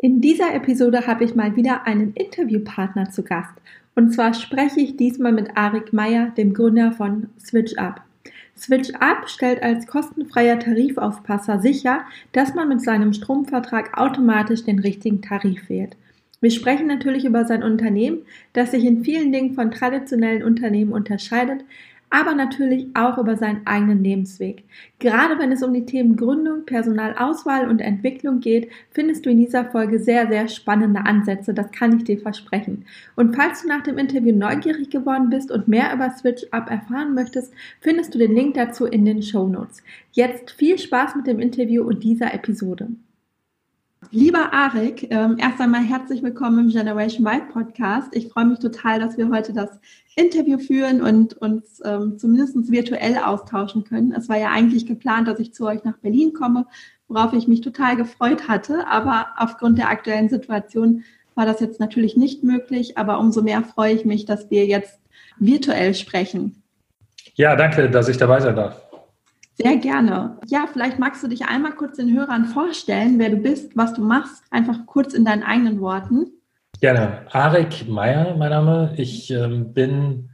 In 0.00 0.20
dieser 0.20 0.54
Episode 0.54 1.08
habe 1.08 1.24
ich 1.24 1.34
mal 1.34 1.56
wieder 1.56 1.88
einen 1.88 2.12
Interviewpartner 2.12 3.10
zu 3.10 3.24
Gast 3.24 3.54
und 3.96 4.12
zwar 4.12 4.32
spreche 4.32 4.78
ich 4.78 4.96
diesmal 4.96 5.32
mit 5.32 5.56
Arik 5.56 5.92
Meyer, 5.92 6.30
dem 6.36 6.54
Gründer 6.54 6.92
von 6.92 7.30
SwitchUp. 7.36 8.00
SwitchUp 8.54 9.28
stellt 9.28 9.60
als 9.60 9.88
kostenfreier 9.88 10.60
Tarifaufpasser 10.60 11.58
sicher, 11.58 12.02
dass 12.30 12.54
man 12.54 12.68
mit 12.68 12.80
seinem 12.80 13.12
Stromvertrag 13.12 13.98
automatisch 13.98 14.62
den 14.62 14.78
richtigen 14.78 15.20
Tarif 15.20 15.68
wählt. 15.68 15.96
Wir 16.40 16.52
sprechen 16.52 16.86
natürlich 16.86 17.24
über 17.24 17.44
sein 17.44 17.64
Unternehmen, 17.64 18.18
das 18.52 18.70
sich 18.70 18.84
in 18.84 19.02
vielen 19.02 19.32
Dingen 19.32 19.54
von 19.54 19.72
traditionellen 19.72 20.44
Unternehmen 20.44 20.92
unterscheidet, 20.92 21.64
aber 22.10 22.34
natürlich 22.34 22.86
auch 22.94 23.18
über 23.18 23.36
seinen 23.36 23.66
eigenen 23.66 24.02
Lebensweg. 24.02 24.64
Gerade 24.98 25.38
wenn 25.38 25.52
es 25.52 25.62
um 25.62 25.72
die 25.72 25.84
Themen 25.84 26.16
Gründung, 26.16 26.64
Personalauswahl 26.64 27.68
und 27.68 27.80
Entwicklung 27.80 28.40
geht, 28.40 28.70
findest 28.90 29.26
du 29.26 29.30
in 29.30 29.38
dieser 29.38 29.64
Folge 29.66 29.98
sehr, 29.98 30.28
sehr 30.28 30.48
spannende 30.48 31.00
Ansätze, 31.00 31.54
das 31.54 31.70
kann 31.70 31.96
ich 31.96 32.04
dir 32.04 32.18
versprechen. 32.18 32.84
Und 33.16 33.36
falls 33.36 33.62
du 33.62 33.68
nach 33.68 33.82
dem 33.82 33.98
Interview 33.98 34.34
neugierig 34.34 34.90
geworden 34.90 35.30
bist 35.30 35.50
und 35.50 35.68
mehr 35.68 35.92
über 35.94 36.10
SwitchUp 36.10 36.70
erfahren 36.70 37.14
möchtest, 37.14 37.52
findest 37.80 38.14
du 38.14 38.18
den 38.18 38.34
Link 38.34 38.54
dazu 38.54 38.86
in 38.86 39.04
den 39.04 39.22
Show 39.22 39.46
Notes. 39.46 39.82
Jetzt 40.12 40.50
viel 40.52 40.78
Spaß 40.78 41.16
mit 41.16 41.26
dem 41.26 41.38
Interview 41.38 41.84
und 41.84 42.02
dieser 42.02 42.32
Episode. 42.34 42.88
Lieber 44.10 44.52
Arik, 44.54 45.08
ähm, 45.10 45.36
erst 45.38 45.60
einmal 45.60 45.82
herzlich 45.82 46.22
willkommen 46.22 46.60
im 46.60 46.68
Generation 46.70 47.26
Y 47.26 47.48
Podcast. 47.52 48.14
Ich 48.14 48.28
freue 48.28 48.46
mich 48.46 48.58
total, 48.60 49.00
dass 49.00 49.18
wir 49.18 49.28
heute 49.28 49.52
das 49.52 49.68
Interview 50.14 50.58
führen 50.58 51.02
und 51.02 51.34
uns 51.34 51.82
ähm, 51.84 52.16
zumindest 52.16 52.70
virtuell 52.70 53.18
austauschen 53.18 53.84
können. 53.84 54.12
Es 54.12 54.28
war 54.28 54.38
ja 54.38 54.50
eigentlich 54.50 54.86
geplant, 54.86 55.26
dass 55.28 55.40
ich 55.40 55.52
zu 55.52 55.66
euch 55.66 55.84
nach 55.84 55.98
Berlin 55.98 56.32
komme, 56.32 56.66
worauf 57.08 57.32
ich 57.32 57.48
mich 57.48 57.60
total 57.60 57.96
gefreut 57.96 58.48
hatte. 58.48 58.86
Aber 58.86 59.26
aufgrund 59.36 59.78
der 59.78 59.90
aktuellen 59.90 60.28
Situation 60.28 61.04
war 61.34 61.44
das 61.44 61.60
jetzt 61.60 61.80
natürlich 61.80 62.16
nicht 62.16 62.44
möglich. 62.44 62.96
Aber 62.96 63.18
umso 63.18 63.42
mehr 63.42 63.62
freue 63.62 63.94
ich 63.94 64.04
mich, 64.04 64.24
dass 64.24 64.48
wir 64.48 64.64
jetzt 64.66 65.00
virtuell 65.38 65.94
sprechen. 65.94 66.62
Ja, 67.34 67.56
danke, 67.56 67.90
dass 67.90 68.08
ich 68.08 68.16
dabei 68.16 68.40
sein 68.40 68.56
darf. 68.56 68.87
Sehr 69.60 69.76
gerne. 69.76 70.38
Ja, 70.46 70.68
vielleicht 70.72 71.00
magst 71.00 71.22
du 71.24 71.28
dich 71.28 71.46
einmal 71.46 71.72
kurz 71.72 71.96
den 71.96 72.16
Hörern 72.16 72.44
vorstellen, 72.44 73.18
wer 73.18 73.30
du 73.30 73.38
bist, 73.38 73.76
was 73.76 73.92
du 73.92 74.02
machst, 74.02 74.44
einfach 74.50 74.86
kurz 74.86 75.14
in 75.14 75.24
deinen 75.24 75.42
eigenen 75.42 75.80
Worten. 75.80 76.26
Gerne. 76.80 77.26
Arek 77.32 77.88
Meyer, 77.88 78.36
mein 78.36 78.50
Name. 78.50 78.94
Ich 78.96 79.32
ähm, 79.32 79.72
bin 79.74 80.30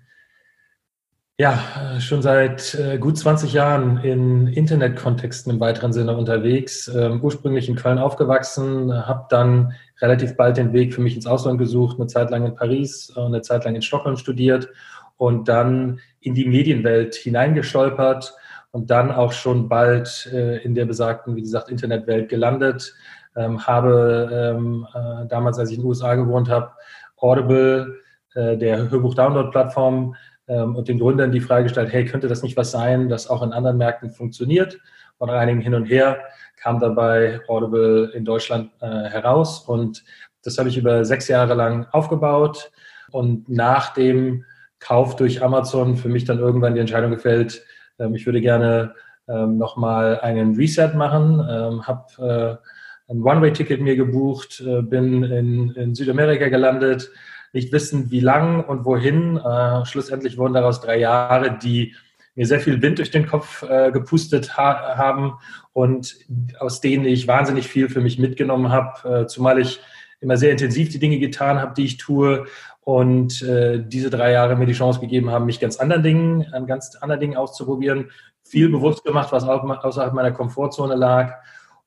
ja 1.39 1.59
schon 2.01 2.21
seit 2.21 2.75
äh, 2.75 2.99
gut 2.99 3.17
20 3.17 3.55
Jahren 3.55 3.97
in 4.05 4.47
Internetkontexten 4.47 5.55
im 5.55 5.59
weiteren 5.59 5.95
Sinne 5.95 6.15
unterwegs. 6.19 6.87
Ähm, 6.89 7.21
ursprünglich 7.23 7.71
in 7.71 7.77
Köln 7.77 7.99
aufgewachsen, 7.99 8.93
habe 8.93 9.25
dann 9.31 9.73
relativ 10.03 10.37
bald 10.37 10.59
den 10.59 10.75
Weg 10.75 10.93
für 10.93 11.01
mich 11.01 11.17
ins 11.17 11.27
Ausland 11.27 11.59
gesucht, 11.59 11.99
eine 11.99 12.09
Zeit 12.09 12.31
lang 12.31 12.45
in 12.45 12.55
Paris, 12.55 13.09
und 13.09 13.27
eine 13.27 13.41
Zeit 13.41 13.65
lang 13.65 13.75
in 13.75 13.81
Stockholm 13.81 14.19
studiert 14.19 14.69
und 15.17 15.49
dann 15.49 16.01
in 16.21 16.35
die 16.35 16.45
Medienwelt 16.45 17.15
hineingestolpert 17.15 18.35
und 18.75 18.91
dann 18.91 19.13
auch 19.13 19.31
schon 19.31 19.69
bald 19.69 20.29
äh, 20.33 20.57
in 20.65 20.75
der 20.75 20.85
besagten, 20.85 21.37
wie 21.37 21.43
gesagt, 21.43 21.69
Internetwelt 21.69 22.29
gelandet. 22.29 22.93
Ähm, 23.37 23.65
habe 23.65 24.57
ähm, 24.57 24.85
äh, 24.93 25.29
damals, 25.29 25.61
als 25.61 25.71
ich 25.71 25.77
in 25.77 25.83
den 25.83 25.89
USA 25.89 26.17
gewohnt 26.17 26.49
habe, 26.49 26.73
Audible, 27.17 28.01
äh, 28.35 28.57
der 28.57 28.91
Hörbuch-Download-Plattform 28.91 30.17
ähm, 30.49 30.75
und 30.75 30.89
den 30.89 30.99
Gründern 30.99 31.31
die 31.31 31.39
Frage 31.39 31.65
gestellt, 31.65 31.93
hey, 31.93 32.05
könnte 32.05 32.27
das 32.27 32.43
nicht 32.43 32.57
was 32.57 32.73
sein, 32.73 33.09
das 33.09 33.31
auch 33.31 33.45
in 33.45 33.53
anderen 33.53 33.77
Märkten 33.77 34.11
funktioniert? 34.11 34.81
Von 35.19 35.31
einigen 35.31 35.61
hin 35.61 35.75
und 35.75 35.85
her 35.85 36.19
kam 36.57 36.81
dabei 36.81 37.43
Audible 37.47 38.11
in 38.13 38.25
Deutschland 38.25 38.73
äh, 38.81 38.87
heraus 38.87 39.61
und 39.61 40.03
das 40.43 40.59
habe 40.59 40.69
ich 40.69 40.77
über 40.77 41.05
sechs 41.05 41.29
Jahre 41.29 41.55
lang 41.55 41.87
aufgebaut 41.93 42.73
und 43.13 43.49
nach 43.49 43.95
dem 43.95 44.45
Kauf 44.81 45.15
durch 45.15 45.45
Amazon 45.45 45.97
für 45.97 46.09
mich 46.09 46.25
dann 46.25 46.41
irgendwann 46.41 46.75
die 46.75 46.81
Entscheidung 46.81 47.13
gefällt, 47.13 47.65
ähm, 47.99 48.15
ich 48.15 48.27
würde 48.27 48.41
gerne 48.41 48.95
ähm, 49.29 49.59
nochmal 49.59 50.21
einen 50.21 50.55
Reset 50.55 50.93
machen, 50.95 51.41
ähm, 51.41 51.87
habe 51.87 52.61
äh, 53.09 53.13
ein 53.13 53.23
One-Way-Ticket 53.23 53.81
mir 53.81 53.97
gebucht, 53.97 54.63
äh, 54.67 54.83
bin 54.83 55.23
in, 55.25 55.71
in, 55.71 55.95
Südamerika 55.95 56.49
gelandet, 56.49 57.11
nicht 57.53 57.73
wissen, 57.73 58.11
wie 58.11 58.21
lang 58.21 58.65
und 58.65 58.85
wohin. 58.85 59.37
Äh, 59.37 59.85
schlussendlich 59.87 60.39
wurden 60.39 60.55
daraus 60.55 60.81
drei 60.81 60.99
Jahre, 60.99 61.59
die 61.59 61.95
mir 62.35 62.47
sehr 62.47 62.61
viel 62.61 62.83
Wind 62.83 62.99
durch 62.99 63.11
den 63.11 63.27
Kopf 63.27 63.63
äh, 63.63 63.93
gepustet 63.93 64.57
ha 64.57 64.97
haben 64.97 65.35
und 65.73 66.17
aus 66.59 66.81
denen 66.81 67.05
ich 67.05 67.29
wahnsinnig 67.29 67.69
viel 67.69 67.89
für 67.89 68.01
mich 68.01 68.19
mitgenommen 68.19 68.73
habe, 68.73 69.23
äh, 69.23 69.27
zumal 69.27 69.61
ich 69.61 69.81
immer 70.21 70.37
sehr 70.37 70.51
intensiv 70.51 70.89
die 70.89 70.99
Dinge 70.99 71.19
getan 71.19 71.61
habe, 71.61 71.75
die 71.75 71.85
ich 71.85 71.97
tue 71.99 72.47
und 72.85 73.43
äh, 73.43 73.83
diese 73.83 74.11
drei 74.11 74.33
Jahre 74.33 74.57
mir 74.57 74.67
die 74.67 74.75
Chance 74.75 75.01
gegeben 75.01 75.31
haben, 75.31 75.47
mich 75.47 75.59
ganz 75.59 75.79
anderen 75.79 76.03
Dingen, 76.03 76.47
an 76.53 76.67
ganz 76.67 76.95
anderen 76.97 77.21
Dingen 77.21 77.37
auszuprobieren, 77.37 78.11
viel 78.43 78.69
bewusst 78.69 79.05
gemacht, 79.05 79.33
was 79.33 79.45
außerhalb 79.45 80.13
meiner 80.13 80.33
Komfortzone 80.33 80.95
lag. 80.95 81.33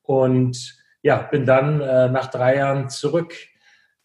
Und 0.01 0.75
ja, 1.03 1.17
bin 1.17 1.45
dann 1.45 1.81
äh, 1.81 2.09
nach 2.09 2.27
drei 2.27 2.57
Jahren 2.57 2.89
zurück 2.89 3.33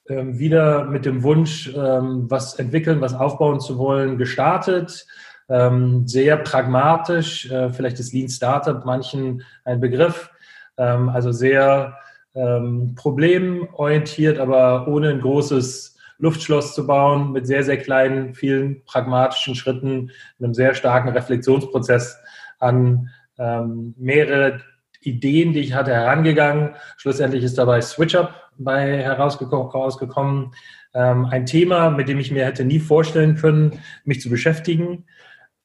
ähm, 0.09 0.39
wieder 0.39 0.85
mit 0.85 1.07
dem 1.07 1.23
Wunsch, 1.23 1.73
ähm, 1.75 2.31
was 2.31 2.55
entwickeln, 2.55 3.01
was 3.01 3.15
aufbauen 3.15 3.61
zu 3.61 3.79
wollen, 3.79 4.19
gestartet. 4.19 5.07
Ähm, 5.49 6.07
sehr 6.07 6.37
pragmatisch, 6.37 7.51
äh, 7.51 7.71
vielleicht 7.71 8.01
ist 8.01 8.13
Lean 8.13 8.29
Startup 8.29 8.85
manchen 8.85 9.43
ein 9.65 9.81
Begriff, 9.81 10.31
ähm, 10.77 11.09
also 11.09 11.33
sehr 11.33 11.99
ähm, 12.35 12.95
problemorientiert, 12.97 14.39
aber 14.39 14.87
ohne 14.89 15.11
ein 15.11 15.21
großes 15.21 15.92
Luftschloss 16.22 16.75
zu 16.75 16.87
bauen, 16.87 17.33
mit 17.33 17.47
sehr, 17.47 17.65
sehr 17.65 17.78
kleinen, 17.78 18.34
vielen 18.34 18.84
pragmatischen 18.84 19.56
Schritten, 19.56 20.12
einem 20.38 20.55
sehr 20.55 20.75
starken 20.75 21.09
Reflexionsprozess 21.09 22.16
an 22.60 23.10
ähm, 23.38 23.94
mehrere 23.99 24.61
Ideen, 25.00 25.53
die 25.53 25.61
ich 25.61 25.75
hatte, 25.75 25.93
herangegangen. 25.93 26.77
Schlussendlich 26.97 27.43
ist 27.43 27.59
dabei 27.59 27.81
SwitchUp 27.81 28.32
bei 28.56 29.03
herausgekommen. 29.03 30.55
Ähm, 30.94 31.26
ein 31.26 31.44
Thema, 31.44 31.91
mit 31.91 32.08
dem 32.08 32.20
ich 32.20 32.31
mir 32.31 32.47
hätte 32.47 32.64
nie 32.64 32.79
vorstellen 32.79 33.35
können, 33.35 33.81
mich 34.05 34.20
zu 34.20 34.31
beschäftigen 34.31 35.05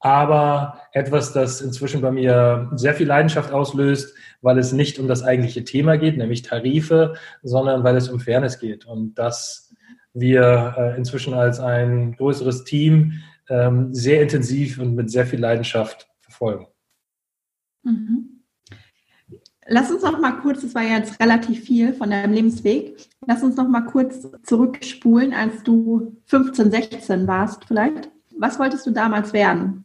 aber 0.00 0.80
etwas, 0.92 1.32
das 1.32 1.60
inzwischen 1.60 2.00
bei 2.00 2.10
mir 2.10 2.70
sehr 2.74 2.94
viel 2.94 3.06
Leidenschaft 3.06 3.52
auslöst, 3.52 4.14
weil 4.42 4.58
es 4.58 4.72
nicht 4.72 4.98
um 4.98 5.08
das 5.08 5.22
eigentliche 5.22 5.64
Thema 5.64 5.98
geht, 5.98 6.16
nämlich 6.16 6.42
Tarife, 6.42 7.14
sondern 7.42 7.82
weil 7.82 7.96
es 7.96 8.08
um 8.08 8.20
Fairness 8.20 8.60
geht 8.60 8.86
und 8.86 9.14
dass 9.14 9.67
wir 10.14 10.74
äh, 10.76 10.96
inzwischen 10.96 11.34
als 11.34 11.60
ein 11.60 12.12
größeres 12.12 12.64
Team 12.64 13.14
ähm, 13.48 13.94
sehr 13.94 14.22
intensiv 14.22 14.78
und 14.78 14.94
mit 14.94 15.10
sehr 15.10 15.26
viel 15.26 15.40
Leidenschaft 15.40 16.08
verfolgen. 16.20 16.66
Mhm. 17.82 18.42
Lass 19.70 19.90
uns 19.90 20.02
noch 20.02 20.18
mal 20.18 20.32
kurz, 20.32 20.62
das 20.62 20.74
war 20.74 20.82
jetzt 20.82 21.20
relativ 21.20 21.64
viel 21.64 21.92
von 21.92 22.10
deinem 22.10 22.32
Lebensweg, 22.32 22.96
lass 23.26 23.42
uns 23.42 23.56
noch 23.56 23.68
mal 23.68 23.82
kurz 23.82 24.26
zurückspulen, 24.42 25.34
als 25.34 25.62
du 25.62 26.16
15, 26.24 26.70
16 26.70 27.26
warst 27.26 27.66
vielleicht. 27.66 28.10
Was 28.38 28.58
wolltest 28.58 28.86
du 28.86 28.92
damals 28.92 29.34
werden? 29.34 29.84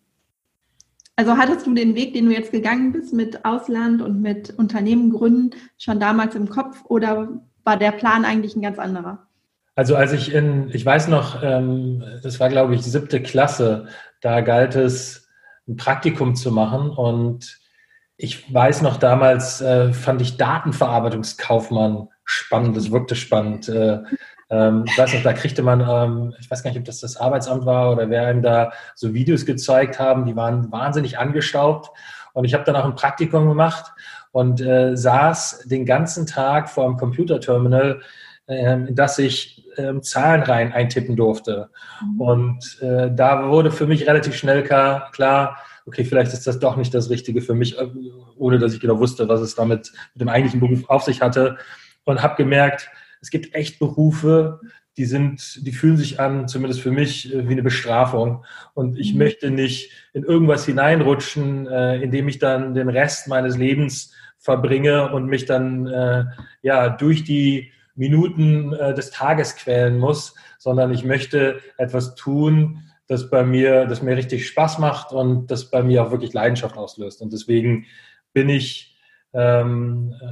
Also 1.15 1.37
hattest 1.37 1.67
du 1.67 1.73
den 1.73 1.95
Weg, 1.95 2.13
den 2.13 2.25
du 2.25 2.31
jetzt 2.31 2.51
gegangen 2.51 2.91
bist 2.91 3.13
mit 3.13 3.45
Ausland 3.45 4.01
und 4.01 4.21
mit 4.21 4.57
Unternehmen 4.57 5.11
gründen, 5.11 5.51
schon 5.77 5.99
damals 5.99 6.33
im 6.35 6.49
Kopf 6.49 6.83
oder 6.85 7.41
war 7.63 7.77
der 7.77 7.91
Plan 7.91 8.25
eigentlich 8.25 8.55
ein 8.55 8.61
ganz 8.61 8.79
anderer? 8.79 9.27
Also 9.75 9.95
als 9.95 10.13
ich 10.13 10.33
in, 10.33 10.69
ich 10.71 10.85
weiß 10.85 11.07
noch, 11.07 11.41
ähm, 11.41 12.03
das 12.21 12.39
war 12.39 12.49
glaube 12.49 12.75
ich 12.75 12.83
siebte 12.83 13.21
Klasse, 13.21 13.87
da 14.21 14.41
galt 14.41 14.75
es, 14.75 15.27
ein 15.67 15.77
Praktikum 15.77 16.35
zu 16.35 16.51
machen 16.51 16.89
und 16.89 17.59
ich 18.17 18.53
weiß 18.53 18.81
noch 18.81 18.97
damals, 18.97 19.61
äh, 19.61 19.91
fand 19.93 20.21
ich 20.21 20.37
Datenverarbeitungskaufmann 20.37 22.09
spannend, 22.23 22.77
das 22.77 22.91
wirkte 22.91 23.15
spannend. 23.15 23.69
Äh, 23.69 23.99
ähm, 24.49 24.85
ich 24.87 24.97
weiß 24.97 25.13
noch, 25.13 25.23
da 25.23 25.33
kriegte 25.33 25.63
man, 25.63 25.81
ähm, 25.81 26.35
ich 26.39 26.49
weiß 26.49 26.63
gar 26.63 26.69
nicht, 26.69 26.79
ob 26.79 26.85
das 26.85 26.99
das 26.99 27.17
Arbeitsamt 27.17 27.65
war 27.65 27.91
oder 27.91 28.09
wer 28.09 28.27
einem 28.27 28.41
da 28.41 28.71
so 28.95 29.13
Videos 29.13 29.45
gezeigt 29.45 29.99
haben, 29.99 30.25
die 30.25 30.35
waren 30.35 30.71
wahnsinnig 30.71 31.17
angestaubt. 31.17 31.89
Und 32.33 32.45
ich 32.45 32.53
habe 32.53 32.63
dann 32.63 32.75
auch 32.75 32.85
ein 32.85 32.95
Praktikum 32.95 33.47
gemacht 33.47 33.91
und 34.31 34.61
äh, 34.61 34.95
saß 34.95 35.65
den 35.65 35.85
ganzen 35.85 36.25
Tag 36.27 36.69
vor 36.69 36.85
einem 36.85 36.97
Computerterminal, 36.97 38.01
äh, 38.47 38.73
in 38.73 38.95
ich 39.17 39.62
äh, 39.77 40.01
Zahlenreihen 40.01 40.71
eintippen 40.71 41.15
durfte. 41.15 41.69
Mhm. 42.01 42.21
Und 42.21 42.81
äh, 42.81 43.11
da 43.13 43.49
wurde 43.49 43.71
für 43.71 43.87
mich 43.87 44.07
relativ 44.07 44.35
schnell 44.35 44.63
klar, 44.63 45.11
klar 45.11 45.57
okay, 45.85 46.05
vielleicht 46.05 46.33
ist 46.33 46.47
das 46.47 46.59
doch 46.59 46.77
nicht 46.77 46.93
das 46.93 47.09
Richtige 47.09 47.41
für 47.41 47.53
mich, 47.53 47.77
äh, 47.77 47.87
ohne 48.37 48.59
dass 48.59 48.73
ich 48.73 48.79
genau 48.79 48.99
wusste, 48.99 49.27
was 49.27 49.41
es 49.41 49.55
damit 49.55 49.91
mit 50.13 50.21
dem 50.21 50.29
eigentlichen 50.29 50.59
Beruf 50.59 50.89
auf 50.89 51.03
sich 51.03 51.21
hatte. 51.21 51.57
Und 52.05 52.21
habe 52.21 52.35
gemerkt, 52.35 52.89
es 53.21 53.29
gibt 53.29 53.55
echt 53.55 53.79
Berufe, 53.79 54.59
die 54.97 55.05
sind, 55.05 55.65
die 55.65 55.71
fühlen 55.71 55.97
sich 55.97 56.19
an, 56.19 56.47
zumindest 56.47 56.81
für 56.81 56.91
mich, 56.91 57.33
äh, 57.33 57.47
wie 57.47 57.53
eine 57.53 57.63
Bestrafung. 57.63 58.43
Und 58.73 58.97
ich 58.97 59.13
mhm. 59.13 59.19
möchte 59.19 59.51
nicht 59.51 59.91
in 60.13 60.23
irgendwas 60.23 60.65
hineinrutschen, 60.65 61.67
äh, 61.67 62.01
indem 62.01 62.27
ich 62.27 62.39
dann 62.39 62.73
den 62.73 62.89
Rest 62.89 63.27
meines 63.27 63.57
Lebens 63.57 64.13
verbringe 64.37 65.11
und 65.13 65.27
mich 65.27 65.45
dann 65.45 65.87
äh, 65.87 66.25
ja 66.61 66.89
durch 66.89 67.23
die 67.23 67.71
Minuten 67.95 68.73
äh, 68.73 68.93
des 68.93 69.11
Tages 69.11 69.55
quälen 69.55 69.97
muss, 69.99 70.35
sondern 70.57 70.93
ich 70.93 71.03
möchte 71.03 71.59
etwas 71.77 72.15
tun, 72.15 72.83
das 73.07 73.29
bei 73.29 73.43
mir, 73.43 73.85
das 73.85 74.01
mir 74.01 74.15
richtig 74.15 74.47
Spaß 74.47 74.79
macht 74.79 75.11
und 75.11 75.47
das 75.47 75.69
bei 75.69 75.83
mir 75.83 76.03
auch 76.03 76.11
wirklich 76.11 76.33
Leidenschaft 76.33 76.77
auslöst. 76.77 77.21
Und 77.21 77.33
deswegen 77.33 77.85
bin 78.31 78.49
ich, 78.49 78.97
ähm, 79.33 80.15
äh, 80.21 80.25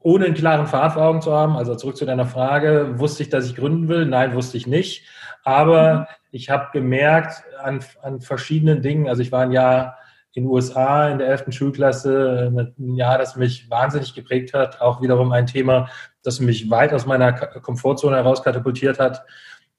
ohne 0.00 0.26
einen 0.26 0.34
klaren 0.34 0.66
Pfad 0.66 0.94
vor 0.94 1.02
Augen 1.02 1.22
zu 1.22 1.32
haben, 1.32 1.56
also 1.56 1.74
zurück 1.74 1.96
zu 1.96 2.06
deiner 2.06 2.26
Frage, 2.26 2.98
wusste 2.98 3.22
ich, 3.22 3.28
dass 3.28 3.46
ich 3.46 3.54
gründen 3.54 3.88
will? 3.88 4.06
Nein, 4.06 4.34
wusste 4.34 4.56
ich 4.56 4.66
nicht. 4.66 5.04
Aber 5.44 5.94
mhm. 5.94 6.06
ich 6.30 6.50
habe 6.50 6.70
gemerkt 6.72 7.44
an, 7.60 7.80
an 8.02 8.20
verschiedenen 8.20 8.82
Dingen, 8.82 9.08
also 9.08 9.22
ich 9.22 9.32
war 9.32 9.42
ein 9.42 9.52
Jahr 9.52 9.98
den 10.34 10.46
USA 10.46 11.08
in 11.08 11.18
der 11.18 11.28
11. 11.28 11.46
Schulklasse, 11.50 12.52
ein 12.78 12.96
Jahr, 12.96 13.18
das 13.18 13.36
mich 13.36 13.68
wahnsinnig 13.68 14.14
geprägt 14.14 14.54
hat, 14.54 14.80
auch 14.80 15.02
wiederum 15.02 15.32
ein 15.32 15.46
Thema, 15.46 15.88
das 16.22 16.40
mich 16.40 16.70
weit 16.70 16.92
aus 16.94 17.06
meiner 17.06 17.32
Komfortzone 17.32 18.16
heraus 18.16 18.42
katapultiert 18.42 18.98
hat 18.98 19.24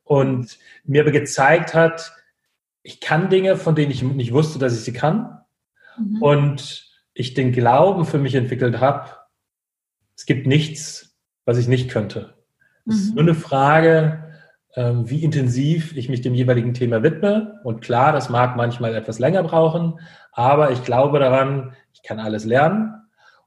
und 0.04 0.60
mir 0.84 1.04
gezeigt 1.06 1.74
hat, 1.74 2.14
ich 2.84 3.00
kann 3.00 3.30
Dinge, 3.30 3.58
von 3.58 3.76
denen 3.76 3.92
ich 3.92 4.04
nicht 4.04 4.34
wusste, 4.34 4.60
dass 4.60 4.74
ich 4.74 4.84
sie 4.84 4.94
kann. 4.94 5.40
Mhm. 5.98 6.22
Und 6.22 6.92
ich 7.14 7.34
den 7.34 7.52
Glauben 7.52 8.06
für 8.06 8.18
mich 8.18 8.36
entwickelt 8.36 8.80
habe, 8.80 9.10
es 10.16 10.26
gibt 10.26 10.48
nichts, 10.48 11.18
was 11.46 11.58
ich 11.58 11.68
nicht 11.68 11.90
könnte. 11.90 12.34
Es 12.86 12.96
ist 12.96 13.10
mhm. 13.10 13.16
nur 13.16 13.24
eine 13.24 13.36
Frage, 13.36 14.23
wie 14.76 15.24
intensiv 15.24 15.96
ich 15.96 16.10
mich 16.10 16.22
dem 16.22 16.34
jeweiligen 16.34 16.74
Thema 16.74 17.04
widme. 17.04 17.60
Und 17.64 17.82
klar, 17.82 18.12
das 18.12 18.30
mag 18.30 18.56
manchmal 18.56 18.96
etwas 18.96 19.20
länger 19.20 19.44
brauchen, 19.44 20.00
aber 20.32 20.72
ich 20.72 20.84
glaube 20.84 21.20
daran, 21.20 21.76
ich 21.94 22.02
kann 22.02 22.20
alles 22.20 22.44
lernen 22.44 22.94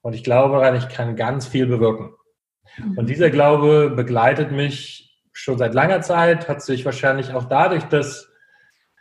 und 0.03 0.15
ich 0.15 0.23
glaube 0.23 0.57
daran, 0.59 0.77
ich 0.77 0.89
kann 0.89 1.17
ganz 1.17 1.47
viel 1.49 1.67
bewirken. 1.67 2.11
Und 2.79 3.03
mhm. 3.03 3.07
dieser 3.07 3.31
Glaube 3.31 3.91
begleitet 3.91 4.53
mich 4.53 5.21
schon 5.33 5.59
seit 5.59 5.75
langer 5.75 6.01
Zeit, 6.03 6.49
hat 6.49 6.63
sich 6.63 6.85
wahrscheinlich 6.85 7.33
auch 7.33 7.45
dadurch, 7.45 7.85
dass 7.85 8.31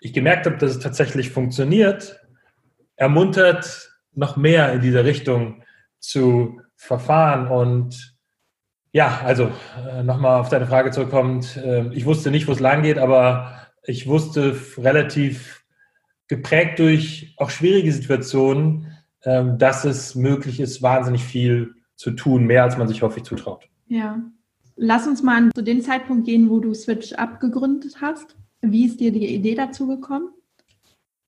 ich 0.01 0.13
gemerkt 0.13 0.45
habe, 0.45 0.57
dass 0.57 0.72
es 0.72 0.80
tatsächlich 0.80 1.30
funktioniert, 1.30 2.19
ermuntert, 2.95 3.92
noch 4.13 4.38
mehr 4.38 4.72
in 4.74 4.81
diese 4.81 5.04
Richtung 5.04 5.63
zu 6.00 6.62
verfahren. 6.75 7.48
Und 7.48 8.14
ja, 8.95 9.19
also 9.24 9.51
äh, 9.89 10.03
nochmal 10.03 10.39
auf 10.39 10.47
deine 10.47 10.68
Frage 10.68 10.92
zurückkommend, 10.92 11.57
äh, 11.57 11.94
ich 11.94 12.06
wusste 12.06 12.31
nicht, 12.31 12.47
wo 12.47 12.53
es 12.53 12.59
lang 12.59 12.83
geht, 12.83 12.97
aber 12.97 13.68
ich 13.83 14.07
wusste 14.07 14.56
relativ 14.77 15.65
geprägt 16.27 16.80
durch 16.80 17.36
auch 17.38 17.50
schwierige 17.50 17.92
Situationen, 17.92 18.88
äh, 19.21 19.44
dass 19.57 19.83
es 19.83 20.15
möglich 20.15 20.59
ist, 20.59 20.81
wahnsinnig 20.81 21.24
viel 21.24 21.75
zu 21.95 22.12
tun, 22.12 22.45
mehr 22.45 22.63
als 22.63 22.77
man 22.77 22.88
sich 22.88 23.01
häufig 23.01 23.24
zutraut. 23.24 23.68
Ja, 23.88 24.24
Lass 24.77 25.07
uns 25.07 25.24
mal 25.24 25.50
zu 25.56 25.62
dem 25.62 25.81
Zeitpunkt 25.81 26.25
gehen, 26.25 26.50
wo 26.50 26.59
du 26.59 26.74
Switch 26.74 27.13
abgegründet 27.13 28.01
hast. 28.01 28.36
Wie 28.62 28.86
ist 28.86 29.00
dir 29.00 29.12
die 29.12 29.33
Idee 29.33 29.56
dazu 29.56 29.88
gekommen? 29.88 30.30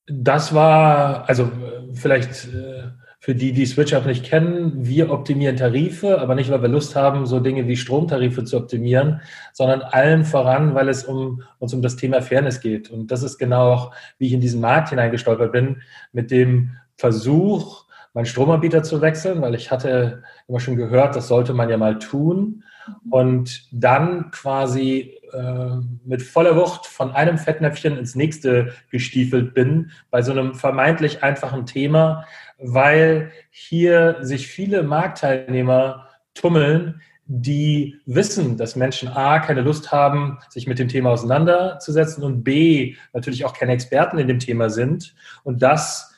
Das 0.06 0.54
war, 0.54 1.28
also 1.28 1.50
vielleicht 1.94 2.48
äh, 2.54 2.90
für 3.28 3.36
die, 3.36 3.52
die 3.52 3.66
SwitchUp 3.66 4.06
nicht 4.06 4.24
kennen, 4.24 4.72
wir 4.86 5.12
optimieren 5.12 5.58
Tarife, 5.58 6.22
aber 6.22 6.34
nicht, 6.34 6.50
weil 6.50 6.62
wir 6.62 6.70
Lust 6.70 6.96
haben, 6.96 7.26
so 7.26 7.42
Dinge 7.42 7.68
wie 7.68 7.76
Stromtarife 7.76 8.46
zu 8.46 8.56
optimieren, 8.56 9.20
sondern 9.52 9.82
allen 9.82 10.24
voran, 10.24 10.76
weil 10.76 10.88
es 10.88 11.04
um, 11.04 11.44
uns 11.60 11.74
um 11.74 11.82
das 11.82 11.98
Thema 11.98 12.22
Fairness 12.22 12.62
geht. 12.62 12.90
Und 12.90 13.12
das 13.12 13.24
ist 13.24 13.38
genau 13.38 13.74
auch, 13.74 13.92
wie 14.18 14.28
ich 14.28 14.32
in 14.32 14.40
diesen 14.40 14.62
Markt 14.62 14.92
hineingestolpert 14.92 15.52
bin, 15.52 15.82
mit 16.14 16.32
dem 16.32 16.78
Versuch, 16.96 17.84
meinen 18.14 18.28
Stromanbieter 18.28 18.82
zu 18.82 19.02
wechseln, 19.02 19.42
weil 19.42 19.56
ich 19.56 19.72
hatte 19.72 20.24
immer 20.48 20.62
schon 20.62 20.78
gehört, 20.78 21.18
das 21.18 21.28
sollte 21.28 21.54
man 21.54 21.70
ja 21.70 21.76
mal 21.76 22.00
tun 22.00 22.64
und 23.10 23.68
dann 23.74 24.32
quasi 24.32 25.17
äh, 25.34 25.76
mit 26.06 26.22
voller 26.22 26.56
Wucht 26.56 26.86
von 26.86 27.12
einem 27.12 27.38
Fettnäpfchen 27.38 27.98
ins 27.98 28.16
nächste 28.16 28.74
gestiefelt 28.90 29.54
bin 29.54 29.92
bei 30.10 30.22
so 30.22 30.32
einem 30.32 30.56
vermeintlich 30.56 31.24
einfachen 31.24 31.66
Thema, 31.66 32.26
weil 32.58 33.32
hier 33.50 34.18
sich 34.22 34.48
viele 34.48 34.84
Marktteilnehmer 34.84 36.08
tummeln, 36.34 37.02
die 37.26 38.00
wissen, 38.06 38.58
dass 38.58 38.78
Menschen 38.78 39.10
A, 39.10 39.40
keine 39.40 39.62
Lust 39.62 39.92
haben, 39.92 40.40
sich 40.50 40.66
mit 40.66 40.80
dem 40.80 40.88
Thema 40.88 41.12
auseinanderzusetzen 41.12 42.24
und 42.24 42.44
B, 42.44 42.96
natürlich 43.12 43.44
auch 43.44 43.54
keine 43.54 43.74
Experten 43.74 44.18
in 44.18 44.28
dem 44.28 44.40
Thema 44.40 44.70
sind 44.70 45.14
und 45.44 45.62
das 45.62 46.16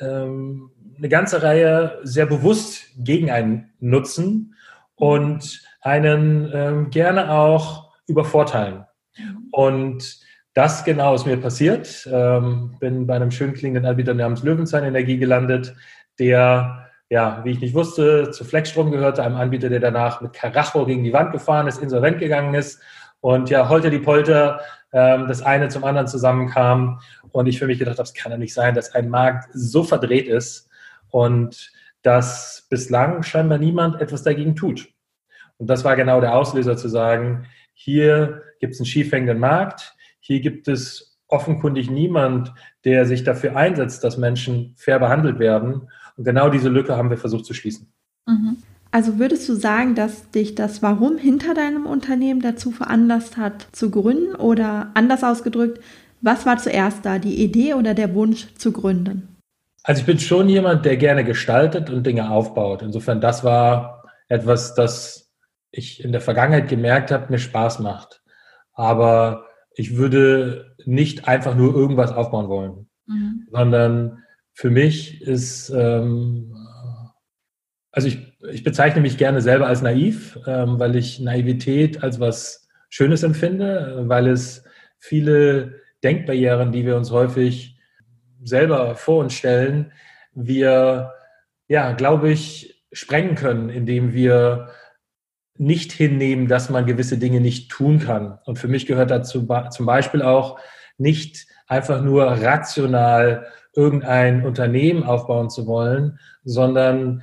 ähm, 0.00 0.70
eine 0.96 1.08
ganze 1.08 1.42
Reihe 1.42 1.98
sehr 2.04 2.26
bewusst 2.26 2.86
gegen 2.96 3.30
einen 3.30 3.70
nutzen 3.80 4.54
und 4.94 5.62
einen 5.82 6.50
ähm, 6.52 6.90
gerne 6.90 7.30
auch 7.30 7.85
übervorteilen. 8.06 8.84
Und 9.50 10.18
das 10.54 10.84
genau 10.84 11.14
ist 11.14 11.26
mir 11.26 11.36
passiert. 11.36 12.08
Ähm, 12.10 12.76
bin 12.80 13.06
bei 13.06 13.16
einem 13.16 13.30
schön 13.30 13.52
klingenden 13.52 13.84
Anbieter 13.84 14.14
namens 14.14 14.42
Löwenzahn 14.42 14.84
Energie 14.84 15.18
gelandet, 15.18 15.74
der, 16.18 16.88
ja, 17.10 17.42
wie 17.44 17.50
ich 17.50 17.60
nicht 17.60 17.74
wusste, 17.74 18.30
zu 18.30 18.44
Flexstrom 18.44 18.90
gehörte, 18.90 19.22
einem 19.22 19.36
Anbieter, 19.36 19.68
der 19.68 19.80
danach 19.80 20.20
mit 20.20 20.32
Karacho 20.32 20.86
gegen 20.86 21.04
die 21.04 21.12
Wand 21.12 21.32
gefahren 21.32 21.66
ist, 21.66 21.82
insolvent 21.82 22.18
gegangen 22.18 22.54
ist. 22.54 22.80
Und 23.20 23.50
ja, 23.50 23.68
holter 23.68 23.90
die 23.90 23.98
Polter, 23.98 24.60
ähm, 24.92 25.28
das 25.28 25.42
eine 25.42 25.68
zum 25.68 25.84
anderen 25.84 26.08
zusammenkam. 26.08 27.00
Und 27.32 27.46
ich 27.46 27.58
für 27.58 27.66
mich 27.66 27.78
gedacht 27.78 27.98
habe, 27.98 28.08
es 28.08 28.14
kann 28.14 28.32
ja 28.32 28.38
nicht 28.38 28.54
sein, 28.54 28.74
dass 28.74 28.94
ein 28.94 29.10
Markt 29.10 29.50
so 29.52 29.82
verdreht 29.82 30.26
ist 30.26 30.70
und 31.10 31.70
dass 32.00 32.66
bislang 32.70 33.22
scheinbar 33.22 33.58
niemand 33.58 34.00
etwas 34.00 34.22
dagegen 34.22 34.56
tut. 34.56 34.88
Und 35.58 35.68
das 35.68 35.84
war 35.84 35.96
genau 35.96 36.20
der 36.20 36.34
Auslöser 36.34 36.76
zu 36.76 36.88
sagen, 36.88 37.46
hier 37.78 38.42
gibt 38.58 38.74
es 38.74 38.80
einen 38.80 38.86
schiefhängenden 38.86 39.38
Markt, 39.38 39.94
hier 40.18 40.40
gibt 40.40 40.66
es 40.66 41.18
offenkundig 41.28 41.90
niemand, 41.90 42.52
der 42.84 43.04
sich 43.04 43.22
dafür 43.22 43.56
einsetzt, 43.56 44.02
dass 44.02 44.16
Menschen 44.16 44.74
fair 44.76 44.98
behandelt 44.98 45.38
werden. 45.38 45.88
Und 46.16 46.24
genau 46.24 46.48
diese 46.48 46.68
Lücke 46.68 46.96
haben 46.96 47.10
wir 47.10 47.18
versucht 47.18 47.44
zu 47.44 47.52
schließen. 47.52 47.92
Mhm. 48.26 48.56
Also 48.90 49.18
würdest 49.18 49.48
du 49.48 49.54
sagen, 49.54 49.94
dass 49.94 50.30
dich 50.30 50.54
das 50.54 50.82
Warum 50.82 51.18
hinter 51.18 51.52
deinem 51.52 51.84
Unternehmen 51.84 52.40
dazu 52.40 52.70
veranlasst 52.70 53.36
hat, 53.36 53.66
zu 53.72 53.90
gründen? 53.90 54.34
Oder 54.34 54.90
anders 54.94 55.22
ausgedrückt, 55.22 55.82
was 56.22 56.46
war 56.46 56.56
zuerst 56.56 57.04
da, 57.04 57.18
die 57.18 57.42
Idee 57.42 57.74
oder 57.74 57.92
der 57.92 58.14
Wunsch 58.14 58.54
zu 58.54 58.72
gründen? 58.72 59.36
Also 59.82 60.00
ich 60.00 60.06
bin 60.06 60.18
schon 60.18 60.48
jemand, 60.48 60.84
der 60.86 60.96
gerne 60.96 61.24
gestaltet 61.24 61.90
und 61.90 62.06
Dinge 62.06 62.30
aufbaut. 62.30 62.82
Insofern, 62.82 63.20
das 63.20 63.44
war 63.44 64.04
etwas, 64.28 64.74
das 64.74 65.25
ich 65.76 66.02
in 66.02 66.12
der 66.12 66.20
Vergangenheit 66.20 66.68
gemerkt 66.68 67.10
habe, 67.10 67.30
mir 67.30 67.38
Spaß 67.38 67.80
macht. 67.80 68.22
Aber 68.72 69.46
ich 69.74 69.96
würde 69.96 70.74
nicht 70.84 71.28
einfach 71.28 71.54
nur 71.54 71.74
irgendwas 71.74 72.12
aufbauen 72.12 72.48
wollen, 72.48 72.88
mhm. 73.06 73.46
sondern 73.50 74.22
für 74.52 74.70
mich 74.70 75.20
ist, 75.22 75.70
ähm, 75.70 76.56
also 77.90 78.08
ich, 78.08 78.38
ich 78.50 78.64
bezeichne 78.64 79.02
mich 79.02 79.18
gerne 79.18 79.40
selber 79.40 79.66
als 79.66 79.82
naiv, 79.82 80.38
ähm, 80.46 80.78
weil 80.78 80.96
ich 80.96 81.20
Naivität 81.20 82.02
als 82.02 82.20
was 82.20 82.68
Schönes 82.88 83.22
empfinde, 83.22 84.04
weil 84.06 84.28
es 84.28 84.64
viele 84.98 85.80
Denkbarrieren, 86.02 86.72
die 86.72 86.86
wir 86.86 86.96
uns 86.96 87.10
häufig 87.10 87.78
selber 88.42 88.94
vor 88.94 89.20
uns 89.22 89.34
stellen, 89.34 89.92
wir, 90.32 91.12
ja, 91.68 91.92
glaube 91.92 92.30
ich, 92.30 92.84
sprengen 92.92 93.34
können, 93.34 93.68
indem 93.68 94.12
wir 94.12 94.68
nicht 95.58 95.92
hinnehmen, 95.92 96.48
dass 96.48 96.70
man 96.70 96.86
gewisse 96.86 97.18
Dinge 97.18 97.40
nicht 97.40 97.70
tun 97.70 97.98
kann. 97.98 98.38
Und 98.44 98.58
für 98.58 98.68
mich 98.68 98.86
gehört 98.86 99.10
dazu 99.10 99.46
zum 99.70 99.86
Beispiel 99.86 100.22
auch 100.22 100.58
nicht 100.98 101.46
einfach 101.66 102.02
nur 102.02 102.24
rational 102.24 103.46
irgendein 103.74 104.44
Unternehmen 104.44 105.02
aufbauen 105.02 105.50
zu 105.50 105.66
wollen, 105.66 106.18
sondern 106.44 107.22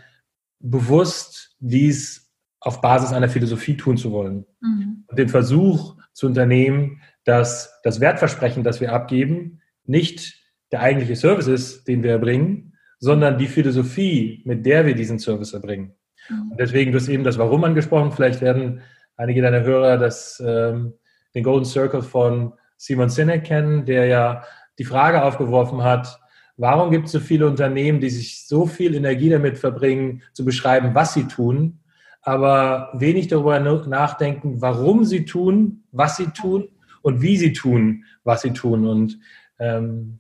bewusst 0.60 1.56
dies 1.60 2.32
auf 2.60 2.82
Basis 2.82 3.12
einer 3.12 3.30
Philosophie 3.30 3.76
tun 3.76 3.98
zu 3.98 4.12
wollen. 4.12 4.46
Mhm. 4.62 5.04
Und 5.08 5.20
den 5.20 5.30
Versuch 5.30 5.98
zu 6.14 6.28
unternehmen, 6.28 7.02
dass 7.26 7.80
das 7.84 8.00
Wertversprechen, 8.00 8.64
das 8.64 8.80
wir 8.80 8.94
abgeben, 8.94 9.62
nicht 9.86 10.42
der 10.72 10.82
eigentliche 10.82 11.16
Service 11.16 11.48
ist, 11.48 11.88
den 11.88 12.04
wir 12.04 12.12
erbringen, 12.12 12.74
sondern 13.00 13.38
die 13.38 13.48
Philosophie, 13.48 14.42
mit 14.46 14.66
der 14.66 14.86
wir 14.86 14.96
diesen 14.96 15.20
Service 15.20 15.54
erbringen. 15.54 15.96
Mhm. 16.30 16.52
Und 16.52 16.60
deswegen, 16.60 16.92
du 16.92 17.00
hast 17.00 17.08
eben 17.08 17.24
das 17.24 17.38
Warum 17.38 17.64
angesprochen. 17.64 18.12
Vielleicht 18.12 18.42
werden 18.42 18.82
einige 19.18 19.42
deiner 19.42 19.62
Hörer 19.62 19.98
das, 19.98 20.42
ähm, 20.46 20.94
den 21.36 21.44
Golden 21.44 21.66
Circle 21.66 22.02
von 22.02 22.54
Simon 22.78 23.10
Sinek 23.10 23.44
kennen, 23.44 23.86
der 23.86 24.06
ja 24.06 24.44
die 24.80 24.86
Frage 24.86 25.24
aufgeworfen 25.24 25.84
hat, 25.84 26.20
warum 26.58 26.92
gibt 26.92 27.08
es 27.08 27.12
so 27.12 27.20
viele 27.20 27.48
Unternehmen, 27.48 28.00
die 28.00 28.10
sich 28.10 28.48
so 28.48 28.66
viel 28.66 28.96
Energie 28.96 29.30
damit 29.30 29.58
verbringen, 29.58 30.22
zu 30.34 30.46
beschreiben, 30.46 30.94
was 30.94 31.14
sie 31.14 31.28
tun, 31.28 31.80
aber 32.22 32.90
wenig 32.94 33.28
darüber 33.28 33.60
nachdenken, 33.60 34.62
warum 34.62 35.04
sie 35.04 35.26
tun, 35.26 35.84
was 35.92 36.18
sie 36.18 36.28
tun 36.28 36.70
und 37.02 37.22
wie 37.22 37.38
sie 37.38 37.54
tun, 37.54 38.06
was 38.24 38.42
sie 38.42 38.52
tun. 38.52 38.88
Und 38.88 39.20
ähm, 39.60 40.20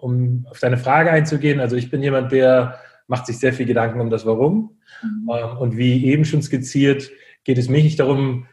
um 0.00 0.46
auf 0.50 0.60
deine 0.60 0.78
Frage 0.78 1.10
einzugehen, 1.10 1.60
also 1.60 1.76
ich 1.76 1.90
bin 1.90 2.02
jemand, 2.02 2.32
der 2.32 2.78
macht 3.08 3.26
sich 3.26 3.38
sehr 3.38 3.52
viel 3.52 3.66
Gedanken 3.66 4.00
um 4.00 4.10
das 4.10 4.24
Warum. 4.24 4.78
Mhm. 5.02 5.30
Ähm, 5.30 5.58
und 5.58 5.76
wie 5.76 6.06
eben 6.06 6.24
schon 6.24 6.42
skizziert, 6.42 7.10
geht 7.42 7.58
es 7.58 7.68
mir 7.68 7.82
nicht 7.82 7.98
darum, 7.98 8.46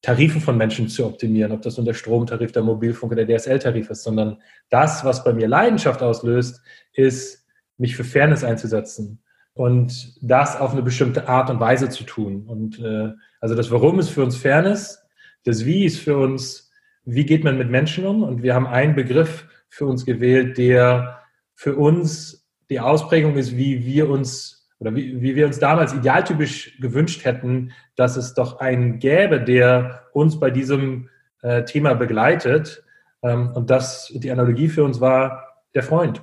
Tarife 0.00 0.40
von 0.40 0.56
Menschen 0.56 0.88
zu 0.88 1.04
optimieren, 1.04 1.52
ob 1.52 1.62
das 1.62 1.76
nun 1.76 1.84
der 1.84 1.94
Stromtarif, 1.94 2.52
der 2.52 2.62
Mobilfunk 2.62 3.12
oder 3.12 3.24
der 3.24 3.38
DSL-Tarif 3.38 3.90
ist, 3.90 4.04
sondern 4.04 4.40
das, 4.70 5.04
was 5.04 5.24
bei 5.24 5.32
mir 5.32 5.48
Leidenschaft 5.48 6.02
auslöst, 6.02 6.62
ist, 6.92 7.44
mich 7.76 7.96
für 7.96 8.04
Fairness 8.04 8.44
einzusetzen 8.44 9.20
und 9.54 10.16
das 10.22 10.56
auf 10.56 10.72
eine 10.72 10.82
bestimmte 10.82 11.28
Art 11.28 11.50
und 11.50 11.58
Weise 11.58 11.88
zu 11.88 12.04
tun. 12.04 12.46
Und 12.46 12.78
äh, 12.78 13.12
also 13.40 13.56
das 13.56 13.72
Warum 13.72 13.98
ist 13.98 14.10
für 14.10 14.22
uns 14.22 14.36
Fairness, 14.36 15.02
das 15.44 15.64
Wie 15.64 15.84
ist 15.84 15.98
für 15.98 16.16
uns, 16.16 16.70
wie 17.04 17.26
geht 17.26 17.42
man 17.42 17.58
mit 17.58 17.70
Menschen 17.70 18.06
um? 18.06 18.22
Und 18.22 18.42
wir 18.42 18.54
haben 18.54 18.66
einen 18.66 18.94
Begriff 18.94 19.48
für 19.68 19.86
uns 19.86 20.04
gewählt, 20.04 20.58
der 20.58 21.18
für 21.54 21.74
uns 21.74 22.47
die 22.70 22.80
Ausprägung 22.80 23.36
ist, 23.36 23.56
wie 23.56 23.84
wir 23.84 24.08
uns 24.08 24.58
oder 24.80 24.94
wie, 24.94 25.20
wie 25.20 25.34
wir 25.34 25.46
uns 25.46 25.58
damals 25.58 25.92
idealtypisch 25.92 26.78
gewünscht 26.80 27.24
hätten, 27.24 27.72
dass 27.96 28.16
es 28.16 28.34
doch 28.34 28.60
einen 28.60 28.98
gäbe, 28.98 29.40
der 29.40 30.04
uns 30.12 30.38
bei 30.38 30.50
diesem 30.50 31.08
äh, 31.42 31.64
Thema 31.64 31.94
begleitet. 31.94 32.84
Ähm, 33.22 33.50
und 33.54 33.70
das, 33.70 34.12
die 34.14 34.30
Analogie 34.30 34.68
für 34.68 34.84
uns 34.84 35.00
war 35.00 35.64
der 35.74 35.82
Freund. 35.82 36.22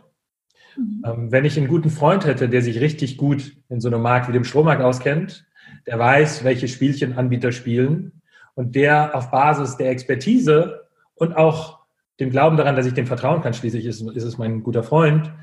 Mhm. 0.78 1.04
Ähm, 1.06 1.32
wenn 1.32 1.46
ich 1.46 1.58
einen 1.58 1.68
guten 1.68 1.90
Freund 1.90 2.26
hätte, 2.26 2.48
der 2.48 2.62
sich 2.62 2.80
richtig 2.80 3.18
gut 3.18 3.58
in 3.70 3.82
so 3.82 3.90
einem 3.90 4.02
Markt 4.02 4.30
wie 4.30 4.34
dem 4.34 4.46
Strommarkt 4.46 4.82
auskennt, 4.82 5.46
der 5.86 6.00
weiß, 6.00 6.44
welche 6.44 6.68
Spielchen 6.68 7.18
Anbieter 7.18 7.52
spielen 7.52 8.22
und 8.54 8.76
der 8.76 9.16
auf 9.16 9.32
Basis 9.32 9.78
der 9.78 9.90
Expertise 9.90 10.88
und 11.16 11.36
auch 11.36 11.80
dem 12.20 12.30
Glauben 12.30 12.56
daran, 12.56 12.78
dass 12.78 12.86
ich 12.86 12.94
dem 12.94 13.08
vertrauen 13.08 13.42
kann, 13.42 13.54
schließlich 13.54 13.86
ist, 13.86 14.02
ist 14.02 14.24
es 14.24 14.38
mein 14.38 14.64
guter 14.64 14.84
Freund, 14.84 15.34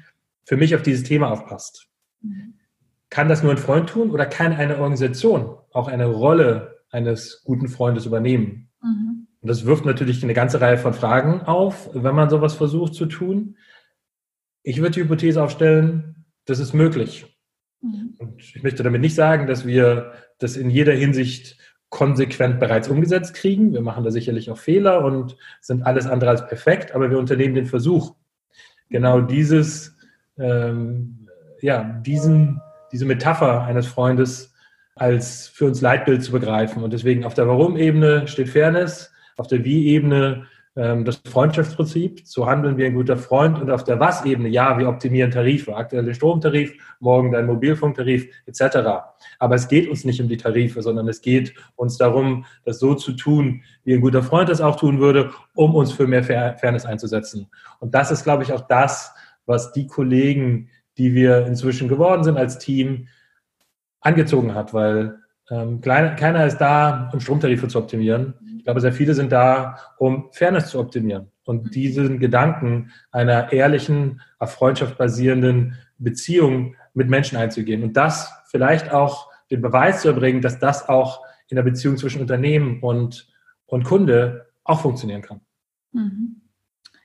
für 0.45 0.57
mich 0.57 0.75
auf 0.75 0.83
dieses 0.83 1.05
Thema 1.05 1.31
aufpasst. 1.31 1.89
Mhm. 2.21 2.55
Kann 3.11 3.29
das 3.29 3.43
nur 3.43 3.53
ein 3.53 3.59
Freund 3.59 3.91
tun 3.91 4.11
oder 4.11 4.27
kann 4.27 4.53
eine 4.53 4.79
Organisation 4.79 5.57
auch 5.73 5.89
eine 5.89 6.07
Rolle 6.07 6.81
eines 6.91 7.43
guten 7.45 7.69
Freundes 7.69 8.07
übernehmen? 8.07 8.71
Mhm. 8.83 9.27
Und 9.41 9.49
das 9.49 9.67
wirft 9.67 9.85
natürlich 9.85 10.23
eine 10.23 10.35
ganze 10.35 10.61
Reihe 10.61 10.79
von 10.79 10.95
Fragen 10.95 11.43
auf, 11.43 11.91
wenn 11.93 12.15
man 12.15 12.31
sowas 12.31 12.55
versucht 12.55 12.95
zu 12.95 13.07
tun. 13.07 13.57
Ich 14.63 14.79
würde 14.79 14.93
die 14.93 15.03
Hypothese 15.03 15.43
aufstellen, 15.43 16.25
das 16.45 16.59
ist 16.59 16.73
möglich. 16.73 17.27
Mhm. 17.81 18.15
Und 18.19 18.41
ich 18.41 18.63
möchte 18.63 18.83
damit 18.83 19.01
nicht 19.01 19.15
sagen, 19.15 19.47
dass 19.47 19.67
wir 19.67 20.13
das 20.39 20.57
in 20.57 20.71
jeder 20.71 20.93
Hinsicht 20.93 21.59
konsequent 21.91 22.59
bereits 22.59 22.89
umgesetzt 22.89 23.35
kriegen. 23.35 23.75
Wir 23.75 23.83
machen 23.83 24.03
da 24.03 24.11
sicherlich 24.11 24.51
auch 24.51 24.57
Fehler 24.57 25.05
und 25.05 25.37
sind 25.61 25.83
alles 25.83 26.07
andere 26.07 26.31
als 26.31 26.47
perfekt, 26.47 26.95
aber 26.95 27.11
wir 27.11 27.19
unternehmen 27.19 27.55
den 27.55 27.67
Versuch, 27.67 28.15
genau 28.89 29.21
dieses, 29.21 29.99
ähm, 30.39 31.29
ja, 31.61 31.83
diesen 32.05 32.61
diese 32.93 33.07
Metapher 33.07 33.63
eines 33.63 33.87
Freundes 33.87 34.55
als 34.95 35.49
für 35.49 35.67
uns 35.67 35.81
Leitbild 35.81 36.23
zu 36.23 36.33
begreifen. 36.33 36.85
Und 36.85 36.93
deswegen 36.93 37.25
auf 37.25 37.35
der 37.35 37.49
Warum-Ebene 37.49 38.29
steht 38.29 38.51
Fairness, 38.51 39.11
auf 39.39 39.47
der 39.47 39.65
Wie-Ebene 39.65 40.47
ähm, 40.77 41.07
das 41.07 41.21
Freundschaftsprinzip, 41.27 42.21
so 42.25 42.47
handeln 42.47 42.77
wir 42.77 42.87
ein 42.87 42.95
guter 42.95 43.17
Freund 43.17 43.59
und 43.59 43.71
auf 43.71 43.85
der 43.85 43.99
Was-Ebene, 43.99 44.51
ja, 44.51 44.79
wir 44.79 44.89
optimieren 44.89 45.31
Tarife, 45.31 45.75
aktuell 45.75 46.05
den 46.05 46.15
Stromtarif, 46.15 46.75
morgen 47.01 47.33
dein 47.33 47.47
Mobilfunktarif 47.47 48.29
etc. 48.47 48.79
Aber 49.39 49.55
es 49.55 49.69
geht 49.69 49.89
uns 49.89 50.05
nicht 50.05 50.21
um 50.21 50.29
die 50.29 50.37
Tarife, 50.37 50.83
sondern 50.83 51.09
es 51.09 51.23
geht 51.23 51.55
uns 51.77 51.97
darum, 51.97 52.45
das 52.65 52.79
so 52.79 52.95
zu 52.95 53.13
tun, 53.13 53.63
wie 53.85 53.95
ein 53.95 54.01
guter 54.03 54.23
Freund 54.23 54.51
das 54.51 54.61
auch 54.61 54.77
tun 54.77 55.01
würde, 55.01 55.31
um 55.55 55.75
uns 55.75 55.93
für 55.93 56.07
mehr 56.07 56.23
Fairness 56.23 56.85
einzusetzen. 56.85 57.49
Und 57.81 57.95
das 57.95 58.11
ist, 58.11 58.25
glaube 58.25 58.43
ich, 58.43 58.53
auch 58.53 58.67
das, 58.67 59.15
was 59.47 59.73
die 59.73 59.87
Kollegen, 59.87 60.69
die 60.99 61.15
wir 61.15 61.47
inzwischen 61.47 61.89
geworden 61.89 62.25
sind 62.25 62.37
als 62.37 62.59
Team, 62.59 63.09
angezogen 64.01 64.55
hat, 64.55 64.75
weil 64.75 65.19
ähm, 65.51 65.81
kleiner, 65.81 66.15
keiner 66.15 66.47
ist 66.47 66.59
da, 66.59 67.11
um 67.13 67.21
Stromtarife 67.21 67.69
zu 67.69 67.79
optimieren. 67.79 68.35
Ich 68.59 68.65
glaube, 68.65 68.81
sehr 68.81 68.93
viele 68.93 69.15
sind 69.15 69.33
da, 69.33 69.77
um 69.99 70.29
Fairness 70.33 70.69
zu 70.69 70.79
optimieren 70.79 71.31
und 71.45 71.65
mhm. 71.65 71.71
diesen 71.71 72.19
Gedanken 72.19 72.91
einer 73.11 73.53
ehrlichen, 73.53 74.21
auf 74.39 74.53
Freundschaft 74.53 74.99
basierenden 74.99 75.77
Beziehung 75.99 76.77
mit 76.95 77.09
Menschen 77.09 77.39
einzugehen 77.39 77.83
und 77.83 77.97
das 77.97 78.33
vielleicht 78.47 78.93
auch 78.93 79.31
den 79.51 79.63
Beweis 79.63 80.03
zu 80.03 80.09
erbringen, 80.09 80.43
dass 80.43 80.59
das 80.59 80.89
auch 80.89 81.25
in 81.49 81.57
der 81.57 81.63
Beziehung 81.63 81.97
zwischen 81.97 82.21
Unternehmen 82.21 82.81
und, 82.81 83.29
und 83.67 83.85
Kunde 83.85 84.47
auch 84.65 84.81
funktionieren 84.81 85.23
kann. 85.23 85.41
Mhm. 85.93 86.42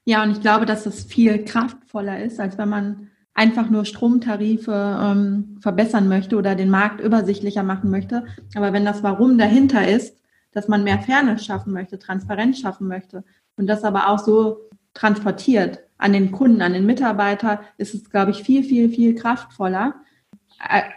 Ja, 0.08 0.24
und 0.24 0.32
ich 0.32 0.40
glaube, 0.40 0.66
dass 0.66 0.86
das 0.86 1.04
viel 1.04 1.44
kraftvoller 1.44 2.24
ist, 2.24 2.40
als 2.40 2.58
wenn 2.58 2.70
man 2.70 3.10
einfach 3.34 3.70
nur 3.70 3.84
Stromtarife 3.84 4.72
ähm, 5.02 5.58
verbessern 5.60 6.08
möchte 6.08 6.38
oder 6.38 6.56
den 6.56 6.70
Markt 6.70 7.02
übersichtlicher 7.02 7.62
machen 7.62 7.90
möchte. 7.90 8.24
Aber 8.56 8.72
wenn 8.72 8.86
das 8.86 9.04
Warum 9.04 9.38
dahinter 9.38 9.86
ist, 9.86 10.24
dass 10.54 10.70
man 10.70 10.86
mehr 10.86 11.00
Fairness 11.00 11.44
schaffen 11.44 11.74
möchte, 11.74 12.00
Transparenz 12.00 12.62
schaffen 12.62 12.88
möchte 12.88 13.26
und 13.58 13.68
das 13.68 13.84
aber 13.84 14.08
auch 14.08 14.20
so 14.20 14.70
transportiert 14.94 15.80
an 15.98 16.14
den 16.14 16.32
Kunden, 16.32 16.62
an 16.62 16.72
den 16.72 16.86
Mitarbeiter, 16.86 17.60
ist 17.78 17.94
es, 17.94 18.10
glaube 18.10 18.32
ich, 18.32 18.44
viel, 18.44 18.64
viel, 18.64 18.88
viel 18.88 19.14
kraftvoller 19.14 19.96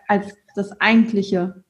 als 0.07 0.37
das 0.55 0.81
eigentliche. 0.81 1.65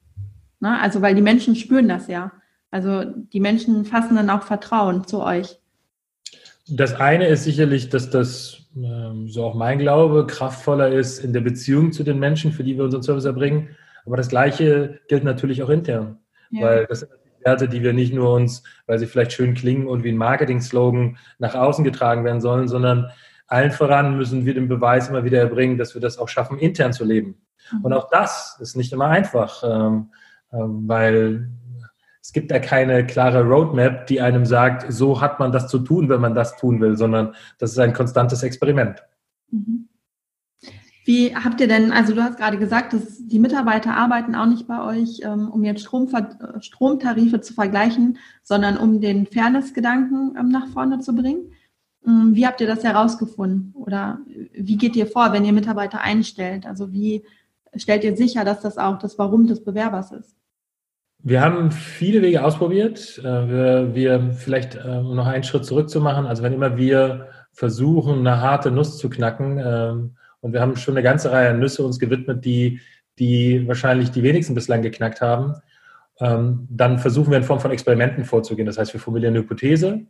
Ne? 0.60 0.78
Also, 0.78 1.00
weil 1.00 1.14
die 1.14 1.22
Menschen 1.22 1.56
spüren 1.56 1.88
das 1.88 2.06
ja. 2.06 2.32
Also, 2.70 3.02
die 3.02 3.40
Menschen 3.40 3.86
fassen 3.86 4.16
dann 4.16 4.28
auch 4.28 4.42
Vertrauen 4.42 5.06
zu 5.06 5.22
euch. 5.22 5.59
Das 6.70 6.94
eine 6.94 7.26
ist 7.26 7.44
sicherlich, 7.44 7.88
dass 7.88 8.10
das 8.10 8.62
ähm, 8.76 9.28
so 9.28 9.44
auch 9.44 9.54
mein 9.54 9.78
Glaube, 9.78 10.26
kraftvoller 10.26 10.88
ist 10.92 11.18
in 11.24 11.32
der 11.32 11.40
Beziehung 11.40 11.92
zu 11.92 12.04
den 12.04 12.18
Menschen, 12.18 12.52
für 12.52 12.64
die 12.64 12.76
wir 12.76 12.84
unseren 12.84 13.02
Service 13.02 13.24
erbringen. 13.24 13.70
Aber 14.06 14.16
das 14.16 14.28
Gleiche 14.28 15.00
gilt 15.08 15.24
natürlich 15.24 15.62
auch 15.62 15.68
intern, 15.68 16.18
ja. 16.50 16.66
weil 16.66 16.86
das 16.86 17.00
sind 17.00 17.10
Werte, 17.44 17.68
die 17.68 17.82
wir 17.82 17.92
nicht 17.92 18.12
nur 18.12 18.34
uns, 18.34 18.62
weil 18.86 18.98
sie 18.98 19.06
vielleicht 19.06 19.32
schön 19.32 19.54
klingen 19.54 19.86
und 19.86 20.04
wie 20.04 20.10
ein 20.10 20.16
Marketing-Slogan 20.16 21.16
nach 21.38 21.54
außen 21.54 21.84
getragen 21.84 22.24
werden 22.24 22.40
sollen, 22.40 22.68
sondern 22.68 23.10
allen 23.46 23.72
voran 23.72 24.16
müssen 24.16 24.44
wir 24.46 24.54
den 24.54 24.68
Beweis 24.68 25.08
immer 25.08 25.24
wieder 25.24 25.38
erbringen, 25.38 25.78
dass 25.78 25.94
wir 25.94 26.00
das 26.00 26.18
auch 26.18 26.28
schaffen, 26.28 26.58
intern 26.58 26.92
zu 26.92 27.04
leben. 27.04 27.40
Mhm. 27.72 27.84
Und 27.84 27.92
auch 27.92 28.08
das 28.10 28.58
ist 28.60 28.76
nicht 28.76 28.92
immer 28.92 29.06
einfach, 29.06 29.62
ähm, 29.64 30.10
ähm, 30.52 30.84
weil 30.86 31.48
es 32.30 32.32
gibt 32.32 32.52
da 32.52 32.60
keine 32.60 33.04
klare 33.04 33.42
Roadmap, 33.42 34.06
die 34.06 34.20
einem 34.20 34.46
sagt, 34.46 34.92
so 34.92 35.20
hat 35.20 35.40
man 35.40 35.50
das 35.50 35.66
zu 35.66 35.80
tun, 35.80 36.08
wenn 36.08 36.20
man 36.20 36.32
das 36.32 36.56
tun 36.56 36.80
will, 36.80 36.96
sondern 36.96 37.34
das 37.58 37.72
ist 37.72 37.78
ein 37.80 37.92
konstantes 37.92 38.44
Experiment. 38.44 39.02
Mhm. 39.50 39.88
Wie 41.04 41.34
habt 41.34 41.60
ihr 41.60 41.66
denn, 41.66 41.90
also 41.90 42.14
du 42.14 42.22
hast 42.22 42.38
gerade 42.38 42.56
gesagt, 42.56 42.92
dass 42.92 43.26
die 43.26 43.40
Mitarbeiter 43.40 43.96
arbeiten 43.96 44.36
auch 44.36 44.46
nicht 44.46 44.68
bei 44.68 44.80
euch, 44.80 45.22
ähm, 45.24 45.50
um 45.50 45.64
jetzt 45.64 45.82
Stromver 45.82 46.60
Stromtarife 46.60 47.40
zu 47.40 47.52
vergleichen, 47.52 48.18
sondern 48.44 48.76
um 48.76 49.00
den 49.00 49.26
Fairness-Gedanken 49.26 50.36
ähm, 50.38 50.50
nach 50.50 50.68
vorne 50.68 51.00
zu 51.00 51.16
bringen. 51.16 51.50
Ähm, 52.06 52.36
wie 52.36 52.46
habt 52.46 52.60
ihr 52.60 52.68
das 52.68 52.84
herausgefunden? 52.84 53.74
Oder 53.74 54.20
wie 54.52 54.76
geht 54.76 54.94
ihr 54.94 55.08
vor, 55.08 55.32
wenn 55.32 55.44
ihr 55.44 55.52
Mitarbeiter 55.52 56.00
einstellt? 56.00 56.64
Also 56.64 56.92
wie 56.92 57.24
stellt 57.74 58.04
ihr 58.04 58.16
sicher, 58.16 58.44
dass 58.44 58.60
das 58.60 58.78
auch 58.78 59.00
das 59.00 59.18
Warum 59.18 59.48
des 59.48 59.64
Bewerbers 59.64 60.12
ist? 60.12 60.39
Wir 61.22 61.42
haben 61.42 61.70
viele 61.70 62.22
Wege 62.22 62.42
ausprobiert. 62.44 63.18
Äh, 63.18 63.24
wir, 63.24 63.94
wir 63.94 64.32
vielleicht, 64.32 64.76
ähm, 64.76 65.06
um 65.06 65.16
noch 65.16 65.26
einen 65.26 65.44
Schritt 65.44 65.64
zurückzumachen, 65.64 66.26
also 66.26 66.42
wenn 66.42 66.54
immer 66.54 66.76
wir 66.76 67.28
versuchen, 67.52 68.20
eine 68.20 68.40
harte 68.40 68.70
Nuss 68.70 68.98
zu 68.98 69.10
knacken, 69.10 69.60
ähm, 69.62 70.16
und 70.40 70.52
wir 70.54 70.60
haben 70.60 70.76
schon 70.76 70.94
eine 70.94 71.02
ganze 71.02 71.30
Reihe 71.32 71.54
Nüsse 71.54 71.84
uns 71.84 71.98
gewidmet, 71.98 72.44
die, 72.44 72.80
die 73.18 73.68
wahrscheinlich 73.68 74.10
die 74.10 74.22
wenigsten 74.22 74.54
bislang 74.54 74.82
geknackt 74.82 75.20
haben. 75.20 75.54
ähm, 76.20 76.66
dann 76.70 76.98
versuchen 76.98 77.30
wir 77.30 77.38
in 77.38 77.44
Form 77.44 77.60
von 77.60 77.70
Experimenten 77.70 78.24
vorzugehen. 78.24 78.66
Das 78.66 78.78
heißt, 78.78 78.92
wir 78.92 79.00
formulieren 79.00 79.34
eine 79.34 79.42
Hypothese 79.42 80.02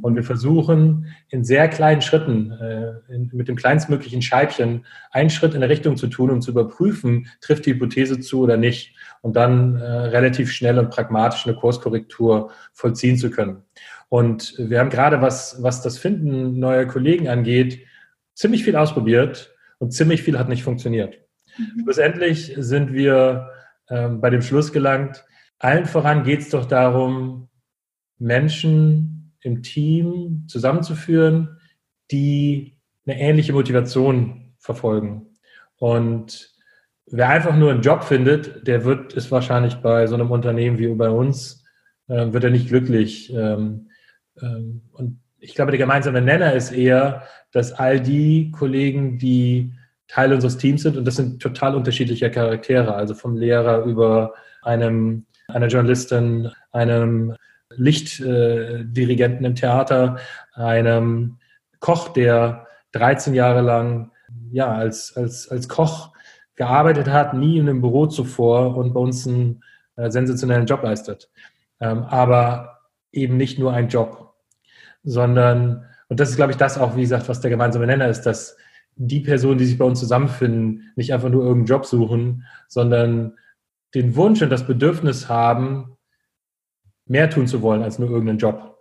und 0.00 0.14
wir 0.14 0.22
versuchen 0.22 1.06
in 1.28 1.44
sehr 1.44 1.68
kleinen 1.68 2.02
Schritten, 2.02 2.52
äh, 2.52 3.18
mit 3.32 3.48
dem 3.48 3.56
kleinstmöglichen 3.56 4.22
Scheibchen, 4.22 4.84
einen 5.10 5.30
Schritt 5.30 5.54
in 5.54 5.62
eine 5.62 5.68
Richtung 5.68 5.96
zu 5.96 6.06
tun, 6.06 6.30
um 6.30 6.40
zu 6.40 6.52
überprüfen, 6.52 7.28
trifft 7.40 7.66
die 7.66 7.74
Hypothese 7.74 8.20
zu 8.20 8.40
oder 8.40 8.56
nicht 8.56 8.94
und 9.26 9.34
dann 9.34 9.74
äh, 9.74 9.84
relativ 9.84 10.52
schnell 10.52 10.78
und 10.78 10.90
pragmatisch 10.90 11.48
eine 11.48 11.56
Kurskorrektur 11.56 12.52
vollziehen 12.72 13.16
zu 13.16 13.28
können. 13.28 13.64
Und 14.08 14.54
wir 14.56 14.78
haben 14.78 14.88
gerade, 14.88 15.20
was, 15.20 15.60
was 15.64 15.82
das 15.82 15.98
Finden 15.98 16.60
neuer 16.60 16.84
Kollegen 16.84 17.26
angeht, 17.26 17.84
ziemlich 18.34 18.62
viel 18.62 18.76
ausprobiert 18.76 19.52
und 19.78 19.90
ziemlich 19.90 20.22
viel 20.22 20.38
hat 20.38 20.48
nicht 20.48 20.62
funktioniert. 20.62 21.18
Mhm. 21.58 21.82
Schlussendlich 21.82 22.54
sind 22.56 22.92
wir 22.92 23.50
ähm, 23.90 24.20
bei 24.20 24.30
dem 24.30 24.42
Schluss 24.42 24.72
gelangt, 24.72 25.24
allen 25.58 25.86
voran 25.86 26.22
geht 26.22 26.42
es 26.42 26.50
doch 26.50 26.66
darum, 26.66 27.48
Menschen 28.18 29.34
im 29.40 29.64
Team 29.64 30.44
zusammenzuführen, 30.46 31.58
die 32.12 32.78
eine 33.04 33.18
ähnliche 33.18 33.54
Motivation 33.54 34.54
verfolgen. 34.60 35.36
Und 35.78 36.55
wer 37.06 37.28
einfach 37.28 37.56
nur 37.56 37.70
einen 37.70 37.82
Job 37.82 38.04
findet, 38.04 38.66
der 38.66 38.84
wird 38.84 39.16
es 39.16 39.30
wahrscheinlich 39.30 39.76
bei 39.76 40.06
so 40.06 40.14
einem 40.14 40.30
Unternehmen 40.30 40.78
wie 40.78 40.88
bei 40.88 41.08
uns, 41.08 41.64
äh, 42.08 42.32
wird 42.32 42.44
er 42.44 42.50
nicht 42.50 42.68
glücklich. 42.68 43.32
Ähm, 43.32 43.88
ähm, 44.40 44.82
und 44.92 45.20
ich 45.38 45.54
glaube, 45.54 45.70
der 45.70 45.78
gemeinsame 45.78 46.20
Nenner 46.20 46.52
ist 46.54 46.72
eher, 46.72 47.22
dass 47.52 47.72
all 47.72 48.00
die 48.00 48.50
Kollegen, 48.50 49.18
die 49.18 49.72
Teil 50.08 50.32
unseres 50.32 50.56
Teams 50.56 50.82
sind, 50.82 50.96
und 50.96 51.04
das 51.04 51.16
sind 51.16 51.40
total 51.40 51.74
unterschiedliche 51.74 52.30
Charaktere, 52.30 52.94
also 52.94 53.14
vom 53.14 53.36
Lehrer 53.36 53.84
über 53.84 54.34
einem, 54.62 55.26
einer 55.48 55.68
Journalistin, 55.68 56.50
einem 56.72 57.34
Lichtdirigenten 57.70 59.44
im 59.44 59.54
Theater, 59.54 60.18
einem 60.54 61.38
Koch, 61.80 62.08
der 62.08 62.66
13 62.92 63.34
Jahre 63.34 63.60
lang 63.60 64.10
ja, 64.50 64.72
als, 64.72 65.16
als, 65.16 65.48
als 65.48 65.68
Koch 65.68 66.15
gearbeitet 66.56 67.08
hat, 67.08 67.34
nie 67.34 67.58
in 67.58 67.68
einem 67.68 67.80
Büro 67.80 68.06
zuvor 68.06 68.76
und 68.76 68.94
bei 68.94 69.00
uns 69.00 69.26
einen 69.26 69.62
äh, 69.96 70.10
sensationellen 70.10 70.66
Job 70.66 70.82
leistet. 70.82 71.30
Ähm, 71.80 72.02
aber 72.04 72.80
eben 73.12 73.36
nicht 73.36 73.58
nur 73.58 73.72
ein 73.72 73.88
Job, 73.88 74.34
sondern, 75.04 75.84
und 76.08 76.18
das 76.20 76.30
ist, 76.30 76.36
glaube 76.36 76.52
ich, 76.52 76.58
das 76.58 76.78
auch, 76.78 76.96
wie 76.96 77.02
gesagt, 77.02 77.28
was 77.28 77.40
der 77.40 77.50
gemeinsame 77.50 77.86
Nenner 77.86 78.08
ist, 78.08 78.22
dass 78.22 78.56
die 78.96 79.20
Personen, 79.20 79.58
die 79.58 79.66
sich 79.66 79.78
bei 79.78 79.84
uns 79.84 80.00
zusammenfinden, 80.00 80.92
nicht 80.96 81.12
einfach 81.12 81.28
nur 81.28 81.42
irgendeinen 81.42 81.66
Job 81.66 81.84
suchen, 81.84 82.44
sondern 82.66 83.36
den 83.94 84.16
Wunsch 84.16 84.42
und 84.42 84.50
das 84.50 84.66
Bedürfnis 84.66 85.28
haben, 85.28 85.96
mehr 87.06 87.30
tun 87.30 87.46
zu 87.46 87.62
wollen 87.62 87.82
als 87.82 87.98
nur 87.98 88.10
irgendeinen 88.10 88.38
Job. 88.38 88.78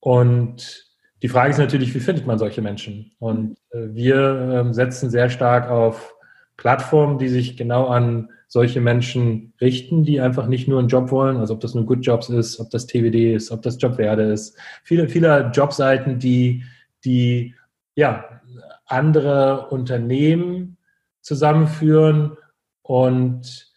Und 0.00 0.86
die 1.22 1.28
Frage 1.28 1.50
ist 1.50 1.58
natürlich, 1.58 1.94
wie 1.94 2.00
findet 2.00 2.26
man 2.26 2.38
solche 2.38 2.62
Menschen? 2.62 3.12
Und 3.18 3.58
äh, 3.70 3.88
wir 3.90 4.50
ähm, 4.52 4.72
setzen 4.72 5.10
sehr 5.10 5.28
stark 5.28 5.68
auf 5.68 6.14
Plattformen, 6.60 7.16
die 7.16 7.28
sich 7.28 7.56
genau 7.56 7.86
an 7.86 8.28
solche 8.46 8.82
Menschen 8.82 9.54
richten, 9.62 10.04
die 10.04 10.20
einfach 10.20 10.46
nicht 10.46 10.68
nur 10.68 10.78
einen 10.78 10.88
Job 10.88 11.10
wollen, 11.10 11.38
also 11.38 11.54
ob 11.54 11.60
das 11.60 11.74
nur 11.74 11.86
Good 11.86 12.04
Jobs 12.04 12.28
ist, 12.28 12.60
ob 12.60 12.68
das 12.68 12.86
TWD 12.86 13.34
ist, 13.34 13.50
ob 13.50 13.62
das 13.62 13.80
Jobwerde 13.80 14.24
ist. 14.24 14.58
Viele, 14.84 15.08
viele 15.08 15.50
Jobseiten, 15.54 16.18
die, 16.18 16.64
die 17.02 17.54
ja, 17.94 18.42
andere 18.84 19.68
Unternehmen 19.68 20.76
zusammenführen 21.22 22.36
und 22.82 23.72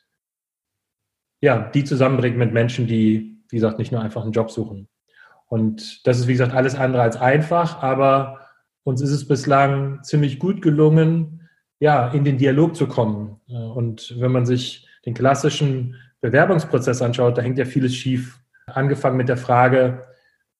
ja, 1.40 1.60
die 1.60 1.86
zusammenbringen 1.86 2.38
mit 2.38 2.52
Menschen, 2.52 2.86
die, 2.86 3.38
wie 3.48 3.56
gesagt, 3.56 3.80
nicht 3.80 3.94
nur 3.94 4.02
einfach 4.02 4.24
einen 4.24 4.34
Job 4.34 4.52
suchen. 4.52 4.90
Und 5.48 6.06
das 6.06 6.20
ist, 6.20 6.28
wie 6.28 6.34
gesagt, 6.34 6.54
alles 6.54 6.76
andere 6.76 7.04
als 7.04 7.16
einfach, 7.16 7.82
aber 7.82 8.42
uns 8.84 9.00
ist 9.00 9.12
es 9.12 9.26
bislang 9.26 10.04
ziemlich 10.04 10.38
gut 10.38 10.62
gelungen, 10.62 11.43
ja, 11.80 12.08
in 12.10 12.24
den 12.24 12.38
Dialog 12.38 12.76
zu 12.76 12.88
kommen. 12.88 13.40
Und 13.48 14.16
wenn 14.20 14.32
man 14.32 14.46
sich 14.46 14.88
den 15.06 15.14
klassischen 15.14 15.96
Bewerbungsprozess 16.22 17.02
anschaut, 17.02 17.38
da 17.38 17.42
hängt 17.42 17.58
ja 17.58 17.66
vieles 17.66 17.96
schief. 17.96 18.40
Angefangen 18.66 19.18
mit 19.18 19.28
der 19.28 19.38
Frage, 19.38 20.04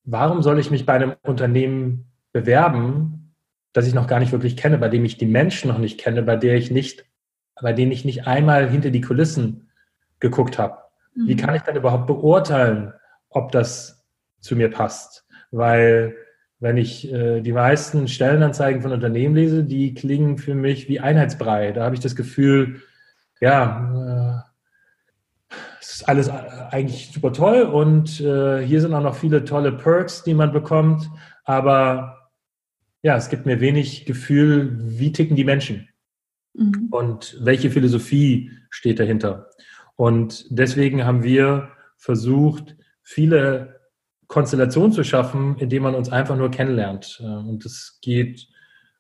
warum 0.04 0.42
soll 0.42 0.60
ich 0.60 0.72
mich 0.72 0.86
bei 0.86 0.94
einem 0.94 1.14
Unternehmen 1.24 2.12
bewerben, 2.34 3.34
das 3.72 3.88
ich 3.88 3.94
noch 3.94 4.08
gar 4.08 4.20
nicht 4.20 4.32
wirklich 4.32 4.58
kenne, 4.58 4.78
bei 4.78 4.90
dem 4.90 5.06
ich 5.06 5.18
die 5.18 5.26
Menschen 5.26 5.70
noch 5.70 5.78
nicht 5.78 6.00
kenne, 6.00 6.22
bei 6.24 6.36
der 6.36 6.56
ich 6.56 6.70
nicht, 6.70 7.06
bei 7.62 7.74
denen 7.74 7.92
ich 7.92 8.06
nicht 8.06 8.28
einmal 8.28 8.70
hinter 8.70 8.92
die 8.92 9.02
Kulissen 9.02 9.70
geguckt 10.20 10.60
habe. 10.60 10.78
Mhm. 11.16 11.28
Wie 11.28 11.36
kann 11.36 11.56
ich 11.56 11.62
dann 11.62 11.76
überhaupt 11.76 12.08
beurteilen, 12.08 12.94
ob 13.30 13.52
das 13.52 14.06
zu 14.42 14.56
mir 14.56 14.70
passt? 14.70 15.26
Weil 15.52 16.16
wenn 16.64 16.78
ich 16.78 17.12
äh, 17.12 17.42
die 17.42 17.52
meisten 17.52 18.08
Stellenanzeigen 18.08 18.82
von 18.82 18.94
Unternehmen 18.94 19.36
lese, 19.36 19.66
die 19.66 19.94
klingen 19.94 20.38
für 20.38 20.56
mich 20.56 20.88
wie 20.88 21.02
Einheitsbrei. 21.02 21.74
Da 21.74 21.84
habe 21.84 21.94
ich 21.94 22.00
das 22.00 22.16
Gefühl, 22.16 22.82
ja, 23.42 24.46
äh, 25.52 25.56
es 25.82 25.96
ist 25.96 26.08
alles 26.08 26.30
eigentlich 26.30 27.12
super 27.12 27.34
toll 27.34 27.64
und 27.64 28.22
äh, 28.22 28.66
hier 28.66 28.80
sind 28.80 28.94
auch 28.94 29.04
noch 29.04 29.16
viele 29.16 29.44
tolle 29.44 29.74
Perks, 29.74 30.24
die 30.24 30.34
man 30.34 30.54
bekommt, 30.54 31.12
aber 31.44 32.32
ja, 33.02 33.18
es 33.18 33.28
gibt 33.28 33.46
mir 33.46 33.60
wenig 33.60 34.06
Gefühl, 34.06 34.72
wie 34.80 35.12
ticken 35.12 35.36
die 35.36 35.44
Menschen 35.44 35.90
mhm. 36.54 36.88
und 36.92 37.38
welche 37.42 37.72
Philosophie 37.72 38.52
steht 38.70 39.02
dahinter. 39.02 39.50
Und 39.98 40.46
deswegen 40.50 41.04
haben 41.04 41.24
wir 41.24 41.72
versucht, 41.98 42.78
viele 43.02 43.82
Konstellationen 44.34 44.92
zu 44.92 45.04
schaffen, 45.04 45.56
indem 45.60 45.84
man 45.84 45.94
uns 45.94 46.12
einfach 46.12 46.36
nur 46.36 46.50
kennenlernt. 46.50 47.22
Äh, 47.22 47.26
und 47.26 47.64
das 47.64 48.00
geht 48.02 48.48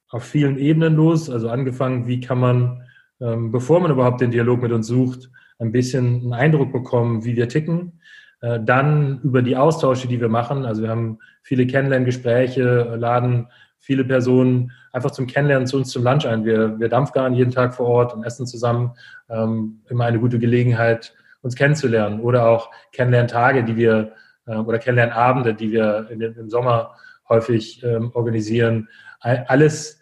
auf 0.09 0.23
vielen 0.23 0.59
Ebenen 0.59 0.95
los. 0.95 1.27
Also 1.27 1.49
angefangen, 1.49 2.05
wie 2.07 2.19
kann 2.19 2.39
man, 2.39 2.83
ähm, 3.19 3.51
bevor 3.51 3.79
man 3.79 3.89
überhaupt 3.89 4.21
den 4.21 4.29
Dialog 4.29 4.61
mit 4.61 4.71
uns 4.71 4.85
sucht, 4.85 5.31
ein 5.57 5.71
bisschen 5.71 6.21
einen 6.21 6.33
Eindruck 6.33 6.71
bekommen, 6.71 7.25
wie 7.25 7.35
wir 7.35 7.49
ticken. 7.49 7.99
Äh, 8.41 8.59
dann 8.63 9.21
über 9.23 9.41
die 9.41 9.57
Austausche, 9.57 10.07
die 10.07 10.21
wir 10.21 10.29
machen. 10.29 10.65
Also 10.65 10.83
wir 10.83 10.89
haben 10.89 11.17
viele 11.41 11.65
Kennenlerngespräche, 11.65 12.95
laden 12.95 13.47
viele 13.79 14.05
Personen 14.05 14.71
einfach 14.91 15.09
zum 15.09 15.25
Kennenlernen 15.25 15.65
zu 15.65 15.77
uns 15.77 15.89
zum 15.89 16.03
Lunch 16.03 16.27
ein. 16.27 16.45
Wir, 16.45 16.79
wir 16.79 16.89
dampfgaren 16.89 17.33
jeden 17.33 17.51
Tag 17.51 17.73
vor 17.73 17.87
Ort 17.87 18.13
und 18.13 18.23
essen 18.23 18.45
zusammen. 18.45 18.91
Ähm, 19.29 19.81
immer 19.89 20.05
eine 20.05 20.19
gute 20.19 20.37
Gelegenheit, 20.37 21.15
uns 21.41 21.55
kennenzulernen. 21.55 22.19
Oder 22.19 22.47
auch 22.47 22.69
Kennenlerntage, 22.91 23.63
die 23.63 23.77
wir, 23.77 24.11
äh, 24.45 24.55
oder 24.55 24.79
Kennenlernabende, 24.79 25.53
die 25.53 25.71
wir 25.71 26.07
in, 26.09 26.21
im 26.21 26.49
Sommer 26.49 26.95
häufig 27.29 27.83
ähm, 27.83 28.11
organisieren. 28.13 28.89
Alles 29.19 30.01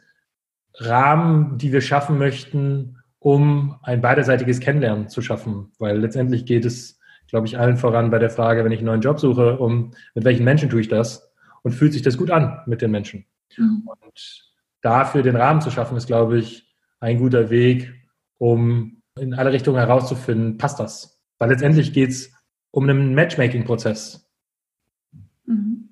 Rahmen, 0.75 1.57
die 1.57 1.71
wir 1.71 1.81
schaffen 1.81 2.17
möchten, 2.17 2.97
um 3.19 3.77
ein 3.83 4.01
beidseitiges 4.01 4.59
Kennenlernen 4.59 5.09
zu 5.09 5.21
schaffen. 5.21 5.71
Weil 5.77 5.99
letztendlich 5.99 6.45
geht 6.45 6.65
es, 6.65 6.99
glaube 7.27 7.45
ich, 7.45 7.59
allen 7.59 7.77
voran 7.77 8.09
bei 8.09 8.17
der 8.17 8.31
Frage, 8.31 8.63
wenn 8.65 8.71
ich 8.71 8.79
einen 8.79 8.87
neuen 8.87 9.01
Job 9.01 9.19
suche, 9.19 9.59
um 9.59 9.93
mit 10.15 10.25
welchen 10.25 10.43
Menschen 10.43 10.69
tue 10.69 10.81
ich 10.81 10.87
das 10.87 11.31
und 11.61 11.73
fühlt 11.73 11.93
sich 11.93 12.01
das 12.01 12.17
gut 12.17 12.31
an 12.31 12.61
mit 12.65 12.81
den 12.81 12.89
Menschen. 12.89 13.25
Mhm. 13.57 13.83
Und 13.85 14.51
dafür 14.81 15.21
den 15.21 15.35
Rahmen 15.35 15.61
zu 15.61 15.69
schaffen, 15.69 15.97
ist, 15.97 16.07
glaube 16.07 16.39
ich, 16.39 16.67
ein 16.99 17.19
guter 17.19 17.49
Weg, 17.49 17.93
um 18.37 19.03
in 19.19 19.33
alle 19.33 19.51
Richtungen 19.51 19.77
herauszufinden, 19.77 20.57
passt 20.57 20.79
das? 20.79 21.21
Weil 21.37 21.49
letztendlich 21.49 21.93
geht 21.93 22.09
es 22.09 22.33
um 22.71 22.89
einen 22.89 23.13
Matchmaking-Prozess. 23.13 24.30
Mhm. 25.51 25.89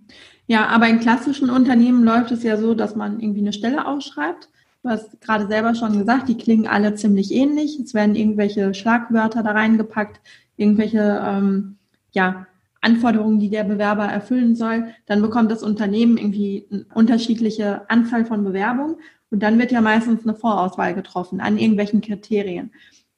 Ja, 0.47 0.67
aber 0.67 0.87
in 0.87 0.99
klassischen 0.99 1.49
Unternehmen 1.49 2.03
läuft 2.03 2.31
es 2.31 2.43
ja 2.43 2.57
so, 2.57 2.73
dass 2.73 2.95
man 2.95 3.19
irgendwie 3.19 3.41
eine 3.41 3.53
Stelle 3.53 3.85
ausschreibt. 3.85 4.49
Du 4.81 4.89
hast 4.89 5.21
gerade 5.21 5.47
selber 5.47 5.75
schon 5.75 5.97
gesagt, 5.97 6.29
die 6.29 6.37
klingen 6.37 6.67
alle 6.67 6.95
ziemlich 6.95 7.31
ähnlich. 7.33 7.79
Es 7.79 7.93
werden 7.93 8.15
irgendwelche 8.15 8.73
Schlagwörter 8.73 9.43
da 9.43 9.51
reingepackt, 9.51 10.21
irgendwelche 10.57 11.21
ähm, 11.23 11.77
ja, 12.11 12.47
Anforderungen, 12.81 13.39
die 13.39 13.49
der 13.49 13.63
Bewerber 13.63 14.05
erfüllen 14.05 14.55
soll, 14.55 14.93
dann 15.05 15.21
bekommt 15.21 15.51
das 15.51 15.63
Unternehmen 15.63 16.17
irgendwie 16.17 16.65
eine 16.71 16.85
unterschiedliche 16.93 17.89
Anzahl 17.89 18.25
von 18.25 18.43
Bewerbungen 18.43 18.95
und 19.31 19.43
dann 19.43 19.59
wird 19.59 19.71
ja 19.71 19.81
meistens 19.81 20.23
eine 20.23 20.33
Vorauswahl 20.33 20.93
getroffen 20.93 21.41
an 21.41 21.57
irgendwelchen 21.57 22.01
Kriterien, 22.01 22.71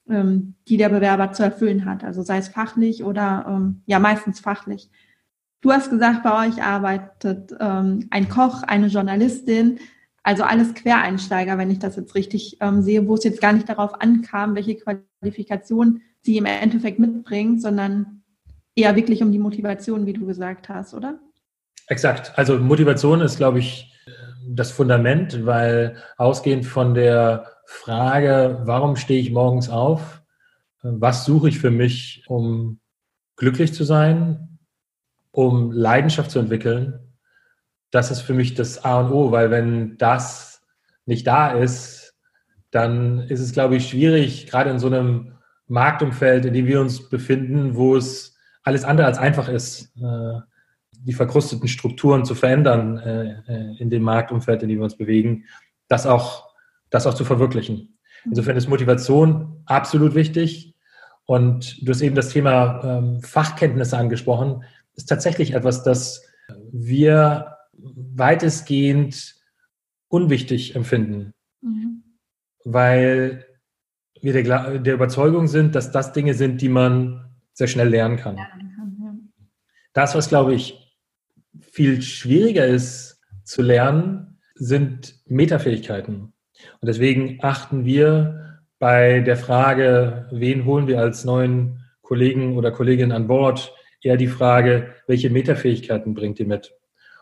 ähm, 0.08 0.54
die 0.68 0.76
der 0.76 0.88
Bewerber 0.88 1.32
zu 1.32 1.44
erfüllen 1.44 1.84
hat. 1.84 2.02
Also 2.02 2.22
sei 2.22 2.38
es 2.38 2.48
fachlich 2.48 3.04
oder 3.04 3.46
ähm, 3.48 3.82
ja 3.86 3.98
meistens 3.98 4.40
fachlich. 4.40 4.90
Du 5.62 5.70
hast 5.70 5.90
gesagt, 5.90 6.24
bei 6.24 6.48
euch 6.48 6.60
arbeitet 6.60 7.54
ähm, 7.60 8.08
ein 8.10 8.28
Koch, 8.28 8.64
eine 8.64 8.88
Journalistin, 8.88 9.78
also 10.24 10.42
alles 10.42 10.74
Quereinsteiger, 10.74 11.56
wenn 11.56 11.70
ich 11.70 11.78
das 11.78 11.94
jetzt 11.96 12.16
richtig 12.16 12.58
ähm, 12.60 12.82
sehe, 12.82 13.06
wo 13.06 13.14
es 13.14 13.22
jetzt 13.22 13.40
gar 13.40 13.52
nicht 13.52 13.68
darauf 13.68 14.00
ankam, 14.00 14.56
welche 14.56 14.76
Qualifikation 14.76 16.02
sie 16.22 16.36
im 16.36 16.46
Endeffekt 16.46 16.98
mitbringen, 16.98 17.60
sondern 17.60 18.22
eher 18.74 18.96
wirklich 18.96 19.22
um 19.22 19.30
die 19.30 19.38
Motivation, 19.38 20.04
wie 20.04 20.12
du 20.12 20.26
gesagt 20.26 20.68
hast, 20.68 20.94
oder? 20.94 21.20
Exakt. 21.86 22.36
Also 22.36 22.58
Motivation 22.58 23.20
ist, 23.20 23.36
glaube 23.36 23.60
ich, 23.60 23.92
das 24.48 24.72
Fundament, 24.72 25.46
weil 25.46 25.96
ausgehend 26.16 26.66
von 26.66 26.94
der 26.94 27.46
Frage, 27.66 28.62
warum 28.64 28.96
stehe 28.96 29.20
ich 29.20 29.30
morgens 29.30 29.68
auf, 29.68 30.22
was 30.82 31.24
suche 31.24 31.48
ich 31.48 31.60
für 31.60 31.70
mich, 31.70 32.24
um 32.26 32.80
glücklich 33.36 33.72
zu 33.72 33.84
sein, 33.84 34.51
um 35.32 35.72
Leidenschaft 35.72 36.30
zu 36.30 36.38
entwickeln, 36.38 37.00
das 37.90 38.10
ist 38.10 38.20
für 38.20 38.34
mich 38.34 38.54
das 38.54 38.84
A 38.84 39.00
und 39.00 39.12
O, 39.12 39.32
weil 39.32 39.50
wenn 39.50 39.96
das 39.98 40.62
nicht 41.04 41.26
da 41.26 41.50
ist, 41.50 42.14
dann 42.70 43.20
ist 43.20 43.40
es, 43.40 43.52
glaube 43.52 43.76
ich, 43.76 43.88
schwierig, 43.88 44.46
gerade 44.46 44.70
in 44.70 44.78
so 44.78 44.86
einem 44.86 45.32
Marktumfeld, 45.66 46.44
in 46.44 46.54
dem 46.54 46.66
wir 46.66 46.80
uns 46.80 47.08
befinden, 47.08 47.76
wo 47.76 47.96
es 47.96 48.36
alles 48.62 48.84
andere 48.84 49.06
als 49.06 49.18
einfach 49.18 49.48
ist, 49.48 49.94
äh, 49.96 50.40
die 50.92 51.12
verkrusteten 51.12 51.68
Strukturen 51.68 52.24
zu 52.24 52.34
verändern 52.34 52.98
äh, 52.98 53.42
äh, 53.46 53.76
in 53.78 53.90
dem 53.90 54.02
Marktumfeld, 54.02 54.62
in 54.62 54.68
dem 54.68 54.78
wir 54.78 54.84
uns 54.84 54.96
bewegen, 54.96 55.44
das 55.88 56.06
auch, 56.06 56.48
das 56.90 57.06
auch 57.06 57.14
zu 57.14 57.24
verwirklichen. 57.24 57.98
Insofern 58.24 58.56
ist 58.56 58.68
Motivation 58.68 59.62
absolut 59.66 60.14
wichtig. 60.14 60.74
Und 61.24 61.86
du 61.86 61.90
hast 61.90 62.02
eben 62.02 62.14
das 62.14 62.28
Thema 62.28 62.82
ähm, 62.84 63.20
Fachkenntnisse 63.22 63.96
angesprochen. 63.96 64.64
Ist 64.94 65.08
tatsächlich 65.08 65.54
etwas, 65.54 65.82
das 65.82 66.22
wir 66.72 67.56
weitestgehend 67.72 69.36
unwichtig 70.08 70.76
empfinden, 70.76 71.32
mhm. 71.62 72.02
weil 72.64 73.46
wir 74.20 74.32
der, 74.32 74.78
der, 74.78 74.94
Überzeugung 74.94 75.48
sind, 75.48 75.74
dass 75.74 75.90
das 75.90 76.12
Dinge 76.12 76.34
sind, 76.34 76.60
die 76.60 76.68
man 76.68 77.30
sehr 77.54 77.66
schnell 77.66 77.88
lernen 77.88 78.18
kann. 78.18 78.36
Lernen 78.36 78.72
kann 78.76 78.96
ja. 79.00 79.14
Das, 79.94 80.14
was, 80.14 80.28
glaube 80.28 80.54
ich, 80.54 80.96
viel 81.60 82.02
schwieriger 82.02 82.66
ist 82.66 83.20
zu 83.44 83.62
lernen, 83.62 84.38
sind 84.54 85.20
Metafähigkeiten. 85.26 86.32
Und 86.80 86.86
deswegen 86.86 87.38
achten 87.42 87.84
wir 87.84 88.60
bei 88.78 89.20
der 89.20 89.36
Frage, 89.36 90.28
wen 90.30 90.64
holen 90.64 90.86
wir 90.86 91.00
als 91.00 91.24
neuen 91.24 91.84
Kollegen 92.02 92.56
oder 92.56 92.70
Kolleginnen 92.70 93.12
an 93.12 93.26
Bord, 93.26 93.74
eher 94.02 94.16
die 94.16 94.28
Frage, 94.28 94.94
welche 95.06 95.30
Metafähigkeiten 95.30 96.14
bringt 96.14 96.40
ihr 96.40 96.46
mit? 96.46 96.74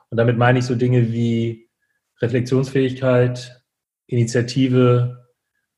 Und 0.08 0.16
damit 0.16 0.36
meine 0.36 0.58
ich 0.58 0.64
so 0.64 0.74
Dinge 0.74 1.12
wie 1.12 1.68
Reflexionsfähigkeit, 2.20 3.62
Initiative, 4.06 5.26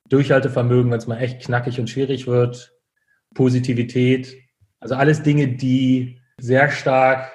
Durchhaltevermögen, 0.09 0.91
wenn 0.91 0.99
es 0.99 1.07
mal 1.07 1.19
echt 1.19 1.43
knackig 1.43 1.79
und 1.79 1.89
schwierig 1.89 2.27
wird, 2.27 2.75
Positivität. 3.35 4.37
Also 4.81 4.95
alles 4.95 5.23
Dinge, 5.23 5.49
die 5.49 6.21
sehr 6.39 6.71
stark 6.71 7.31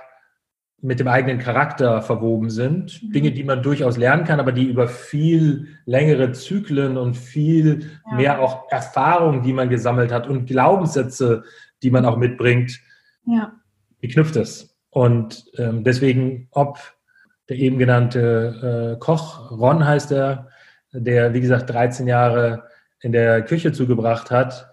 mit 0.82 1.00
dem 1.00 1.08
eigenen 1.08 1.40
Charakter 1.40 2.02
verwoben 2.02 2.50
sind. 2.50 3.02
Mhm. 3.02 3.12
Dinge, 3.12 3.32
die 3.32 3.44
man 3.44 3.64
durchaus 3.64 3.98
lernen 3.98 4.26
kann, 4.26 4.40
aber 4.40 4.52
die 4.52 4.66
über 4.66 4.88
viel 4.88 5.68
längere 5.86 6.34
Zyklen 6.34 6.98
und 6.98 7.16
viel 7.16 7.90
ja. 8.10 8.16
mehr 8.16 8.42
auch 8.42 8.70
Erfahrung, 8.70 9.42
die 9.42 9.54
man 9.54 9.70
gesammelt 9.70 10.12
hat 10.12 10.28
und 10.28 10.46
Glaubenssätze, 10.46 11.44
die 11.82 11.92
man 11.92 12.06
auch 12.06 12.18
mitbringt, 12.18 12.80
ja. 13.28 13.54
geknüpft 14.02 14.36
ist. 14.36 14.76
Und 14.90 15.46
ähm, 15.58 15.84
deswegen, 15.84 16.48
ob 16.52 16.80
der 17.50 17.58
eben 17.58 17.78
genannte 17.78 18.96
äh, 18.96 19.00
Koch, 19.00 19.52
Ron 19.52 19.86
heißt 19.86 20.12
er, 20.12 20.50
der, 20.92 21.34
wie 21.34 21.42
gesagt, 21.42 21.70
13 21.70 22.08
Jahre 22.08 22.64
in 23.00 23.12
der 23.12 23.44
Küche 23.44 23.72
zugebracht 23.72 24.32
hat, 24.32 24.72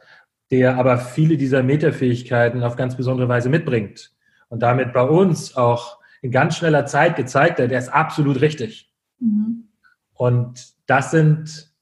der 0.51 0.77
aber 0.77 0.99
viele 0.99 1.37
dieser 1.37 1.63
Metafähigkeiten 1.63 2.63
auf 2.63 2.77
ganz 2.77 2.97
besondere 2.97 3.29
Weise 3.29 3.49
mitbringt 3.49 4.13
und 4.49 4.61
damit 4.63 4.93
bei 4.93 5.03
uns 5.03 5.57
auch 5.57 5.99
in 6.23 6.31
ganz 6.31 6.57
schneller 6.57 6.87
Zeit 6.87 7.17
gezeigt 7.17 7.61
hat, 7.61 7.71
der 7.71 7.79
ist 7.79 7.91
absolut 7.91 8.41
richtig. 8.41 8.91
Mhm. 9.19 9.69
Und 10.15 10.75
das 10.87 11.11
sind, 11.11 11.73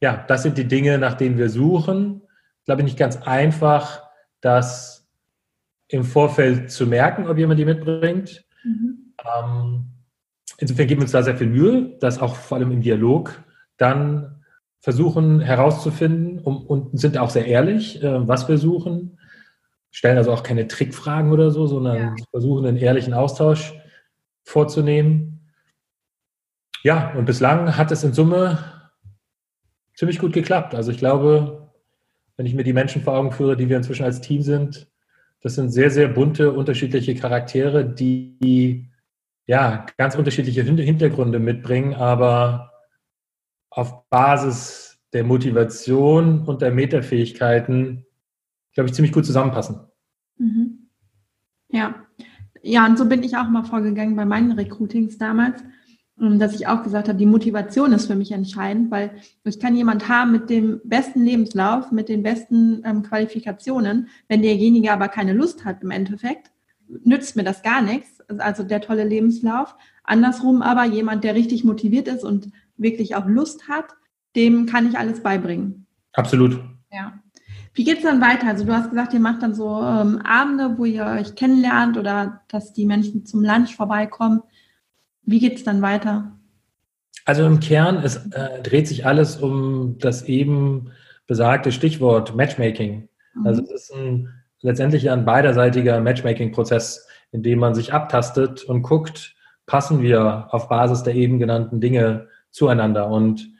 ja, 0.00 0.24
das 0.28 0.42
sind 0.42 0.58
die 0.58 0.68
Dinge, 0.68 0.98
nach 0.98 1.14
denen 1.14 1.38
wir 1.38 1.48
suchen. 1.48 2.22
Ich 2.60 2.66
glaube, 2.66 2.82
nicht 2.82 2.98
ganz 2.98 3.16
einfach, 3.16 4.02
das 4.40 4.99
im 5.90 6.04
Vorfeld 6.04 6.70
zu 6.70 6.86
merken, 6.86 7.26
ob 7.26 7.36
jemand 7.36 7.58
die 7.58 7.64
mitbringt. 7.64 8.44
Mhm. 8.64 9.14
Ähm, 9.24 9.86
insofern 10.58 10.86
geben 10.86 11.00
wir 11.00 11.04
uns 11.04 11.12
da 11.12 11.22
sehr 11.22 11.36
viel 11.36 11.48
Mühe, 11.48 11.96
das 12.00 12.20
auch 12.20 12.36
vor 12.36 12.58
allem 12.58 12.70
im 12.70 12.80
Dialog 12.80 13.42
dann 13.76 14.44
versuchen 14.80 15.40
herauszufinden 15.40 16.38
um, 16.38 16.66
und 16.66 16.98
sind 16.98 17.18
auch 17.18 17.30
sehr 17.30 17.46
ehrlich, 17.46 18.02
äh, 18.02 18.26
was 18.26 18.48
wir 18.48 18.56
suchen. 18.56 19.18
Stellen 19.90 20.18
also 20.18 20.32
auch 20.32 20.42
keine 20.42 20.68
Trickfragen 20.68 21.32
oder 21.32 21.50
so, 21.50 21.66
sondern 21.66 21.96
ja. 21.96 22.14
versuchen 22.30 22.64
einen 22.64 22.76
ehrlichen 22.76 23.12
Austausch 23.12 23.74
vorzunehmen. 24.44 25.50
Ja, 26.82 27.12
und 27.14 27.24
bislang 27.24 27.76
hat 27.76 27.90
es 27.90 28.04
in 28.04 28.12
Summe 28.12 28.58
ziemlich 29.94 30.18
gut 30.18 30.32
geklappt. 30.32 30.74
Also 30.74 30.92
ich 30.92 30.98
glaube, 30.98 31.72
wenn 32.36 32.46
ich 32.46 32.54
mir 32.54 32.64
die 32.64 32.72
Menschen 32.72 33.02
vor 33.02 33.14
Augen 33.14 33.32
führe, 33.32 33.56
die 33.56 33.68
wir 33.68 33.76
inzwischen 33.76 34.04
als 34.04 34.20
Team 34.20 34.42
sind, 34.42 34.89
das 35.40 35.54
sind 35.54 35.70
sehr, 35.70 35.90
sehr 35.90 36.08
bunte, 36.08 36.52
unterschiedliche 36.52 37.14
Charaktere, 37.14 37.84
die 37.84 38.90
ja 39.46 39.86
ganz 39.96 40.14
unterschiedliche 40.14 40.62
Hintergründe 40.62 41.38
mitbringen, 41.38 41.94
aber 41.94 42.72
auf 43.70 44.08
Basis 44.10 44.98
der 45.12 45.24
Motivation 45.24 46.46
und 46.46 46.62
der 46.62 46.70
Metafähigkeiten, 46.70 48.04
glaube 48.74 48.88
ich, 48.88 48.94
ziemlich 48.94 49.12
gut 49.12 49.26
zusammenpassen. 49.26 49.80
Mhm. 50.38 50.88
Ja. 51.68 52.06
Ja, 52.62 52.86
und 52.86 52.98
so 52.98 53.06
bin 53.06 53.22
ich 53.22 53.36
auch 53.36 53.48
mal 53.48 53.64
vorgegangen 53.64 54.16
bei 54.16 54.26
meinen 54.26 54.52
Recruitings 54.52 55.16
damals. 55.16 55.64
Ähm, 56.20 56.38
dass 56.38 56.54
ich 56.54 56.66
auch 56.66 56.82
gesagt 56.82 57.08
habe, 57.08 57.18
die 57.18 57.26
Motivation 57.26 57.92
ist 57.92 58.06
für 58.06 58.16
mich 58.16 58.32
entscheidend, 58.32 58.90
weil 58.90 59.10
ich 59.44 59.58
kann 59.58 59.76
jemand 59.76 60.08
haben 60.08 60.32
mit 60.32 60.50
dem 60.50 60.80
besten 60.84 61.24
Lebenslauf, 61.24 61.92
mit 61.92 62.08
den 62.08 62.22
besten 62.22 62.82
ähm, 62.84 63.02
Qualifikationen, 63.02 64.08
wenn 64.28 64.42
derjenige 64.42 64.92
aber 64.92 65.08
keine 65.08 65.32
Lust 65.32 65.64
hat 65.64 65.82
im 65.82 65.90
Endeffekt, 65.90 66.50
nützt 67.04 67.36
mir 67.36 67.44
das 67.44 67.62
gar 67.62 67.82
nichts, 67.82 68.20
also 68.38 68.62
der 68.62 68.80
tolle 68.80 69.04
Lebenslauf. 69.04 69.74
Andersrum 70.04 70.62
aber 70.62 70.84
jemand, 70.84 71.24
der 71.24 71.34
richtig 71.34 71.64
motiviert 71.64 72.08
ist 72.08 72.24
und 72.24 72.50
wirklich 72.76 73.14
auch 73.14 73.26
Lust 73.26 73.68
hat, 73.68 73.86
dem 74.36 74.66
kann 74.66 74.88
ich 74.88 74.98
alles 74.98 75.22
beibringen. 75.22 75.86
Absolut. 76.12 76.60
Ja. 76.92 77.20
Wie 77.72 77.84
geht 77.84 77.98
es 77.98 78.02
dann 78.02 78.20
weiter? 78.20 78.48
Also 78.48 78.64
du 78.64 78.74
hast 78.74 78.90
gesagt, 78.90 79.14
ihr 79.14 79.20
macht 79.20 79.42
dann 79.42 79.54
so 79.54 79.80
ähm, 79.80 80.20
Abende, 80.24 80.76
wo 80.76 80.84
ihr 80.84 81.06
euch 81.06 81.36
kennenlernt 81.36 81.96
oder 81.96 82.42
dass 82.48 82.72
die 82.72 82.84
Menschen 82.84 83.24
zum 83.24 83.42
Lunch 83.42 83.76
vorbeikommen. 83.76 84.42
Wie 85.30 85.38
geht 85.38 85.58
es 85.58 85.64
dann 85.64 85.80
weiter? 85.80 86.32
Also 87.24 87.46
im 87.46 87.60
Kern, 87.60 87.98
es 88.02 88.16
äh, 88.32 88.60
dreht 88.62 88.88
sich 88.88 89.06
alles 89.06 89.36
um 89.36 89.96
das 89.98 90.24
eben 90.24 90.90
besagte 91.28 91.70
Stichwort 91.70 92.34
Matchmaking. 92.34 93.08
Mhm. 93.34 93.46
Also 93.46 93.62
es 93.62 93.70
ist 93.70 93.94
ein, 93.94 94.28
letztendlich 94.60 95.08
ein 95.08 95.24
beiderseitiger 95.24 96.00
Matchmaking-Prozess, 96.00 97.06
in 97.30 97.44
dem 97.44 97.60
man 97.60 97.76
sich 97.76 97.92
abtastet 97.92 98.64
und 98.64 98.82
guckt, 98.82 99.36
passen 99.66 100.02
wir 100.02 100.48
auf 100.50 100.68
Basis 100.68 101.04
der 101.04 101.14
eben 101.14 101.38
genannten 101.38 101.80
Dinge 101.80 102.26
zueinander. 102.50 103.08
Und 103.08 103.52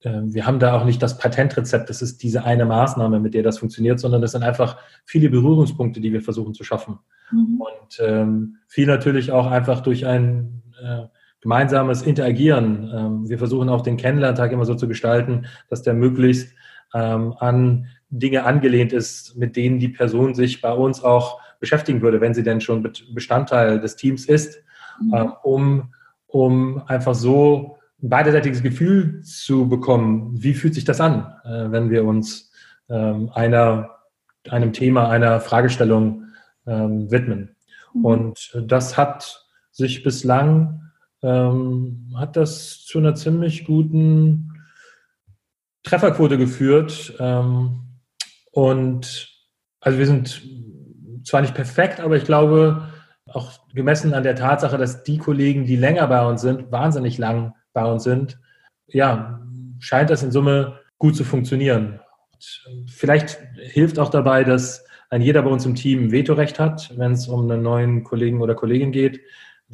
äh, 0.00 0.20
wir 0.24 0.46
haben 0.46 0.58
da 0.58 0.78
auch 0.78 0.84
nicht 0.84 1.02
das 1.02 1.16
Patentrezept, 1.16 1.88
das 1.88 2.02
ist 2.02 2.22
diese 2.22 2.44
eine 2.44 2.66
Maßnahme, 2.66 3.18
mit 3.18 3.32
der 3.32 3.42
das 3.42 3.56
funktioniert, 3.56 3.98
sondern 3.98 4.22
es 4.22 4.32
sind 4.32 4.42
einfach 4.42 4.76
viele 5.06 5.30
Berührungspunkte, 5.30 6.02
die 6.02 6.12
wir 6.12 6.20
versuchen 6.20 6.52
zu 6.52 6.64
schaffen. 6.64 6.98
Mhm. 7.30 7.62
Und 7.62 8.00
ähm, 8.00 8.56
viel 8.66 8.86
natürlich 8.86 9.32
auch 9.32 9.46
einfach 9.46 9.80
durch 9.80 10.04
ein 10.04 10.60
äh, 10.82 11.06
gemeinsames 11.40 12.02
Interagieren. 12.02 12.90
Ähm, 12.94 13.28
wir 13.28 13.38
versuchen 13.38 13.68
auch 13.68 13.82
den 13.82 13.96
Kennenlerntag 13.96 14.50
immer 14.50 14.64
so 14.64 14.74
zu 14.74 14.88
gestalten, 14.88 15.46
dass 15.68 15.82
der 15.82 15.94
möglichst 15.94 16.54
ähm, 16.94 17.34
an 17.38 17.86
Dinge 18.08 18.44
angelehnt 18.44 18.92
ist, 18.92 19.36
mit 19.36 19.56
denen 19.56 19.78
die 19.78 19.88
Person 19.88 20.34
sich 20.34 20.60
bei 20.60 20.72
uns 20.72 21.02
auch 21.02 21.40
beschäftigen 21.60 22.00
würde, 22.00 22.20
wenn 22.20 22.34
sie 22.34 22.42
denn 22.42 22.60
schon 22.60 22.90
Bestandteil 23.12 23.80
des 23.80 23.96
Teams 23.96 24.26
ist, 24.26 24.62
mhm. 25.00 25.14
äh, 25.14 25.26
um, 25.42 25.94
um 26.26 26.82
einfach 26.86 27.14
so 27.14 27.78
ein 28.02 28.08
beidseitiges 28.08 28.62
Gefühl 28.62 29.22
zu 29.22 29.68
bekommen, 29.68 30.30
wie 30.34 30.54
fühlt 30.54 30.74
sich 30.74 30.84
das 30.84 31.00
an, 31.00 31.32
äh, 31.44 31.70
wenn 31.70 31.90
wir 31.90 32.04
uns 32.04 32.52
ähm, 32.88 33.30
einer, 33.34 33.90
einem 34.48 34.72
Thema, 34.72 35.08
einer 35.08 35.40
Fragestellung 35.40 36.24
ähm, 36.66 37.10
widmen. 37.10 37.56
Mhm. 37.92 38.04
Und 38.04 38.62
das 38.66 38.96
hat 38.96 39.43
sich 39.74 40.02
bislang 40.02 40.90
ähm, 41.22 42.14
hat 42.16 42.36
das 42.36 42.84
zu 42.84 42.98
einer 42.98 43.14
ziemlich 43.14 43.64
guten 43.64 44.52
Trefferquote 45.82 46.38
geführt. 46.38 47.14
Ähm, 47.18 47.82
und 48.52 49.28
also 49.80 49.98
wir 49.98 50.06
sind 50.06 50.42
zwar 51.24 51.40
nicht 51.40 51.54
perfekt, 51.54 52.00
aber 52.00 52.16
ich 52.16 52.24
glaube, 52.24 52.88
auch 53.26 53.66
gemessen 53.74 54.14
an 54.14 54.22
der 54.22 54.36
Tatsache, 54.36 54.78
dass 54.78 55.02
die 55.02 55.18
Kollegen, 55.18 55.64
die 55.66 55.76
länger 55.76 56.06
bei 56.06 56.24
uns 56.24 56.42
sind, 56.42 56.70
wahnsinnig 56.70 57.18
lang 57.18 57.54
bei 57.72 57.84
uns 57.84 58.04
sind, 58.04 58.38
ja, 58.86 59.40
scheint 59.80 60.10
das 60.10 60.22
in 60.22 60.30
Summe 60.30 60.80
gut 60.98 61.16
zu 61.16 61.24
funktionieren. 61.24 62.00
Und 62.66 62.90
vielleicht 62.90 63.38
hilft 63.56 63.98
auch 63.98 64.10
dabei, 64.10 64.44
dass 64.44 64.84
ein 65.10 65.22
jeder 65.22 65.42
bei 65.42 65.50
uns 65.50 65.66
im 65.66 65.74
Team 65.74 66.12
Vetorecht 66.12 66.58
hat, 66.58 66.92
wenn 66.96 67.12
es 67.12 67.28
um 67.28 67.50
einen 67.50 67.62
neuen 67.62 68.04
Kollegen 68.04 68.40
oder 68.40 68.54
Kollegin 68.54 68.92
geht. 68.92 69.20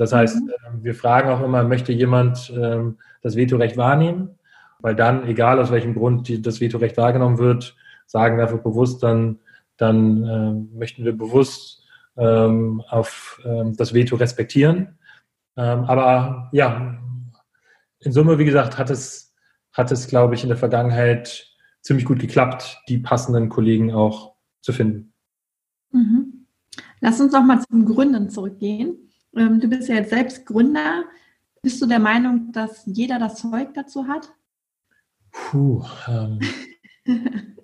Das 0.01 0.15
heißt, 0.15 0.37
mhm. 0.37 0.53
Ähm, 0.67 0.83
wir 0.83 0.95
fragen 0.95 1.29
auch 1.29 1.43
immer, 1.43 1.63
möchte 1.63 1.93
jemand 1.93 2.51
ähm, 2.57 2.97
das 3.21 3.37
Vetorecht 3.37 3.77
wahrnehmen? 3.77 4.39
Weil 4.79 4.97
dann, 4.97 5.29
egal 5.29 5.61
aus 5.61 5.71
welchem 5.71 5.95
Grund 5.95 6.47
das 6.47 6.59
Vetorecht 6.63 6.97
wahrgenommen 6.97 7.37
wird, 7.37 7.77
sagen 8.07 8.39
wir 8.39 8.45
einfach 8.45 8.63
bewusst, 8.63 9.03
dann, 9.03 9.41
dann 9.77 10.25
äh, 10.25 10.79
möchten 10.79 11.05
wir 11.05 11.13
bewusst 11.13 11.85
ähm, 12.17 12.83
auf 12.89 13.43
ähm, 13.45 13.77
das 13.77 13.93
Veto 13.93 14.17
respektieren. 14.17 14.99
Ähm, 15.59 15.85
aber 15.85 16.49
ja, 16.53 16.99
in 17.99 18.13
Summe, 18.13 18.39
wie 18.39 18.47
gesagt, 18.47 18.79
hat 18.79 18.89
es, 18.89 19.35
hat 19.71 19.93
es, 19.93 20.09
glaube 20.09 20.35
ich, 20.35 20.43
in 20.43 20.49
der 20.49 20.57
Vergangenheit 20.57 21.47
ziemlich 21.83 22.07
gut 22.07 22.21
geklappt, 22.21 22.81
die 22.89 22.97
passenden 22.97 23.51
Kollegen 23.51 23.93
auch 23.93 24.35
zu 24.63 24.73
finden. 24.73 25.13
Mhm. 25.93 26.47
Lass 27.01 27.21
uns 27.21 27.35
noch 27.35 27.45
mal 27.45 27.61
zum 27.61 27.85
Gründen 27.85 28.31
zurückgehen. 28.31 29.10
Ähm, 29.37 29.61
du 29.61 29.69
bist 29.69 29.89
ja 29.89 29.97
jetzt 29.97 30.11
selbst 30.11 30.47
Gründer. 30.47 31.05
Bist 31.63 31.81
du 31.83 31.87
der 31.87 31.99
Meinung, 31.99 32.53
dass 32.53 32.83
jeder 32.87 33.19
das 33.19 33.37
Zeug 33.37 33.75
dazu 33.75 34.07
hat? 34.09 34.33
Puh. 35.31 35.85
Ähm. 36.09 36.41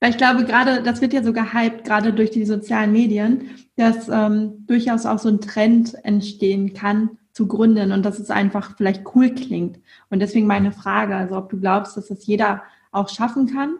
Weil 0.00 0.10
ich 0.10 0.16
glaube, 0.16 0.44
gerade, 0.44 0.82
das 0.82 1.00
wird 1.00 1.12
ja 1.12 1.24
so 1.24 1.32
gehypt, 1.32 1.84
gerade 1.84 2.12
durch 2.12 2.30
die 2.30 2.44
sozialen 2.44 2.92
Medien, 2.92 3.50
dass 3.76 4.08
ähm, 4.08 4.64
durchaus 4.66 5.06
auch 5.06 5.18
so 5.18 5.28
ein 5.28 5.40
Trend 5.40 5.96
entstehen 6.04 6.72
kann, 6.72 7.18
zu 7.32 7.46
gründen 7.46 7.92
und 7.92 8.04
dass 8.04 8.18
es 8.18 8.30
einfach 8.30 8.76
vielleicht 8.76 9.14
cool 9.14 9.30
klingt. 9.30 9.78
Und 10.10 10.20
deswegen 10.20 10.46
meine 10.46 10.72
Frage, 10.72 11.16
also 11.16 11.36
ob 11.36 11.50
du 11.50 11.58
glaubst, 11.58 11.96
dass 11.96 12.08
das 12.08 12.26
jeder 12.26 12.62
auch 12.90 13.08
schaffen 13.08 13.46
kann 13.46 13.76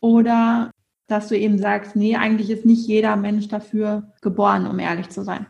oder 0.00 0.70
dass 1.08 1.28
du 1.28 1.36
eben 1.36 1.58
sagst, 1.58 1.94
nee, 1.94 2.16
eigentlich 2.16 2.50
ist 2.50 2.64
nicht 2.64 2.86
jeder 2.86 3.16
Mensch 3.16 3.48
dafür 3.48 4.12
geboren, 4.22 4.66
um 4.66 4.78
ehrlich 4.78 5.10
zu 5.10 5.24
sein. 5.24 5.46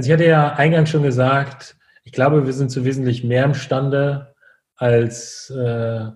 Also 0.00 0.08
ich 0.08 0.14
hatte 0.14 0.24
ja 0.24 0.54
eingangs 0.54 0.88
schon 0.88 1.02
gesagt, 1.02 1.76
ich 2.04 2.12
glaube, 2.12 2.46
wir 2.46 2.54
sind 2.54 2.70
zu 2.70 2.86
wesentlich 2.86 3.22
mehr 3.22 3.44
imstande, 3.44 4.34
als, 4.74 5.50
äh, 5.50 6.06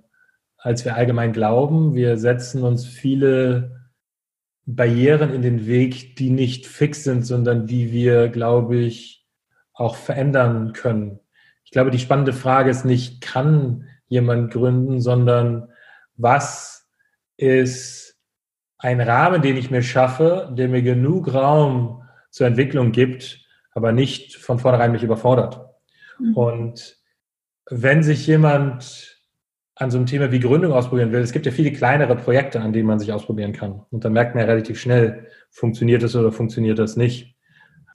als 0.56 0.86
wir 0.86 0.96
allgemein 0.96 1.34
glauben. 1.34 1.94
Wir 1.94 2.16
setzen 2.16 2.62
uns 2.62 2.86
viele 2.86 3.90
Barrieren 4.64 5.34
in 5.34 5.42
den 5.42 5.66
Weg, 5.66 6.16
die 6.16 6.30
nicht 6.30 6.66
fix 6.66 7.04
sind, 7.04 7.26
sondern 7.26 7.66
die 7.66 7.92
wir, 7.92 8.30
glaube 8.30 8.76
ich, 8.76 9.26
auch 9.74 9.96
verändern 9.96 10.72
können. 10.72 11.20
Ich 11.62 11.70
glaube, 11.70 11.90
die 11.90 11.98
spannende 11.98 12.32
Frage 12.32 12.70
ist 12.70 12.86
nicht, 12.86 13.20
kann 13.20 13.86
jemand 14.06 14.50
gründen, 14.50 15.02
sondern 15.02 15.68
was 16.16 16.88
ist 17.36 18.16
ein 18.78 19.02
Rahmen, 19.02 19.42
den 19.42 19.58
ich 19.58 19.70
mir 19.70 19.82
schaffe, 19.82 20.50
der 20.56 20.68
mir 20.68 20.80
genug 20.80 21.34
Raum 21.34 22.02
zur 22.30 22.46
Entwicklung 22.46 22.90
gibt, 22.90 23.43
aber 23.74 23.92
nicht 23.92 24.36
von 24.36 24.58
vornherein 24.58 24.92
mich 24.92 25.02
überfordert. 25.02 25.60
Mhm. 26.18 26.36
Und 26.36 26.96
wenn 27.68 28.02
sich 28.02 28.26
jemand 28.26 29.20
an 29.76 29.90
so 29.90 29.98
einem 29.98 30.06
Thema 30.06 30.30
wie 30.30 30.40
Gründung 30.40 30.72
ausprobieren 30.72 31.12
will, 31.12 31.20
es 31.20 31.32
gibt 31.32 31.46
ja 31.46 31.52
viele 31.52 31.72
kleinere 31.72 32.14
Projekte, 32.14 32.60
an 32.60 32.72
denen 32.72 32.86
man 32.86 33.00
sich 33.00 33.12
ausprobieren 33.12 33.52
kann. 33.52 33.82
Und 33.90 34.04
dann 34.04 34.12
merkt 34.12 34.34
man 34.34 34.44
ja 34.44 34.50
relativ 34.50 34.80
schnell, 34.80 35.26
funktioniert 35.50 36.02
das 36.02 36.14
oder 36.14 36.30
funktioniert 36.30 36.78
das 36.78 36.96
nicht. 36.96 37.36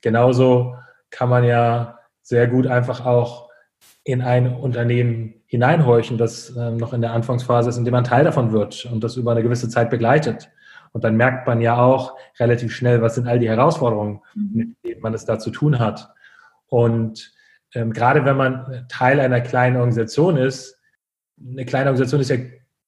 Genauso 0.02 0.76
kann 1.10 1.30
man 1.30 1.46
ja 1.46 2.00
sehr 2.22 2.48
gut 2.48 2.68
einfach 2.68 3.06
auch 3.06 3.50
in 4.04 4.22
ein 4.22 4.54
Unternehmen 4.54 5.36
hineinhorchen, 5.46 6.18
das 6.18 6.56
äh, 6.56 6.72
noch 6.72 6.94
in 6.94 7.02
der 7.02 7.14
Anfangsphase 7.14 7.70
ist, 7.70 7.78
in 7.78 7.86
dem 7.86 7.94
man 7.94 8.04
Teil 8.04 8.24
davon 8.24 8.52
wird 8.52 8.86
und 8.86 9.04
das 9.04 9.16
über 9.16 9.32
eine 9.32 9.44
gewisse 9.44 9.70
Zeit 9.70 9.90
begleitet. 9.90 10.50
Und 10.92 11.04
dann 11.04 11.16
merkt 11.16 11.48
man 11.48 11.62
ja 11.62 11.78
auch 11.78 12.16
relativ 12.40 12.74
schnell, 12.74 13.02
was 13.02 13.16
sind 13.16 13.28
all 13.28 13.40
die 13.40 13.50
Herausforderungen, 13.50 14.22
mhm. 14.36 14.52
mit 14.54 14.70
denen 14.84 15.02
man 15.02 15.14
es 15.14 15.26
da 15.26 15.40
zu 15.40 15.52
tun 15.52 15.80
hat. 15.80 16.10
Und 16.68 17.34
ähm, 17.74 17.94
gerade 17.94 18.26
wenn 18.26 18.38
man 18.38 18.86
Teil 18.90 19.20
einer 19.20 19.42
kleinen 19.42 19.78
Organisation 19.78 20.38
ist, 20.38 20.80
eine 21.42 21.66
kleine 21.66 21.90
Organisation 21.90 22.22
ist 22.22 22.30
ja 22.30 22.38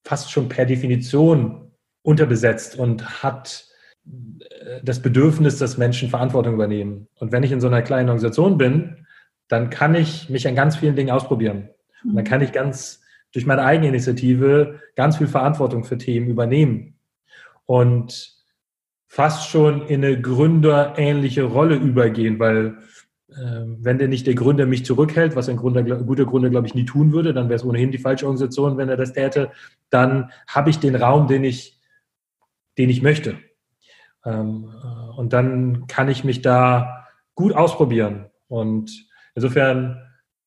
fast 0.04 0.30
schon 0.30 0.48
per 0.48 0.66
Definition 0.66 1.70
unterbesetzt 2.02 2.76
und 2.76 3.22
hat 3.22 3.66
äh, 4.04 4.80
das 4.82 5.00
Bedürfnis, 5.00 5.58
dass 5.58 5.78
Menschen 5.78 6.10
Verantwortung 6.10 6.54
übernehmen. 6.54 7.08
Und 7.14 7.32
wenn 7.32 7.42
ich 7.42 7.52
in 7.52 7.60
so 7.60 7.68
einer 7.68 7.82
kleinen 7.82 8.08
Organisation 8.08 8.58
bin, 8.58 9.06
dann 9.48 9.70
kann 9.70 9.94
ich 9.94 10.28
mich 10.28 10.48
an 10.48 10.54
ganz 10.54 10.76
vielen 10.76 10.96
Dingen 10.96 11.10
ausprobieren. 11.10 11.68
Und 12.04 12.14
dann 12.14 12.24
mhm. 12.24 12.28
kann 12.28 12.40
ich 12.40 12.52
ganz 12.52 13.00
durch 13.32 13.46
meine 13.46 13.64
eigene 13.64 13.88
Initiative 13.88 14.80
ganz 14.94 15.16
viel 15.16 15.26
Verantwortung 15.26 15.84
für 15.84 15.96
Themen 15.96 16.28
übernehmen 16.28 16.98
und 17.72 18.34
fast 19.06 19.48
schon 19.48 19.86
in 19.86 20.04
eine 20.04 20.20
gründerähnliche 20.20 21.44
Rolle 21.44 21.76
übergehen, 21.76 22.38
weil 22.38 22.76
äh, 23.30 23.64
wenn 23.78 23.96
der 23.96 24.08
nicht 24.08 24.26
der 24.26 24.34
Gründer 24.34 24.66
mich 24.66 24.84
zurückhält, 24.84 25.36
was 25.36 25.48
ein 25.48 25.56
Gründer, 25.56 25.82
guter 25.82 26.26
Gründer, 26.26 26.50
glaube 26.50 26.66
ich, 26.66 26.74
nie 26.74 26.84
tun 26.84 27.12
würde, 27.12 27.32
dann 27.32 27.48
wäre 27.48 27.56
es 27.56 27.64
ohnehin 27.64 27.90
die 27.90 27.96
falsche 27.96 28.26
Organisation, 28.26 28.76
wenn 28.76 28.90
er 28.90 28.98
das 28.98 29.14
täte, 29.14 29.52
dann 29.88 30.30
habe 30.46 30.68
ich 30.68 30.80
den 30.80 30.96
Raum, 30.96 31.28
den 31.28 31.44
ich, 31.44 31.80
den 32.76 32.90
ich 32.90 33.00
möchte. 33.00 33.38
Ähm, 34.26 34.70
äh, 34.70 35.18
und 35.18 35.32
dann 35.32 35.86
kann 35.86 36.10
ich 36.10 36.24
mich 36.24 36.42
da 36.42 37.06
gut 37.34 37.54
ausprobieren. 37.54 38.26
Und 38.48 39.08
insofern, 39.34 39.98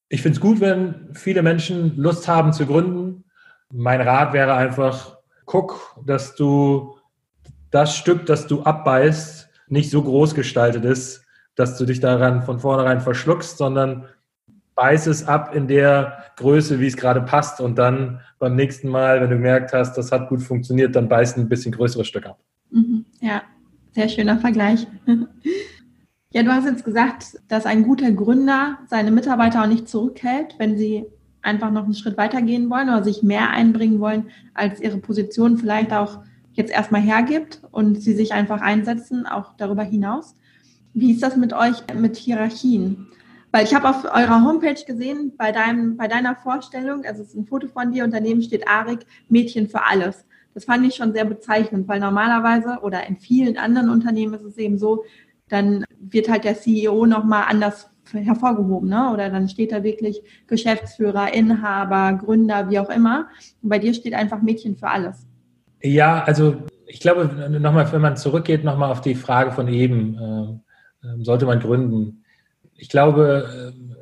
ich 0.09 0.21
finde 0.21 0.35
es 0.35 0.41
gut, 0.41 0.61
wenn 0.61 1.09
viele 1.15 1.41
Menschen 1.41 1.97
Lust 1.97 2.27
haben 2.27 2.53
zu 2.53 2.67
gründen. 2.67 3.23
Mein 3.73 4.01
Rat 4.01 4.31
wäre 4.31 4.53
einfach, 4.53 5.17
guck, 5.45 5.99
dass 6.05 6.35
du 6.35 6.94
das 7.75 7.97
Stück, 7.97 8.25
das 8.25 8.47
du 8.47 8.63
abbeißt, 8.63 9.49
nicht 9.67 9.89
so 9.89 10.01
groß 10.01 10.33
gestaltet 10.33 10.85
ist, 10.85 11.25
dass 11.55 11.77
du 11.77 11.85
dich 11.85 11.99
daran 11.99 12.41
von 12.41 12.59
vornherein 12.59 13.01
verschluckst, 13.01 13.57
sondern 13.57 14.05
beiß 14.75 15.07
es 15.07 15.27
ab 15.27 15.53
in 15.53 15.67
der 15.67 16.23
Größe, 16.37 16.79
wie 16.79 16.87
es 16.87 16.95
gerade 16.95 17.21
passt 17.21 17.59
und 17.59 17.77
dann 17.77 18.21
beim 18.39 18.55
nächsten 18.55 18.87
Mal, 18.87 19.19
wenn 19.19 19.29
du 19.29 19.35
gemerkt 19.35 19.73
hast, 19.73 19.97
das 19.97 20.13
hat 20.13 20.29
gut 20.29 20.41
funktioniert, 20.41 20.95
dann 20.95 21.09
beiß 21.09 21.35
ein 21.35 21.49
bisschen 21.49 21.73
größeres 21.73 22.07
Stück 22.07 22.25
ab. 22.25 22.39
Mhm, 22.71 23.05
ja, 23.19 23.41
sehr 23.91 24.07
schöner 24.07 24.39
Vergleich. 24.39 24.87
Ja, 26.33 26.43
du 26.43 26.51
hast 26.51 26.65
jetzt 26.65 26.83
gesagt, 26.83 27.39
dass 27.47 27.65
ein 27.65 27.83
guter 27.83 28.11
Gründer 28.11 28.79
seine 28.89 29.09
Mitarbeiter 29.09 29.63
auch 29.63 29.67
nicht 29.67 29.87
zurückhält, 29.87 30.55
wenn 30.57 30.77
sie 30.77 31.05
einfach 31.41 31.71
noch 31.71 31.85
einen 31.85 31.93
Schritt 31.93 32.17
weitergehen 32.17 32.69
wollen 32.69 32.89
oder 32.89 33.05
sich 33.05 33.23
mehr 33.23 33.51
einbringen 33.51 34.01
wollen, 34.01 34.27
als 34.53 34.81
ihre 34.81 34.97
Position 34.97 35.57
vielleicht 35.57 35.93
auch 35.93 36.23
jetzt 36.55 36.71
erstmal 36.71 37.01
hergibt 37.01 37.61
und 37.71 38.01
sie 38.01 38.13
sich 38.13 38.33
einfach 38.33 38.61
einsetzen, 38.61 39.25
auch 39.25 39.53
darüber 39.57 39.83
hinaus. 39.83 40.35
Wie 40.93 41.11
ist 41.11 41.23
das 41.23 41.35
mit 41.35 41.53
euch 41.53 41.83
mit 41.93 42.15
Hierarchien? 42.15 43.07
Weil 43.51 43.65
ich 43.65 43.73
habe 43.73 43.89
auf 43.89 44.03
eurer 44.05 44.43
Homepage 44.43 44.83
gesehen, 44.85 45.33
bei, 45.37 45.51
deinem, 45.51 45.95
bei 45.95 46.07
deiner 46.07 46.35
Vorstellung, 46.35 47.05
also 47.05 47.21
es 47.21 47.29
ist 47.29 47.35
ein 47.35 47.45
Foto 47.45 47.67
von 47.67 47.91
dir 47.91 48.03
und 48.03 48.13
daneben 48.13 48.41
steht 48.41 48.67
Arik, 48.67 49.05
Mädchen 49.29 49.69
für 49.69 49.85
alles. 49.85 50.25
Das 50.53 50.65
fand 50.65 50.85
ich 50.85 50.95
schon 50.95 51.13
sehr 51.13 51.25
bezeichnend, 51.25 51.87
weil 51.87 51.99
normalerweise 51.99 52.79
oder 52.81 53.07
in 53.07 53.17
vielen 53.17 53.57
anderen 53.57 53.89
Unternehmen 53.89 54.33
ist 54.33 54.43
es 54.43 54.57
eben 54.57 54.77
so, 54.77 55.03
dann 55.49 55.85
wird 55.99 56.29
halt 56.29 56.43
der 56.43 56.57
CEO 56.57 57.05
nochmal 57.05 57.45
anders 57.47 57.89
hervorgehoben, 58.11 58.89
ne? 58.89 59.11
Oder 59.11 59.29
dann 59.29 59.49
steht 59.49 59.71
da 59.71 59.83
wirklich 59.83 60.21
Geschäftsführer, 60.47 61.33
Inhaber, 61.33 62.13
Gründer, 62.13 62.69
wie 62.69 62.79
auch 62.79 62.89
immer. 62.89 63.27
Und 63.61 63.69
bei 63.69 63.79
dir 63.79 63.93
steht 63.93 64.13
einfach 64.13 64.41
Mädchen 64.41 64.77
für 64.77 64.87
alles. 64.87 65.27
Ja, 65.85 66.23
also 66.23 66.63
ich 66.87 66.99
glaube, 66.99 67.25
nochmal, 67.59 67.91
wenn 67.91 68.01
man 68.01 68.17
zurückgeht, 68.17 68.63
nochmal 68.63 68.91
auf 68.91 69.01
die 69.01 69.15
Frage 69.15 69.51
von 69.51 69.67
eben, 69.67 70.17
ähm, 70.19 70.61
ähm, 71.03 71.23
sollte 71.23 71.45
man 71.45 71.59
gründen. 71.59 72.23
Ich 72.75 72.89
glaube, 72.89 73.73
ähm, 73.75 73.95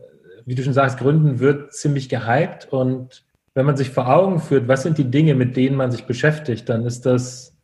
wie 0.46 0.56
du 0.56 0.63
schon 0.63 0.74
sagst, 0.74 0.98
gründen 0.98 1.39
wird 1.39 1.74
ziemlich 1.74 2.08
gehypt 2.08 2.72
und 2.72 3.26
wenn 3.54 3.65
man 3.65 3.78
sich 3.78 3.89
vor 3.89 4.08
Augen 4.08 4.39
führt, 4.39 4.67
was 4.67 4.84
sind 4.84 4.98
die 4.98 5.12
Dinge, 5.12 5.36
mit 5.36 5.58
denen 5.58 5.76
man 5.76 5.91
sich 5.91 6.06
beschäftigt, 6.06 6.69
dann 6.69 6.86
ist 6.86 7.06
das 7.06 7.56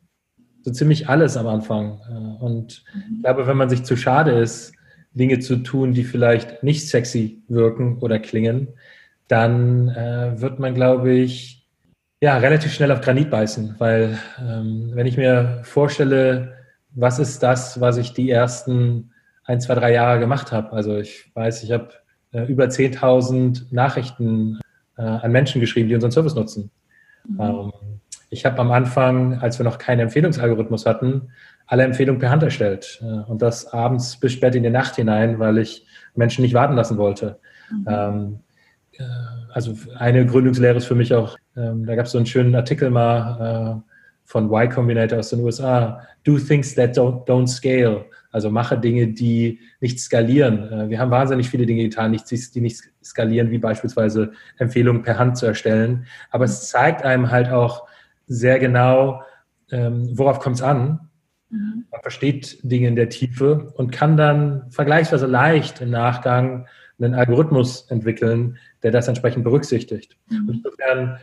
so 0.64 0.72
ziemlich 0.72 1.08
alles 1.08 1.38
am 1.38 1.48
Anfang. 1.48 2.02
Äh, 2.10 2.44
und 2.44 2.84
ich 3.16 3.24
glaube, 3.24 3.48
wenn 3.48 3.58
man 3.58 3.70
sich 3.70 3.84
zu 3.84 3.96
schade 3.96 4.32
ist, 4.32 4.74
Dinge 5.14 5.40
zu 5.40 5.58
tun, 5.58 5.94
die 5.94 6.04
vielleicht 6.04 6.62
nicht 6.62 6.88
sexy 6.88 7.42
wirken 7.48 8.00
oder 8.00 8.20
klingen, 8.20 8.68
dann 9.30 9.88
äh, 9.90 10.42
wird 10.42 10.60
man, 10.60 10.74
glaube 10.74 11.14
ich, 11.14 11.59
ja, 12.22 12.38
relativ 12.38 12.74
schnell 12.74 12.92
auf 12.92 13.02
Granit 13.02 13.30
beißen, 13.30 13.76
weil 13.78 14.18
ähm, 14.40 14.92
wenn 14.94 15.08
ich 15.08 15.18
mir 15.18 15.62
vorstelle, 15.64 16.54
was 16.92 17.20
ist 17.20 17.42
das, 17.44 17.80
was 17.80 17.98
ich 17.98 18.14
die 18.14 18.30
ersten 18.30 19.12
ein, 19.46 19.62
zwei, 19.62 19.76
drei 19.76 19.94
Jahre 19.94 20.20
gemacht 20.20 20.52
habe. 20.52 20.74
Also 20.74 20.98
ich 20.98 21.32
weiß, 21.34 21.64
ich 21.64 21.72
habe 21.72 21.90
äh, 22.32 22.44
über 22.44 22.66
10.000 22.66 23.68
Nachrichten 23.72 24.60
äh, 24.98 25.02
an 25.02 25.32
Menschen 25.32 25.62
geschrieben, 25.62 25.90
die 25.90 25.96
unseren 25.96 26.12
Service 26.12 26.36
nutzen. 26.36 26.72
Mhm. 27.28 27.40
Ähm, 27.40 27.72
ich 28.30 28.46
habe 28.46 28.60
am 28.60 28.72
Anfang, 28.72 29.40
als 29.40 29.58
wir 29.58 29.64
noch 29.64 29.80
keinen 29.80 30.02
Empfehlungsalgorithmus 30.02 30.86
hatten, 30.86 31.32
alle 31.66 31.84
Empfehlungen 31.84 32.20
per 32.20 32.30
Hand 32.30 32.44
erstellt. 32.44 33.00
Äh, 33.02 33.30
und 33.30 33.42
das 33.42 33.74
abends 33.74 34.20
bis 34.20 34.34
spät 34.34 34.56
in 34.56 34.64
die 34.64 34.70
Nacht 34.70 34.98
hinein, 34.98 35.40
weil 35.40 35.58
ich 35.58 35.86
Menschen 36.16 36.44
nicht 36.44 36.54
warten 36.54 36.76
lassen 36.76 36.98
wollte. 36.98 37.40
Mhm. 37.72 37.88
Ähm, 37.88 38.40
äh, 38.98 39.04
also 39.52 39.76
eine 39.98 40.26
Gründungslehre 40.26 40.78
ist 40.78 40.86
für 40.86 40.96
mich 40.96 41.14
auch, 41.14 41.38
ähm, 41.56 41.86
da 41.86 41.96
gab 41.96 42.06
es 42.06 42.12
so 42.12 42.18
einen 42.18 42.28
schönen 42.28 42.56
Artikel 42.56 42.90
mal 42.90 43.82
äh, 43.84 43.92
von 44.26 44.46
Y 44.46 44.70
Combinator 44.70 45.20
aus 45.20 45.30
den 45.30 45.42
USA. 45.42 46.02
Do 46.24 46.38
things 46.38 46.76
that 46.76 46.98
don't, 46.98 47.26
don't 47.26 47.48
scale. 47.48 48.06
Also 48.32 48.52
mache 48.52 48.78
Dinge, 48.78 49.08
die 49.08 49.60
nicht 49.80 50.00
skalieren. 50.00 50.72
Äh, 50.72 50.90
wir 50.90 51.00
haben 51.00 51.12
wahnsinnig 51.12 51.50
viele 51.50 51.66
Dinge 51.66 51.84
getan, 51.84 52.12
die 52.12 52.62
nicht 52.62 52.84
skalieren, 53.04 53.52
wie 53.52 53.58
beispielsweise 53.58 54.32
Empfehlungen 54.58 55.02
per 55.02 55.18
Hand 55.18 55.38
zu 55.38 55.46
erstellen. 55.46 56.06
Aber 56.30 56.46
es 56.46 56.70
zeigt 56.70 57.04
einem 57.04 57.32
halt 57.32 57.50
auch 57.50 57.88
sehr 58.28 58.60
genau, 58.60 59.24
ähm, 59.72 60.10
worauf 60.18 60.40
kommt 60.40 60.58
es 60.58 60.62
an 60.62 61.10
Mhm. 61.50 61.86
Man 61.92 62.02
versteht 62.02 62.60
Dinge 62.64 62.88
in 62.88 62.96
der 62.96 63.10
Tiefe 63.10 63.72
und 63.76 63.92
kann 63.92 64.18
dann 64.18 64.70
vergleichsweise 64.72 65.26
leicht 65.26 65.82
im 65.82 65.90
Nachgang 65.90 66.68
einen 67.02 67.16
Algorithmus 67.16 67.90
entwickeln, 67.90 68.58
der 68.84 68.92
das 68.92 69.08
entsprechend 69.08 69.44
berücksichtigt. 69.44 70.18
Mhm. 70.30 70.50
Insofern 70.54 71.18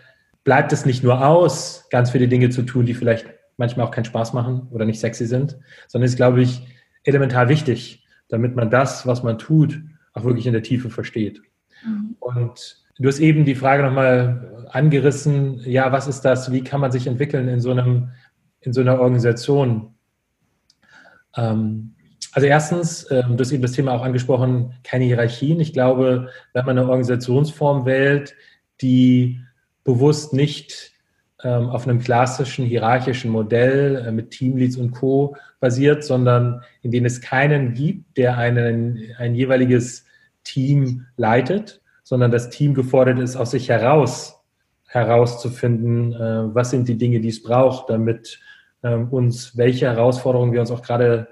bleibt 0.44 0.72
es 0.72 0.86
nicht 0.86 1.02
nur 1.02 1.26
aus, 1.26 1.86
ganz 1.90 2.10
viele 2.10 2.28
Dinge 2.28 2.50
zu 2.50 2.62
tun, 2.62 2.86
die 2.86 2.94
vielleicht 2.94 3.26
manchmal 3.56 3.86
auch 3.86 3.90
keinen 3.90 4.04
Spaß 4.04 4.32
machen 4.32 4.68
oder 4.70 4.84
nicht 4.84 5.00
sexy 5.00 5.26
sind, 5.26 5.58
sondern 5.88 6.06
ist, 6.06 6.16
glaube 6.16 6.42
ich, 6.42 6.66
elementar 7.04 7.48
wichtig, 7.48 8.04
damit 8.28 8.54
man 8.54 8.70
das, 8.70 9.06
was 9.06 9.22
man 9.22 9.38
tut, 9.38 9.82
auch 10.12 10.24
wirklich 10.24 10.46
in 10.46 10.52
der 10.52 10.62
Tiefe 10.62 10.90
versteht. 10.90 11.42
Mhm. 11.84 12.16
Und 12.20 12.84
du 12.98 13.08
hast 13.08 13.20
eben 13.20 13.44
die 13.44 13.54
Frage 13.54 13.82
nochmal 13.82 14.66
angerissen, 14.70 15.60
ja, 15.64 15.92
was 15.92 16.06
ist 16.06 16.22
das, 16.22 16.52
wie 16.52 16.62
kann 16.62 16.80
man 16.80 16.92
sich 16.92 17.06
entwickeln 17.06 17.48
in 17.48 17.60
so 17.60 17.70
einem, 17.70 18.10
in 18.60 18.72
so 18.72 18.80
einer 18.80 19.00
Organisation? 19.00 19.94
Ähm, 21.36 21.95
also 22.36 22.48
erstens, 22.48 23.10
ähm, 23.10 23.38
du 23.38 23.40
hast 23.42 23.50
eben 23.50 23.62
das 23.62 23.72
Thema 23.72 23.94
auch 23.94 24.02
angesprochen, 24.02 24.74
keine 24.84 25.06
Hierarchien. 25.06 25.58
Ich 25.58 25.72
glaube, 25.72 26.28
wenn 26.52 26.66
man 26.66 26.76
eine 26.76 26.86
Organisationsform 26.86 27.86
wählt, 27.86 28.34
die 28.82 29.40
bewusst 29.84 30.34
nicht 30.34 30.92
ähm, 31.42 31.70
auf 31.70 31.88
einem 31.88 31.98
klassischen 31.98 32.66
hierarchischen 32.66 33.30
Modell 33.30 34.04
äh, 34.06 34.12
mit 34.12 34.32
Teamleads 34.32 34.76
und 34.76 34.90
Co. 34.90 35.34
basiert, 35.60 36.04
sondern 36.04 36.60
in 36.82 36.90
dem 36.90 37.06
es 37.06 37.22
keinen 37.22 37.72
gibt, 37.72 38.18
der 38.18 38.36
einen, 38.36 39.14
ein 39.16 39.34
jeweiliges 39.34 40.04
Team 40.44 41.06
leitet, 41.16 41.80
sondern 42.02 42.30
das 42.30 42.50
Team 42.50 42.74
gefordert 42.74 43.18
ist, 43.18 43.36
aus 43.36 43.52
sich 43.52 43.70
heraus 43.70 44.44
herauszufinden, 44.84 46.12
äh, 46.12 46.54
was 46.54 46.68
sind 46.68 46.86
die 46.86 46.98
Dinge, 46.98 47.20
die 47.20 47.30
es 47.30 47.42
braucht, 47.42 47.88
damit 47.88 48.40
ähm, 48.82 49.08
uns, 49.08 49.56
welche 49.56 49.86
Herausforderungen 49.86 50.52
wir 50.52 50.60
uns 50.60 50.70
auch 50.70 50.82
gerade 50.82 51.28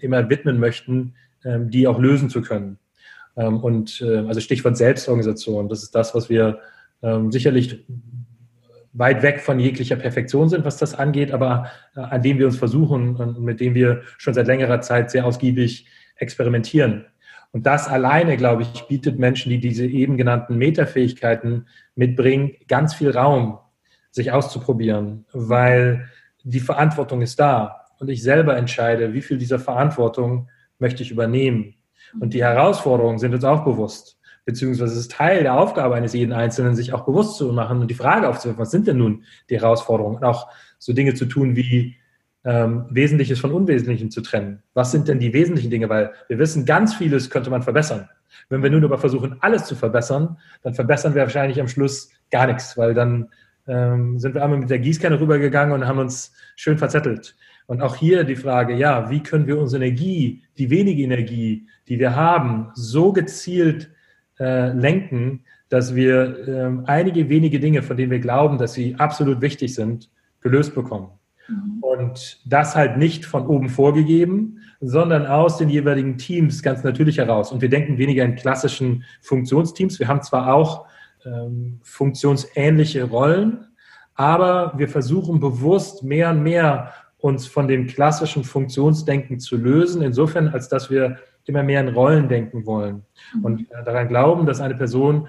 immer 0.00 0.28
widmen 0.30 0.58
möchten, 0.58 1.14
ähm, 1.44 1.70
die 1.70 1.86
auch 1.86 1.98
lösen 1.98 2.30
zu 2.30 2.42
können. 2.42 2.78
Ähm, 3.36 3.58
und 3.60 4.00
äh, 4.00 4.18
also 4.26 4.40
Stichwort 4.40 4.76
Selbstorganisation, 4.76 5.68
das 5.68 5.82
ist 5.82 5.94
das, 5.94 6.14
was 6.14 6.28
wir 6.28 6.58
ähm, 7.02 7.30
sicherlich 7.30 7.86
weit 8.92 9.22
weg 9.22 9.40
von 9.40 9.60
jeglicher 9.60 9.96
Perfektion 9.96 10.48
sind, 10.48 10.64
was 10.64 10.76
das 10.76 10.94
angeht, 10.94 11.30
aber 11.30 11.70
äh, 11.94 12.00
an 12.00 12.22
dem 12.22 12.38
wir 12.38 12.46
uns 12.46 12.58
versuchen 12.58 13.16
und 13.16 13.40
mit 13.40 13.60
dem 13.60 13.74
wir 13.74 14.02
schon 14.16 14.34
seit 14.34 14.48
längerer 14.48 14.80
Zeit 14.80 15.10
sehr 15.10 15.24
ausgiebig 15.24 15.86
experimentieren. 16.16 17.04
Und 17.52 17.64
das 17.64 17.88
alleine, 17.88 18.36
glaube 18.36 18.62
ich, 18.62 18.82
bietet 18.88 19.18
Menschen, 19.18 19.50
die 19.50 19.58
diese 19.58 19.86
eben 19.86 20.16
genannten 20.16 20.58
Metafähigkeiten 20.58 21.66
mitbringen, 21.94 22.56
ganz 22.66 22.94
viel 22.94 23.10
Raum, 23.10 23.58
sich 24.10 24.32
auszuprobieren, 24.32 25.24
weil 25.32 26.08
die 26.42 26.60
Verantwortung 26.60 27.22
ist 27.22 27.38
da 27.38 27.77
und 27.98 28.08
ich 28.08 28.22
selber 28.22 28.56
entscheide, 28.56 29.12
wie 29.12 29.22
viel 29.22 29.38
dieser 29.38 29.58
Verantwortung 29.58 30.48
möchte 30.78 31.02
ich 31.02 31.10
übernehmen. 31.10 31.74
Und 32.20 32.34
die 32.34 32.42
Herausforderungen 32.42 33.18
sind 33.18 33.34
uns 33.34 33.44
auch 33.44 33.64
bewusst, 33.64 34.18
beziehungsweise 34.44 34.92
es 34.92 35.00
ist 35.00 35.12
Teil 35.12 35.42
der 35.42 35.58
Aufgabe 35.58 35.94
eines 35.94 36.14
jeden 36.14 36.32
Einzelnen, 36.32 36.74
sich 36.74 36.92
auch 36.92 37.04
bewusst 37.04 37.36
zu 37.36 37.52
machen 37.52 37.80
und 37.80 37.90
die 37.90 37.94
Frage 37.94 38.28
aufzuwerfen, 38.28 38.60
was 38.60 38.70
sind 38.70 38.86
denn 38.86 38.98
nun 38.98 39.24
die 39.50 39.56
Herausforderungen? 39.56 40.16
Und 40.16 40.24
auch 40.24 40.48
so 40.78 40.92
Dinge 40.92 41.14
zu 41.14 41.26
tun 41.26 41.56
wie 41.56 41.96
ähm, 42.44 42.86
Wesentliches 42.90 43.40
von 43.40 43.52
Unwesentlichem 43.52 44.10
zu 44.10 44.22
trennen. 44.22 44.62
Was 44.72 44.90
sind 44.90 45.08
denn 45.08 45.18
die 45.18 45.32
wesentlichen 45.32 45.70
Dinge? 45.70 45.88
Weil 45.88 46.12
wir 46.28 46.38
wissen, 46.38 46.64
ganz 46.64 46.94
vieles 46.94 47.30
könnte 47.30 47.50
man 47.50 47.62
verbessern. 47.62 48.08
Wenn 48.48 48.62
wir 48.62 48.70
nun 48.70 48.84
aber 48.84 48.98
versuchen, 48.98 49.36
alles 49.40 49.64
zu 49.64 49.74
verbessern, 49.74 50.38
dann 50.62 50.74
verbessern 50.74 51.14
wir 51.14 51.22
wahrscheinlich 51.22 51.60
am 51.60 51.68
Schluss 51.68 52.10
gar 52.30 52.46
nichts, 52.46 52.76
weil 52.78 52.94
dann 52.94 53.28
ähm, 53.66 54.18
sind 54.18 54.34
wir 54.34 54.42
einmal 54.42 54.58
mit 54.58 54.70
der 54.70 54.78
Gießkanne 54.78 55.20
rübergegangen 55.20 55.74
und 55.74 55.86
haben 55.86 55.98
uns 55.98 56.32
schön 56.56 56.78
verzettelt. 56.78 57.36
Und 57.68 57.82
auch 57.82 57.96
hier 57.96 58.24
die 58.24 58.34
Frage, 58.34 58.74
ja, 58.74 59.10
wie 59.10 59.22
können 59.22 59.46
wir 59.46 59.58
unsere 59.58 59.84
Energie, 59.84 60.42
die 60.56 60.70
wenige 60.70 61.02
Energie, 61.02 61.66
die 61.86 61.98
wir 61.98 62.16
haben, 62.16 62.70
so 62.72 63.12
gezielt 63.12 63.90
äh, 64.40 64.72
lenken, 64.72 65.44
dass 65.68 65.94
wir 65.94 66.48
äh, 66.48 66.70
einige 66.86 67.28
wenige 67.28 67.60
Dinge, 67.60 67.82
von 67.82 67.98
denen 67.98 68.10
wir 68.10 68.20
glauben, 68.20 68.56
dass 68.56 68.72
sie 68.72 68.94
absolut 68.94 69.42
wichtig 69.42 69.74
sind, 69.74 70.08
gelöst 70.40 70.74
bekommen. 70.74 71.10
Mhm. 71.46 71.82
Und 71.82 72.40
das 72.46 72.74
halt 72.74 72.96
nicht 72.96 73.26
von 73.26 73.46
oben 73.46 73.68
vorgegeben, 73.68 74.60
sondern 74.80 75.26
aus 75.26 75.58
den 75.58 75.68
jeweiligen 75.68 76.16
Teams 76.16 76.62
ganz 76.62 76.82
natürlich 76.84 77.18
heraus. 77.18 77.52
Und 77.52 77.60
wir 77.60 77.68
denken 77.68 77.98
weniger 77.98 78.24
in 78.24 78.34
klassischen 78.34 79.04
Funktionsteams. 79.20 79.98
Wir 79.98 80.08
haben 80.08 80.22
zwar 80.22 80.54
auch 80.54 80.86
ähm, 81.26 81.80
funktionsähnliche 81.82 83.04
Rollen, 83.04 83.66
aber 84.14 84.72
wir 84.78 84.88
versuchen 84.88 85.38
bewusst 85.38 86.02
mehr 86.02 86.30
und 86.30 86.42
mehr 86.42 86.94
uns 87.18 87.46
von 87.46 87.68
dem 87.68 87.86
klassischen 87.86 88.44
Funktionsdenken 88.44 89.38
zu 89.40 89.56
lösen, 89.56 90.02
insofern, 90.02 90.48
als 90.48 90.68
dass 90.68 90.90
wir 90.90 91.18
immer 91.44 91.62
mehr 91.62 91.80
in 91.80 91.88
Rollen 91.88 92.28
denken 92.28 92.66
wollen 92.66 93.04
mhm. 93.34 93.44
und 93.44 93.60
äh, 93.72 93.84
daran 93.84 94.08
glauben, 94.08 94.46
dass 94.46 94.60
eine 94.60 94.74
Person 94.74 95.28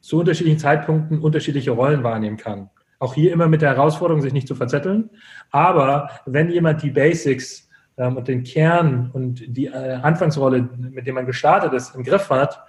zu 0.00 0.20
unterschiedlichen 0.20 0.58
Zeitpunkten 0.58 1.20
unterschiedliche 1.20 1.72
Rollen 1.72 2.02
wahrnehmen 2.02 2.36
kann. 2.36 2.70
Auch 2.98 3.14
hier 3.14 3.32
immer 3.32 3.48
mit 3.48 3.62
der 3.62 3.70
Herausforderung, 3.70 4.22
sich 4.22 4.32
nicht 4.32 4.48
zu 4.48 4.54
verzetteln. 4.54 5.10
Aber 5.50 6.10
wenn 6.26 6.50
jemand 6.50 6.82
die 6.82 6.90
Basics 6.90 7.68
ähm, 7.96 8.16
und 8.16 8.28
den 8.28 8.42
Kern 8.42 9.10
und 9.12 9.42
die 9.46 9.66
äh, 9.66 9.94
Anfangsrolle, 10.02 10.68
mit 10.78 11.06
dem 11.06 11.14
man 11.14 11.26
gestartet 11.26 11.72
ist, 11.72 11.94
im 11.94 12.02
Griff 12.02 12.30
hat, 12.30 12.62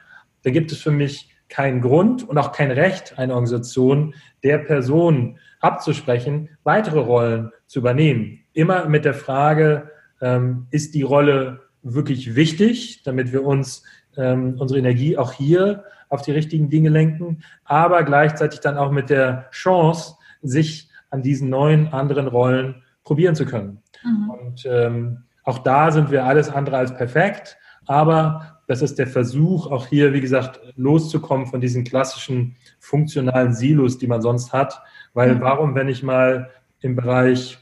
dann 0.43 0.53
gibt 0.53 0.71
es 0.71 0.81
für 0.81 0.91
mich 0.91 1.29
keinen 1.51 1.81
Grund 1.81 2.27
und 2.27 2.37
auch 2.37 2.51
kein 2.51 2.71
Recht, 2.71 3.19
eine 3.19 3.33
Organisation 3.33 4.15
der 4.43 4.57
Person 4.57 5.37
abzusprechen, 5.59 6.49
weitere 6.63 6.99
Rollen 6.99 7.51
zu 7.67 7.79
übernehmen. 7.79 8.39
Immer 8.53 8.87
mit 8.87 9.05
der 9.05 9.13
Frage, 9.13 9.91
ähm, 10.21 10.67
ist 10.71 10.95
die 10.95 11.01
Rolle 11.03 11.61
wirklich 11.83 12.35
wichtig, 12.35 13.03
damit 13.03 13.31
wir 13.31 13.43
uns 13.43 13.83
ähm, 14.17 14.55
unsere 14.59 14.79
Energie 14.79 15.17
auch 15.17 15.33
hier 15.33 15.83
auf 16.09 16.21
die 16.21 16.31
richtigen 16.31 16.69
Dinge 16.69 16.89
lenken, 16.89 17.43
aber 17.63 18.03
gleichzeitig 18.03 18.59
dann 18.59 18.77
auch 18.77 18.91
mit 18.91 19.09
der 19.09 19.47
Chance, 19.51 20.15
sich 20.41 20.89
an 21.09 21.21
diesen 21.21 21.49
neuen 21.49 21.93
anderen 21.93 22.27
Rollen 22.27 22.83
probieren 23.03 23.35
zu 23.35 23.45
können. 23.45 23.81
Mhm. 24.03 24.29
Und 24.29 24.65
ähm, 24.65 25.23
auch 25.43 25.59
da 25.59 25.91
sind 25.91 26.11
wir 26.11 26.25
alles 26.25 26.49
andere 26.49 26.77
als 26.77 26.95
perfekt, 26.95 27.57
aber 27.85 28.60
das 28.67 28.81
ist 28.81 28.99
der 28.99 29.07
Versuch, 29.07 29.67
auch 29.67 29.87
hier, 29.87 30.13
wie 30.13 30.21
gesagt, 30.21 30.61
loszukommen 30.75 31.47
von 31.47 31.61
diesen 31.61 31.83
klassischen 31.83 32.55
funktionalen 32.79 33.53
Silos, 33.53 33.97
die 33.97 34.07
man 34.07 34.21
sonst 34.21 34.53
hat. 34.53 34.81
Weil 35.13 35.35
mhm. 35.35 35.41
warum, 35.41 35.75
wenn 35.75 35.89
ich 35.89 36.03
mal 36.03 36.49
im 36.81 36.95
Bereich 36.95 37.57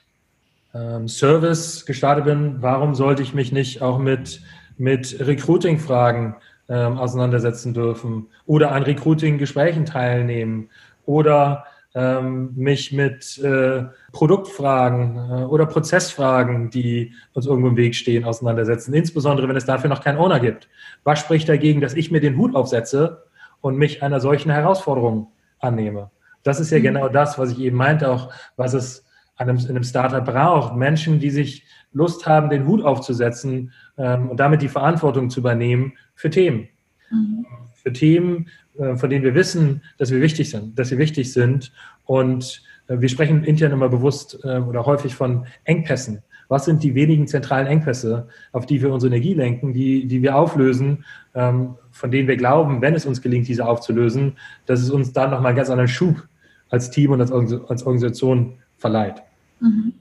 ähm, 0.73 1.07
Service 1.07 1.85
gestartet 1.85 2.25
bin, 2.25 2.57
warum 2.61 2.95
sollte 2.95 3.23
ich 3.23 3.33
mich 3.33 3.51
nicht 3.51 3.81
auch 3.81 3.97
mit, 3.97 4.41
mit 4.77 5.17
Recruiting-Fragen 5.19 6.35
ähm, 6.69 6.97
auseinandersetzen 6.97 7.73
dürfen 7.73 8.27
oder 8.45 8.71
an 8.71 8.83
Recruiting-Gesprächen 8.83 9.85
teilnehmen 9.85 10.69
oder 11.05 11.65
ähm, 11.95 12.51
mich 12.55 12.91
mit 12.91 13.37
äh, 13.39 13.85
Produktfragen 14.11 15.15
äh, 15.17 15.43
oder 15.45 15.65
Prozessfragen, 15.65 16.69
die 16.69 17.13
uns 17.33 17.47
irgendwo 17.47 17.69
im 17.69 17.77
Weg 17.77 17.95
stehen, 17.95 18.25
auseinandersetzen, 18.25 18.93
insbesondere 18.93 19.47
wenn 19.47 19.55
es 19.55 19.65
dafür 19.65 19.89
noch 19.89 20.03
keinen 20.03 20.17
Owner 20.17 20.39
gibt. 20.39 20.69
Was 21.03 21.19
spricht 21.19 21.49
dagegen, 21.49 21.81
dass 21.81 21.95
ich 21.95 22.11
mir 22.11 22.19
den 22.19 22.37
Hut 22.37 22.55
aufsetze 22.55 23.23
und 23.61 23.77
mich 23.77 24.03
einer 24.03 24.19
solchen 24.19 24.51
Herausforderung 24.51 25.31
annehme? 25.59 26.11
Das 26.43 26.59
ist 26.59 26.71
ja 26.71 26.79
mhm. 26.79 26.83
genau 26.83 27.09
das, 27.09 27.39
was 27.39 27.51
ich 27.51 27.59
eben 27.59 27.77
meinte, 27.77 28.09
auch 28.11 28.31
was 28.55 28.73
es 28.73 29.05
einem, 29.35 29.57
in 29.57 29.69
einem 29.69 29.83
Startup 29.83 30.23
braucht. 30.23 30.75
Menschen, 30.75 31.19
die 31.19 31.31
sich 31.31 31.65
Lust 31.91 32.27
haben, 32.27 32.49
den 32.49 32.67
Hut 32.67 32.83
aufzusetzen 32.83 33.71
ähm, 33.97 34.29
und 34.29 34.39
damit 34.39 34.61
die 34.61 34.67
Verantwortung 34.67 35.29
zu 35.29 35.39
übernehmen 35.39 35.93
für 36.13 36.29
Themen. 36.29 36.67
Mhm. 37.09 37.45
Für 37.73 37.93
Themen, 37.93 38.49
von 38.95 39.09
denen 39.09 39.23
wir 39.23 39.35
wissen, 39.35 39.81
dass 39.97 40.11
wir 40.11 40.21
wichtig 40.21 40.49
sind, 40.49 40.77
dass 40.77 40.89
sie 40.89 40.97
wichtig 40.97 41.33
sind. 41.33 41.71
Und 42.05 42.63
äh, 42.87 42.99
wir 42.99 43.09
sprechen 43.09 43.43
intern 43.43 43.71
immer 43.71 43.89
bewusst 43.89 44.39
äh, 44.43 44.59
oder 44.59 44.85
häufig 44.85 45.15
von 45.15 45.45
Engpässen. 45.63 46.23
Was 46.47 46.65
sind 46.65 46.81
die 46.81 46.95
wenigen 46.95 47.27
zentralen 47.27 47.67
Engpässe, 47.67 48.27
auf 48.53 48.65
die 48.65 48.81
wir 48.81 48.91
unsere 48.91 49.13
Energie 49.13 49.35
lenken, 49.35 49.71
die, 49.71 50.07
die 50.07 50.21
wir 50.23 50.35
auflösen, 50.35 51.05
ähm, 51.35 51.75
von 51.91 52.09
denen 52.09 52.27
wir 52.27 52.37
glauben, 52.37 52.81
wenn 52.81 52.95
es 52.95 53.05
uns 53.05 53.21
gelingt, 53.21 53.47
diese 53.47 53.67
aufzulösen, 53.67 54.33
dass 54.65 54.81
es 54.81 54.89
uns 54.89 55.13
dann 55.13 55.29
nochmal 55.29 55.49
einen 55.49 55.57
ganz 55.57 55.69
anderen 55.69 55.87
Schub 55.87 56.27
als 56.69 56.89
Team 56.89 57.11
und 57.11 57.21
als, 57.21 57.31
als 57.31 57.83
Organisation 57.83 58.53
verleiht. 58.77 59.21
Mhm. 59.59 59.93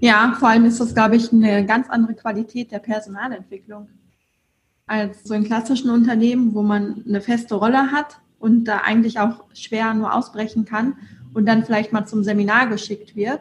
Ja, 0.00 0.34
vor 0.38 0.48
allem 0.48 0.64
ist 0.64 0.80
das, 0.80 0.94
glaube 0.94 1.16
ich, 1.16 1.32
eine 1.32 1.64
ganz 1.64 1.88
andere 1.88 2.14
Qualität 2.14 2.72
der 2.72 2.80
Personalentwicklung 2.80 3.88
als 4.88 5.24
so 5.24 5.34
in 5.34 5.44
klassischen 5.44 5.90
Unternehmen, 5.90 6.54
wo 6.54 6.62
man 6.62 7.04
eine 7.06 7.20
feste 7.20 7.54
Rolle 7.54 7.92
hat 7.92 8.18
und 8.38 8.64
da 8.64 8.78
eigentlich 8.78 9.20
auch 9.20 9.44
schwer 9.54 9.94
nur 9.94 10.14
ausbrechen 10.14 10.64
kann 10.64 10.96
und 11.34 11.46
dann 11.46 11.64
vielleicht 11.64 11.92
mal 11.92 12.06
zum 12.06 12.24
Seminar 12.24 12.66
geschickt 12.66 13.14
wird, 13.14 13.40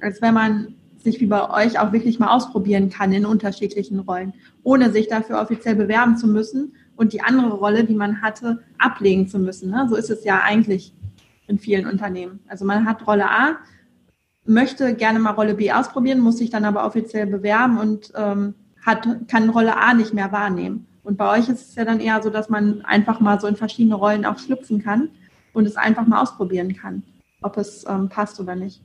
als 0.00 0.20
wenn 0.22 0.34
man 0.34 0.74
sich 0.98 1.20
wie 1.20 1.26
bei 1.26 1.48
euch 1.50 1.78
auch 1.78 1.92
wirklich 1.92 2.18
mal 2.18 2.34
ausprobieren 2.34 2.90
kann 2.90 3.12
in 3.12 3.26
unterschiedlichen 3.26 4.00
Rollen, 4.00 4.34
ohne 4.64 4.90
sich 4.90 5.06
dafür 5.06 5.40
offiziell 5.40 5.76
bewerben 5.76 6.16
zu 6.16 6.26
müssen 6.26 6.72
und 6.96 7.12
die 7.12 7.20
andere 7.20 7.52
Rolle, 7.52 7.84
die 7.84 7.94
man 7.94 8.22
hatte, 8.22 8.62
ablegen 8.78 9.28
zu 9.28 9.38
müssen. 9.38 9.70
Ne? 9.70 9.86
So 9.88 9.94
ist 9.94 10.10
es 10.10 10.24
ja 10.24 10.40
eigentlich 10.42 10.92
in 11.46 11.58
vielen 11.58 11.86
Unternehmen. 11.86 12.40
Also 12.48 12.64
man 12.64 12.86
hat 12.86 13.06
Rolle 13.06 13.30
A, 13.30 13.56
möchte 14.44 14.94
gerne 14.94 15.18
mal 15.18 15.30
Rolle 15.30 15.54
B 15.54 15.70
ausprobieren, 15.70 16.20
muss 16.20 16.38
sich 16.38 16.50
dann 16.50 16.64
aber 16.64 16.84
offiziell 16.84 17.26
bewerben 17.26 17.78
und 17.78 18.12
ähm, 18.16 18.54
hat, 18.86 19.06
kann 19.28 19.50
Rolle 19.50 19.76
A 19.76 19.92
nicht 19.92 20.14
mehr 20.14 20.32
wahrnehmen. 20.32 20.86
Und 21.02 21.18
bei 21.18 21.38
euch 21.38 21.48
ist 21.48 21.70
es 21.70 21.74
ja 21.74 21.84
dann 21.84 22.00
eher 22.00 22.22
so, 22.22 22.30
dass 22.30 22.48
man 22.48 22.82
einfach 22.82 23.20
mal 23.20 23.38
so 23.40 23.46
in 23.46 23.56
verschiedene 23.56 23.94
Rollen 23.94 24.24
auch 24.24 24.38
schlüpfen 24.38 24.82
kann 24.82 25.10
und 25.52 25.66
es 25.66 25.76
einfach 25.76 26.06
mal 26.06 26.22
ausprobieren 26.22 26.74
kann, 26.74 27.02
ob 27.42 27.56
es 27.58 27.84
ähm, 27.88 28.08
passt 28.08 28.40
oder 28.40 28.56
nicht. 28.56 28.82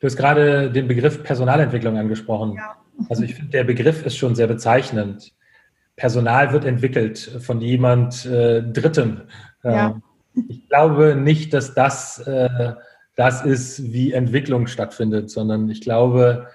Du 0.00 0.06
hast 0.06 0.16
gerade 0.16 0.70
den 0.70 0.88
Begriff 0.88 1.22
Personalentwicklung 1.22 1.96
angesprochen. 1.96 2.54
Ja. 2.54 2.76
Also 3.08 3.22
ich 3.22 3.34
finde, 3.34 3.52
der 3.52 3.64
Begriff 3.64 4.04
ist 4.04 4.16
schon 4.16 4.34
sehr 4.34 4.46
bezeichnend. 4.46 5.32
Personal 5.96 6.52
wird 6.52 6.64
entwickelt 6.64 7.18
von 7.18 7.60
jemand 7.60 8.26
äh, 8.26 8.62
Dritten. 8.62 9.22
Ja. 9.62 9.88
Ähm, 9.88 10.02
ich 10.48 10.68
glaube 10.68 11.16
nicht, 11.16 11.54
dass 11.54 11.72
das 11.72 12.18
äh, 12.18 12.74
das 13.16 13.42
ist, 13.42 13.92
wie 13.92 14.12
Entwicklung 14.12 14.66
stattfindet, 14.66 15.30
sondern 15.30 15.70
ich 15.70 15.80
glaube, 15.80 16.48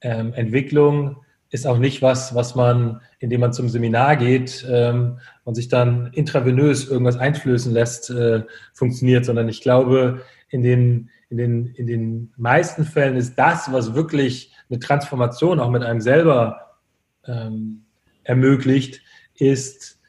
ähm, 0.00 0.32
Entwicklung 0.32 1.23
ist 1.54 1.68
auch 1.68 1.78
nicht 1.78 2.02
was, 2.02 2.34
was 2.34 2.56
man, 2.56 3.00
indem 3.20 3.38
man 3.38 3.52
zum 3.52 3.68
Seminar 3.68 4.16
geht 4.16 4.66
ähm, 4.68 5.20
und 5.44 5.54
sich 5.54 5.68
dann 5.68 6.08
intravenös 6.12 6.88
irgendwas 6.88 7.16
einflößen 7.16 7.72
lässt, 7.72 8.10
äh, 8.10 8.42
funktioniert, 8.72 9.24
sondern 9.24 9.48
ich 9.48 9.60
glaube, 9.60 10.22
in 10.48 10.64
den, 10.64 11.10
in, 11.30 11.36
den, 11.36 11.66
in 11.66 11.86
den 11.86 12.32
meisten 12.36 12.84
Fällen 12.84 13.14
ist 13.14 13.36
das, 13.36 13.70
was 13.70 13.94
wirklich 13.94 14.52
eine 14.68 14.80
Transformation 14.80 15.60
auch 15.60 15.70
mit 15.70 15.84
einem 15.84 16.00
selber 16.00 16.80
ähm, 17.24 17.84
ermöglicht, 18.24 19.00
ist, 19.36 20.00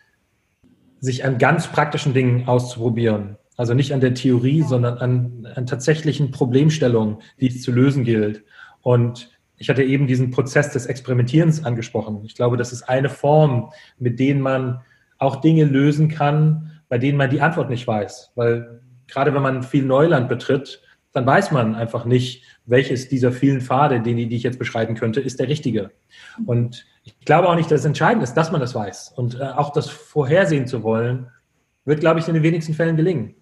sich 0.99 1.25
an 1.25 1.37
ganz 1.37 1.67
praktischen 1.67 2.15
Dingen 2.15 2.47
auszuprobieren. 2.47 3.37
Also 3.55 3.75
nicht 3.75 3.93
an 3.93 3.99
der 3.99 4.15
Theorie, 4.15 4.63
sondern 4.63 4.97
an, 4.97 5.47
an 5.53 5.67
tatsächlichen 5.67 6.31
Problemstellungen, 6.31 7.17
die 7.39 7.49
es 7.49 7.61
zu 7.61 7.71
lösen 7.71 8.03
gilt. 8.03 8.43
Und 8.81 9.29
ich 9.57 9.69
hatte 9.69 9.83
eben 9.83 10.07
diesen 10.07 10.31
Prozess 10.31 10.71
des 10.71 10.85
Experimentierens 10.85 11.63
angesprochen. 11.63 12.21
Ich 12.25 12.35
glaube, 12.35 12.57
das 12.57 12.73
ist 12.73 12.83
eine 12.83 13.09
Form, 13.09 13.71
mit 13.97 14.19
denen 14.19 14.41
man 14.41 14.81
auch 15.17 15.37
Dinge 15.37 15.63
lösen 15.63 16.09
kann, 16.09 16.71
bei 16.89 16.97
denen 16.97 17.17
man 17.17 17.29
die 17.29 17.41
Antwort 17.41 17.69
nicht 17.69 17.87
weiß. 17.87 18.33
Weil 18.35 18.81
gerade 19.07 19.33
wenn 19.33 19.41
man 19.41 19.63
viel 19.63 19.85
Neuland 19.85 20.29
betritt, 20.29 20.81
dann 21.13 21.25
weiß 21.25 21.51
man 21.51 21.75
einfach 21.75 22.03
nicht, 22.03 22.43
welches 22.65 23.07
dieser 23.07 23.31
vielen 23.31 23.61
Pfade, 23.61 24.01
die, 24.01 24.27
die 24.27 24.35
ich 24.35 24.43
jetzt 24.43 24.59
beschreiben 24.59 24.95
könnte, 24.95 25.21
ist 25.21 25.39
der 25.39 25.47
richtige. 25.47 25.91
Und 26.45 26.85
ich 27.03 27.17
glaube 27.21 27.47
auch 27.47 27.55
nicht, 27.55 27.71
dass 27.71 27.81
es 27.81 27.85
entscheidend 27.85 28.23
ist, 28.23 28.33
dass 28.33 28.51
man 28.51 28.59
das 28.59 28.75
weiß. 28.75 29.13
Und 29.15 29.39
äh, 29.39 29.43
auch 29.43 29.71
das 29.71 29.89
vorhersehen 29.89 30.67
zu 30.67 30.83
wollen, 30.83 31.27
wird, 31.85 32.01
glaube 32.01 32.19
ich, 32.19 32.27
in 32.27 32.33
den 32.33 32.43
wenigsten 32.43 32.73
Fällen 32.73 32.97
gelingen. 32.97 33.35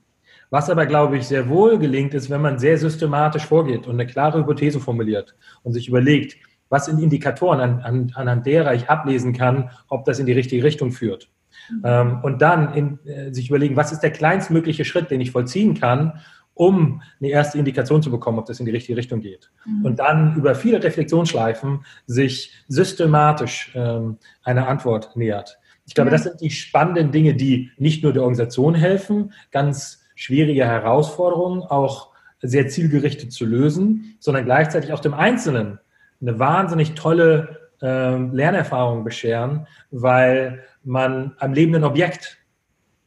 Was 0.53 0.69
aber, 0.69 0.85
glaube 0.85 1.17
ich, 1.17 1.25
sehr 1.25 1.49
wohl 1.49 1.79
gelingt, 1.79 2.13
ist, 2.13 2.29
wenn 2.29 2.39
man 2.39 2.59
sehr 2.59 2.77
systematisch 2.77 3.43
vorgeht 3.43 3.87
und 3.87 3.93
eine 3.93 4.05
klare 4.05 4.37
Hypothese 4.37 4.79
formuliert 4.79 5.35
und 5.63 5.73
sich 5.73 5.87
überlegt, 5.87 6.37
was 6.69 6.85
sind 6.85 7.01
Indikatoren, 7.01 7.59
an, 7.59 7.79
an, 7.79 8.11
anhand 8.13 8.45
derer 8.45 8.75
ich 8.75 8.87
ablesen 8.87 9.33
kann, 9.33 9.71
ob 9.89 10.05
das 10.05 10.19
in 10.19 10.27
die 10.27 10.31
richtige 10.31 10.63
Richtung 10.63 10.91
führt. 10.91 11.31
Mhm. 11.71 11.81
Ähm, 11.83 12.19
und 12.21 12.43
dann 12.43 12.71
in, 12.75 12.99
äh, 13.07 13.33
sich 13.33 13.49
überlegen, 13.49 13.75
was 13.75 13.91
ist 13.91 14.01
der 14.01 14.11
kleinstmögliche 14.11 14.85
Schritt, 14.85 15.09
den 15.09 15.21
ich 15.21 15.31
vollziehen 15.31 15.73
kann, 15.73 16.21
um 16.53 17.01
eine 17.19 17.29
erste 17.29 17.57
Indikation 17.57 18.03
zu 18.03 18.11
bekommen, 18.11 18.37
ob 18.37 18.45
das 18.45 18.59
in 18.59 18.67
die 18.67 18.71
richtige 18.73 18.95
Richtung 18.95 19.21
geht. 19.21 19.49
Mhm. 19.65 19.85
Und 19.85 19.97
dann 19.97 20.35
über 20.35 20.53
viele 20.53 20.83
Reflexionsschleifen 20.83 21.83
sich 22.05 22.53
systematisch 22.67 23.71
ähm, 23.73 24.19
einer 24.43 24.67
Antwort 24.67 25.15
nähert. 25.15 25.57
Ich 25.87 25.95
glaube, 25.95 26.11
ja. 26.11 26.17
das 26.17 26.25
sind 26.25 26.41
die 26.41 26.51
spannenden 26.51 27.11
Dinge, 27.11 27.33
die 27.33 27.71
nicht 27.79 28.03
nur 28.03 28.13
der 28.13 28.21
Organisation 28.21 28.75
helfen, 28.75 29.33
ganz 29.49 30.02
schwierige 30.23 30.65
Herausforderungen 30.65 31.63
auch 31.63 32.09
sehr 32.41 32.67
zielgerichtet 32.67 33.33
zu 33.33 33.45
lösen, 33.45 34.15
sondern 34.19 34.45
gleichzeitig 34.45 34.93
auch 34.93 34.99
dem 34.99 35.13
Einzelnen 35.13 35.79
eine 36.21 36.39
wahnsinnig 36.39 36.93
tolle 36.93 37.69
äh, 37.81 38.17
Lernerfahrung 38.17 39.03
bescheren, 39.03 39.67
weil 39.91 40.63
man 40.83 41.33
am 41.39 41.53
lebenden 41.53 41.83
Objekt 41.83 42.37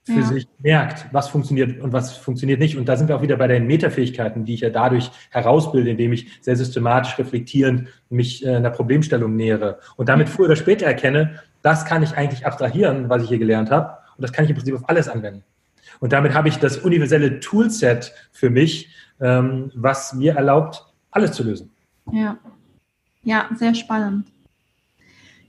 für 0.05 0.21
ja. 0.21 0.23
sich 0.23 0.47
merkt, 0.59 1.07
was 1.13 1.29
funktioniert 1.29 1.81
und 1.81 1.93
was 1.93 2.17
funktioniert 2.17 2.61
nicht. 2.61 2.77
Und 2.77 2.87
da 2.87 2.97
sind 2.97 3.09
wir 3.09 3.17
auch 3.17 3.23
wieder 3.23 3.37
bei 3.37 3.49
den 3.49 3.67
Metafähigkeiten, 3.67 4.45
die 4.45 4.55
ich 4.55 4.61
ja 4.61 4.71
dadurch 4.71 5.11
herausbilde, 5.31 5.91
indem 5.91 6.13
ich 6.13 6.29
sehr 6.43 6.55
systematisch 6.55 7.19
reflektierend 7.19 7.89
mich 8.11 8.45
äh, 8.45 8.57
einer 8.57 8.71
Problemstellung 8.71 9.35
nähere 9.37 9.79
und 9.97 10.11
damit 10.11 10.29
früher 10.29 10.47
oder 10.47 10.57
später 10.57 10.85
erkenne, 10.85 11.41
das 11.63 11.87
kann 11.87 12.03
ich 12.03 12.15
eigentlich 12.15 12.45
abstrahieren, 12.45 13.09
was 13.09 13.23
ich 13.23 13.31
hier 13.31 13.39
gelernt 13.39 13.71
habe. 13.71 13.97
Und 14.17 14.23
das 14.23 14.33
kann 14.33 14.45
ich 14.45 14.51
im 14.51 14.57
Prinzip 14.57 14.75
auf 14.75 14.89
alles 14.89 15.09
anwenden. 15.09 15.43
Und 16.01 16.13
damit 16.13 16.35
habe 16.35 16.49
ich 16.49 16.59
das 16.59 16.79
universelle 16.79 17.41
Toolset 17.41 18.13
für 18.33 18.51
mich, 18.51 18.91
ähm, 19.21 19.71
was 19.75 20.13
mir 20.13 20.35
erlaubt, 20.35 20.85
alles 21.11 21.33
zu 21.33 21.43
lösen. 21.43 21.71
Ja, 22.13 22.39
ja, 23.23 23.49
sehr 23.57 23.75
spannend. 23.75 24.29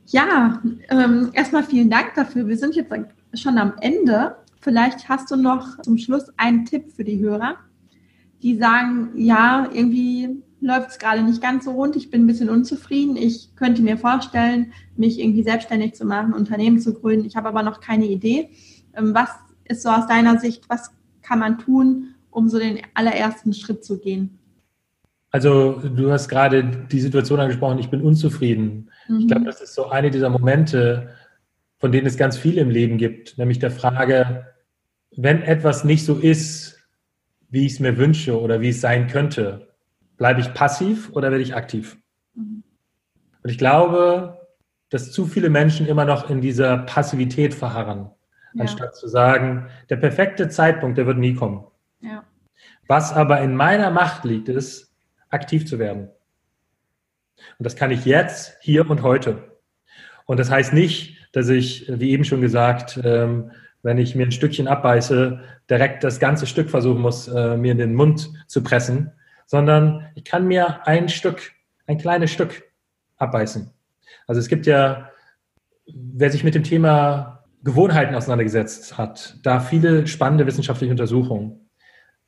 Ja, 0.07 0.61
ähm, 0.89 1.29
erstmal 1.33 1.63
vielen 1.63 1.89
Dank 1.89 2.13
dafür. 2.15 2.47
Wir 2.47 2.57
sind 2.57 2.75
jetzt 2.75 2.93
schon 3.33 3.57
am 3.57 3.73
Ende. 3.81 4.37
Vielleicht 4.61 5.09
hast 5.09 5.29
du 5.29 5.35
noch 5.35 5.81
zum 5.81 5.97
Schluss 5.97 6.31
einen 6.37 6.65
Tipp 6.65 6.91
für 6.95 7.03
die 7.03 7.19
Hörer, 7.19 7.57
die 8.41 8.57
sagen, 8.57 9.11
ja, 9.15 9.69
irgendwie 9.71 10.41
läuft 10.59 10.89
es 10.89 10.99
gerade 10.99 11.21
nicht 11.21 11.41
ganz 11.41 11.65
so 11.65 11.71
rund, 11.71 11.95
ich 11.95 12.09
bin 12.09 12.23
ein 12.23 12.27
bisschen 12.27 12.49
unzufrieden, 12.49 13.15
ich 13.15 13.55
könnte 13.55 13.81
mir 13.81 13.97
vorstellen, 13.97 14.73
mich 14.95 15.19
irgendwie 15.19 15.43
selbstständig 15.43 15.93
zu 15.93 16.05
machen, 16.05 16.33
Unternehmen 16.33 16.79
zu 16.79 16.93
gründen, 16.93 17.27
ich 17.27 17.35
habe 17.35 17.49
aber 17.49 17.61
noch 17.61 17.79
keine 17.79 18.05
Idee. 18.05 18.49
Ähm, 18.95 19.13
was 19.13 19.29
ist 19.69 19.83
so 19.83 19.89
aus 19.89 20.07
deiner 20.07 20.39
Sicht, 20.39 20.69
was 20.69 20.91
kann 21.21 21.39
man 21.39 21.57
tun, 21.57 22.15
um 22.31 22.49
so 22.49 22.59
den 22.59 22.81
allerersten 22.93 23.53
Schritt 23.53 23.83
zu 23.83 23.99
gehen? 23.99 24.39
Also 25.31 25.73
du 25.73 26.11
hast 26.11 26.29
gerade 26.29 26.63
die 26.63 26.99
Situation 26.99 27.39
angesprochen, 27.39 27.79
ich 27.79 27.89
bin 27.89 28.01
unzufrieden. 28.01 28.89
Mhm. 29.07 29.19
Ich 29.19 29.27
glaube, 29.27 29.45
das 29.45 29.61
ist 29.61 29.73
so 29.73 29.89
eine 29.89 30.09
dieser 30.09 30.29
Momente, 30.29 31.09
von 31.77 31.91
denen 31.91 32.07
es 32.07 32.17
ganz 32.17 32.37
viel 32.37 32.57
im 32.57 32.69
Leben 32.69 32.97
gibt, 32.97 33.37
nämlich 33.37 33.59
der 33.59 33.71
Frage, 33.71 34.47
wenn 35.15 35.41
etwas 35.41 35.83
nicht 35.83 36.05
so 36.05 36.15
ist, 36.15 36.79
wie 37.49 37.65
ich 37.65 37.73
es 37.73 37.79
mir 37.79 37.97
wünsche 37.97 38.39
oder 38.39 38.61
wie 38.61 38.69
es 38.69 38.81
sein 38.81 39.07
könnte, 39.07 39.73
bleibe 40.17 40.41
ich 40.41 40.53
passiv 40.53 41.11
oder 41.11 41.29
werde 41.29 41.43
ich 41.43 41.55
aktiv? 41.55 41.97
Mhm. 42.33 42.63
Und 43.43 43.49
ich 43.49 43.57
glaube, 43.57 44.47
dass 44.89 45.11
zu 45.11 45.25
viele 45.25 45.49
Menschen 45.49 45.87
immer 45.87 46.05
noch 46.05 46.29
in 46.29 46.41
dieser 46.41 46.77
Passivität 46.79 47.53
verharren 47.53 48.09
ja. 48.57 48.61
anstatt 48.61 48.95
zu 48.95 49.07
sagen, 49.07 49.67
der 49.89 49.97
perfekte 49.97 50.49
Zeitpunkt, 50.49 50.97
der 50.97 51.07
wird 51.07 51.17
nie 51.17 51.33
kommen. 51.33 51.65
Ja. 52.01 52.23
Was 52.87 53.13
aber 53.13 53.41
in 53.41 53.55
meiner 53.55 53.91
Macht 53.91 54.23
liegt, 54.25 54.49
ist, 54.49 54.93
aktiv 55.29 55.67
zu 55.67 55.79
werden. 55.79 56.09
Und 57.59 57.63
das 57.65 57.75
kann 57.75 57.91
ich 57.91 58.05
jetzt, 58.05 58.57
hier 58.61 58.89
und 58.89 59.03
heute. 59.03 59.57
Und 60.25 60.39
das 60.39 60.49
heißt 60.49 60.73
nicht, 60.73 61.17
dass 61.31 61.49
ich, 61.49 61.85
wie 61.87 62.11
eben 62.11 62.23
schon 62.23 62.41
gesagt, 62.41 62.99
ähm, 63.03 63.51
wenn 63.83 63.97
ich 63.97 64.15
mir 64.15 64.25
ein 64.25 64.31
Stückchen 64.31 64.67
abbeiße, 64.67 65.39
direkt 65.69 66.03
das 66.03 66.19
ganze 66.19 66.47
Stück 66.47 66.69
versuchen 66.69 67.01
muss, 67.01 67.27
äh, 67.27 67.57
mir 67.57 67.71
in 67.71 67.77
den 67.77 67.93
Mund 67.93 68.29
zu 68.47 68.63
pressen, 68.63 69.11
sondern 69.45 70.07
ich 70.15 70.25
kann 70.25 70.47
mir 70.47 70.85
ein 70.87 71.09
Stück, 71.09 71.53
ein 71.85 71.97
kleines 71.97 72.31
Stück 72.31 72.63
abbeißen. 73.17 73.71
Also 74.25 74.39
es 74.39 74.47
gibt 74.47 74.65
ja, 74.65 75.11
wer 75.85 76.31
sich 76.31 76.43
mit 76.43 76.55
dem 76.55 76.63
Thema 76.63 77.36
Gewohnheiten 77.67 78.15
auseinandergesetzt 78.15 78.97
hat. 78.97 79.39
Da 79.43 79.59
viele 79.59 80.07
spannende 80.07 80.47
wissenschaftliche 80.47 80.89
Untersuchungen. 80.89 81.67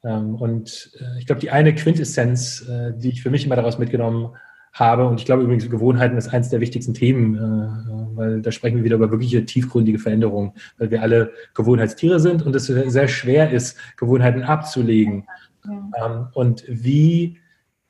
Ähm, 0.03 0.35
und 0.35 0.91
äh, 0.99 1.17
ich 1.17 1.25
glaube, 1.25 1.39
die 1.39 1.49
eine 1.49 1.73
Quintessenz, 1.73 2.67
äh, 2.67 2.91
die 2.93 3.07
ich 3.07 3.23
für 3.23 3.29
mich 3.29 3.45
immer 3.45 3.55
daraus 3.55 3.79
mitgenommen 3.79 4.35
habe, 4.73 5.07
und 5.07 5.17
ich 5.17 5.25
glaube 5.25 5.43
übrigens, 5.43 5.69
Gewohnheiten 5.69 6.17
ist 6.17 6.27
eines 6.27 6.49
der 6.49 6.59
wichtigsten 6.59 6.93
Themen, 6.93 7.35
äh, 7.35 8.17
weil 8.17 8.41
da 8.41 8.51
sprechen 8.51 8.75
wir 8.77 8.83
wieder 8.83 8.97
über 8.97 9.11
wirkliche 9.11 9.45
tiefgründige 9.45 9.97
Veränderungen, 9.97 10.51
weil 10.77 10.91
wir 10.91 11.01
alle 11.01 11.31
Gewohnheitstiere 11.53 12.19
sind 12.19 12.45
und 12.45 12.53
es 12.53 12.65
sehr 12.65 13.07
schwer 13.07 13.51
ist, 13.51 13.77
Gewohnheiten 13.95 14.43
abzulegen. 14.43 15.25
Ja. 15.65 16.05
Ähm, 16.05 16.27
und 16.33 16.65
wie 16.67 17.37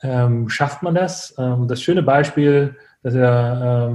ähm, 0.04 0.50
schafft 0.50 0.84
man 0.84 0.94
das? 0.94 1.34
Das 1.36 1.82
schöne 1.82 2.04
Beispiel, 2.04 2.76
dass 3.02 3.16
er 3.16 3.92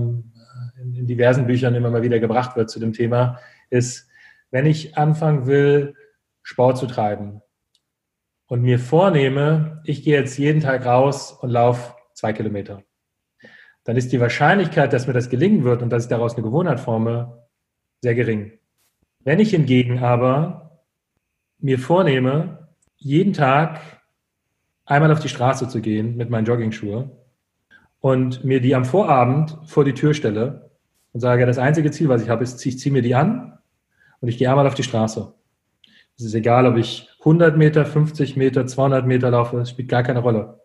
in, 0.99 1.07
diversen 1.07 1.47
Büchern 1.47 1.75
immer 1.75 1.91
mal 1.91 2.03
wieder 2.03 2.21
gebracht 2.21 2.57
wird 2.57 2.71
zu 2.71 2.81
dem 2.81 2.93
Thema, 2.93 3.39
ist, 3.71 4.09
wenn 4.51 4.67
ich 4.67 4.97
anfangen 4.97 5.47
will, 5.47 5.95
Sport 6.43 6.79
zu 6.79 6.87
treiben 6.87 7.41
und 8.47 8.63
mir 8.63 8.79
vornehme, 8.79 9.81
ich 9.85 10.03
gehe 10.03 10.19
jetzt 10.19 10.39
jeden 10.39 10.61
Tag 10.61 10.85
raus 10.85 11.33
und 11.33 11.51
laufe 11.51 11.95
zwei 12.13 12.33
Kilometer, 12.33 12.83
dann 13.85 13.97
ist 13.97 14.13
die 14.13 14.21
Wahrscheinlichkeit, 14.21 14.93
dass 14.93 15.07
mir 15.07 15.13
das 15.13 15.31
gelingen 15.31 15.65
wird 15.65 15.83
und 15.83 15.91
dass 15.91 16.05
ich 16.05 16.09
daraus 16.09 16.35
eine 16.35 16.43
Gewohnheit 16.43 16.81
forme, 16.81 17.47
sehr 18.01 18.15
gering. 18.15 18.53
Wenn 19.21 19.41
ich 19.41 19.51
hingegen 19.51 20.01
aber 20.01 20.83
mir 21.59 21.79
vornehme, 21.79 22.69
jeden 22.97 23.33
Tag 23.33 23.81
einmal 24.85 25.11
auf 25.13 25.21
die 25.21 25.29
Straße 25.29 25.69
zu 25.69 25.81
gehen 25.81 26.17
mit 26.17 26.31
meinen 26.31 26.45
Jogging-Schuhe 26.45 27.11
und 28.01 28.45
mir 28.45 28.61
die 28.61 28.75
am 28.75 28.85
Vorabend 28.85 29.59
vor 29.65 29.85
die 29.85 29.95
Tür 29.95 30.13
stelle 30.13 30.71
und 31.15 31.21
sage, 31.21 31.47
das 31.47 31.59
einzige 31.59 31.91
Ziel, 31.93 32.09
was 32.09 32.23
ich 32.23 32.29
habe, 32.29 32.43
ist, 32.43 32.65
ich 32.67 32.79
ziehe 32.79 32.93
mir 32.93 33.01
die 33.01 33.15
an 33.15 33.57
und 34.21 34.29
ich 34.29 34.37
gehe 34.37 34.51
einmal 34.51 34.67
auf 34.67 34.75
die 34.75 34.83
Straße. 34.83 35.33
Es 36.19 36.25
ist 36.25 36.35
egal, 36.35 36.67
ob 36.67 36.77
ich 36.77 37.09
100 37.21 37.57
Meter, 37.57 37.87
50 37.87 38.37
Meter, 38.37 38.67
200 38.67 39.07
Meter 39.07 39.31
laufe, 39.31 39.57
das 39.57 39.71
spielt 39.71 39.89
gar 39.89 40.03
keine 40.03 40.19
Rolle. 40.19 40.61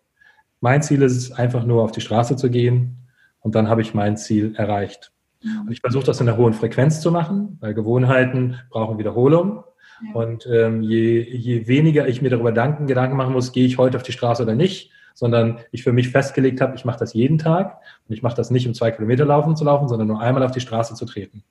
Mein 0.60 0.82
Ziel 0.82 1.02
ist 1.02 1.16
es 1.16 1.32
einfach 1.32 1.64
nur 1.64 1.82
auf 1.82 1.92
die 1.92 2.00
Straße 2.00 2.36
zu 2.36 2.50
gehen 2.50 2.98
und 3.40 3.54
dann 3.54 3.68
habe 3.68 3.80
ich 3.80 3.94
mein 3.94 4.16
Ziel 4.16 4.54
erreicht. 4.56 5.12
Mhm. 5.42 5.62
Und 5.62 5.72
ich 5.72 5.80
versuche 5.80 6.04
das 6.04 6.20
in 6.20 6.28
einer 6.28 6.36
hohen 6.36 6.52
Frequenz 6.52 7.00
zu 7.00 7.12
machen, 7.12 7.56
weil 7.60 7.72
Gewohnheiten 7.72 8.58
brauchen 8.70 8.98
Wiederholung. 8.98 9.62
Ja. 10.04 10.20
Und 10.20 10.48
ähm, 10.52 10.82
je, 10.82 11.22
je 11.22 11.68
weniger 11.68 12.08
ich 12.08 12.22
mir 12.22 12.30
darüber 12.30 12.52
Gedanken 12.52 13.16
machen 13.16 13.32
muss, 13.32 13.52
gehe 13.52 13.66
ich 13.66 13.78
heute 13.78 13.96
auf 13.96 14.02
die 14.02 14.12
Straße 14.12 14.42
oder 14.42 14.56
nicht, 14.56 14.90
sondern 15.14 15.58
ich 15.72 15.82
für 15.82 15.92
mich 15.92 16.10
festgelegt 16.10 16.60
habe, 16.60 16.76
ich 16.76 16.84
mache 16.84 16.98
das 16.98 17.14
jeden 17.14 17.38
Tag 17.38 17.80
und 18.08 18.14
ich 18.14 18.22
mache 18.22 18.36
das 18.36 18.50
nicht, 18.50 18.66
um 18.66 18.74
zwei 18.74 18.90
Kilometer 18.90 19.24
laufen 19.24 19.56
zu 19.56 19.64
laufen, 19.64 19.88
sondern 19.88 20.08
nur 20.08 20.20
einmal 20.20 20.42
auf 20.42 20.52
die 20.52 20.60
Straße 20.60 20.94
zu 20.94 21.04
treten. 21.04 21.42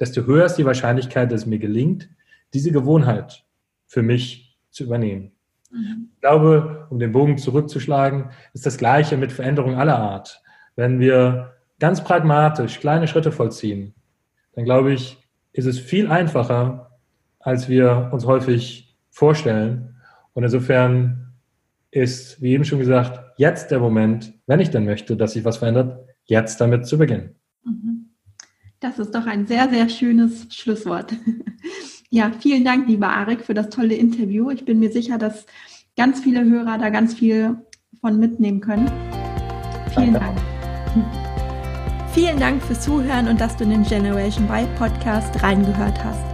Desto 0.00 0.26
höher 0.26 0.46
ist 0.46 0.56
die 0.56 0.64
Wahrscheinlichkeit, 0.64 1.30
dass 1.30 1.42
es 1.42 1.46
mir 1.46 1.58
gelingt, 1.58 2.08
diese 2.52 2.72
Gewohnheit 2.72 3.44
für 3.86 4.02
mich 4.02 4.56
zu 4.70 4.84
übernehmen. 4.84 5.32
Mhm. 5.70 6.10
Ich 6.14 6.20
glaube, 6.20 6.86
um 6.90 6.98
den 6.98 7.12
Bogen 7.12 7.38
zurückzuschlagen, 7.38 8.30
ist 8.52 8.66
das 8.66 8.78
Gleiche 8.78 9.16
mit 9.16 9.32
Veränderung 9.32 9.76
aller 9.76 9.98
Art. 9.98 10.42
Wenn 10.76 10.98
wir 10.98 11.54
ganz 11.78 12.02
pragmatisch 12.02 12.80
kleine 12.80 13.06
Schritte 13.08 13.32
vollziehen, 13.32 13.94
dann 14.54 14.64
glaube 14.64 14.92
ich, 14.92 15.18
ist 15.52 15.66
es 15.66 15.78
viel 15.78 16.08
einfacher, 16.08 16.98
als 17.38 17.68
wir 17.68 18.10
uns 18.12 18.26
häufig 18.26 18.96
vorstellen. 19.10 19.96
Und 20.32 20.42
insofern 20.42 21.33
ist, 21.94 22.42
wie 22.42 22.52
eben 22.52 22.64
schon 22.64 22.80
gesagt, 22.80 23.20
jetzt 23.38 23.70
der 23.70 23.78
Moment, 23.78 24.34
wenn 24.46 24.60
ich 24.60 24.70
denn 24.70 24.84
möchte, 24.84 25.16
dass 25.16 25.32
sich 25.32 25.44
was 25.44 25.58
verändert, 25.58 26.06
jetzt 26.24 26.60
damit 26.60 26.86
zu 26.86 26.98
beginnen. 26.98 27.36
Mhm. 27.64 28.10
Das 28.80 28.98
ist 28.98 29.14
doch 29.14 29.26
ein 29.26 29.46
sehr, 29.46 29.68
sehr 29.70 29.88
schönes 29.88 30.46
Schlusswort. 30.54 31.12
Ja, 32.10 32.30
vielen 32.38 32.64
Dank, 32.64 32.86
lieber 32.86 33.08
Arik, 33.08 33.44
für 33.44 33.54
das 33.54 33.70
tolle 33.70 33.94
Interview. 33.96 34.48
Ich 34.50 34.64
bin 34.64 34.78
mir 34.78 34.92
sicher, 34.92 35.18
dass 35.18 35.46
ganz 35.96 36.20
viele 36.20 36.44
Hörer 36.44 36.78
da 36.78 36.90
ganz 36.90 37.14
viel 37.14 37.56
von 38.00 38.20
mitnehmen 38.20 38.60
können. 38.60 38.86
Vielen 39.92 40.12
Danke. 40.12 40.40
Dank. 40.94 41.04
Vielen 42.12 42.38
Dank 42.38 42.62
fürs 42.62 42.82
Zuhören 42.82 43.26
und 43.26 43.40
dass 43.40 43.56
du 43.56 43.64
in 43.64 43.70
den 43.70 43.82
Generation 43.82 44.44
Y 44.48 44.68
Podcast 44.76 45.42
reingehört 45.42 46.04
hast. 46.04 46.33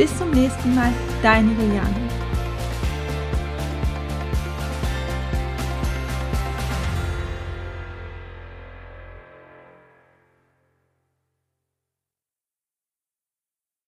Bis 0.00 0.16
zum 0.16 0.30
nächsten 0.30 0.74
Mal, 0.74 0.90
deine 1.22 1.52
Juliane. 1.52 2.19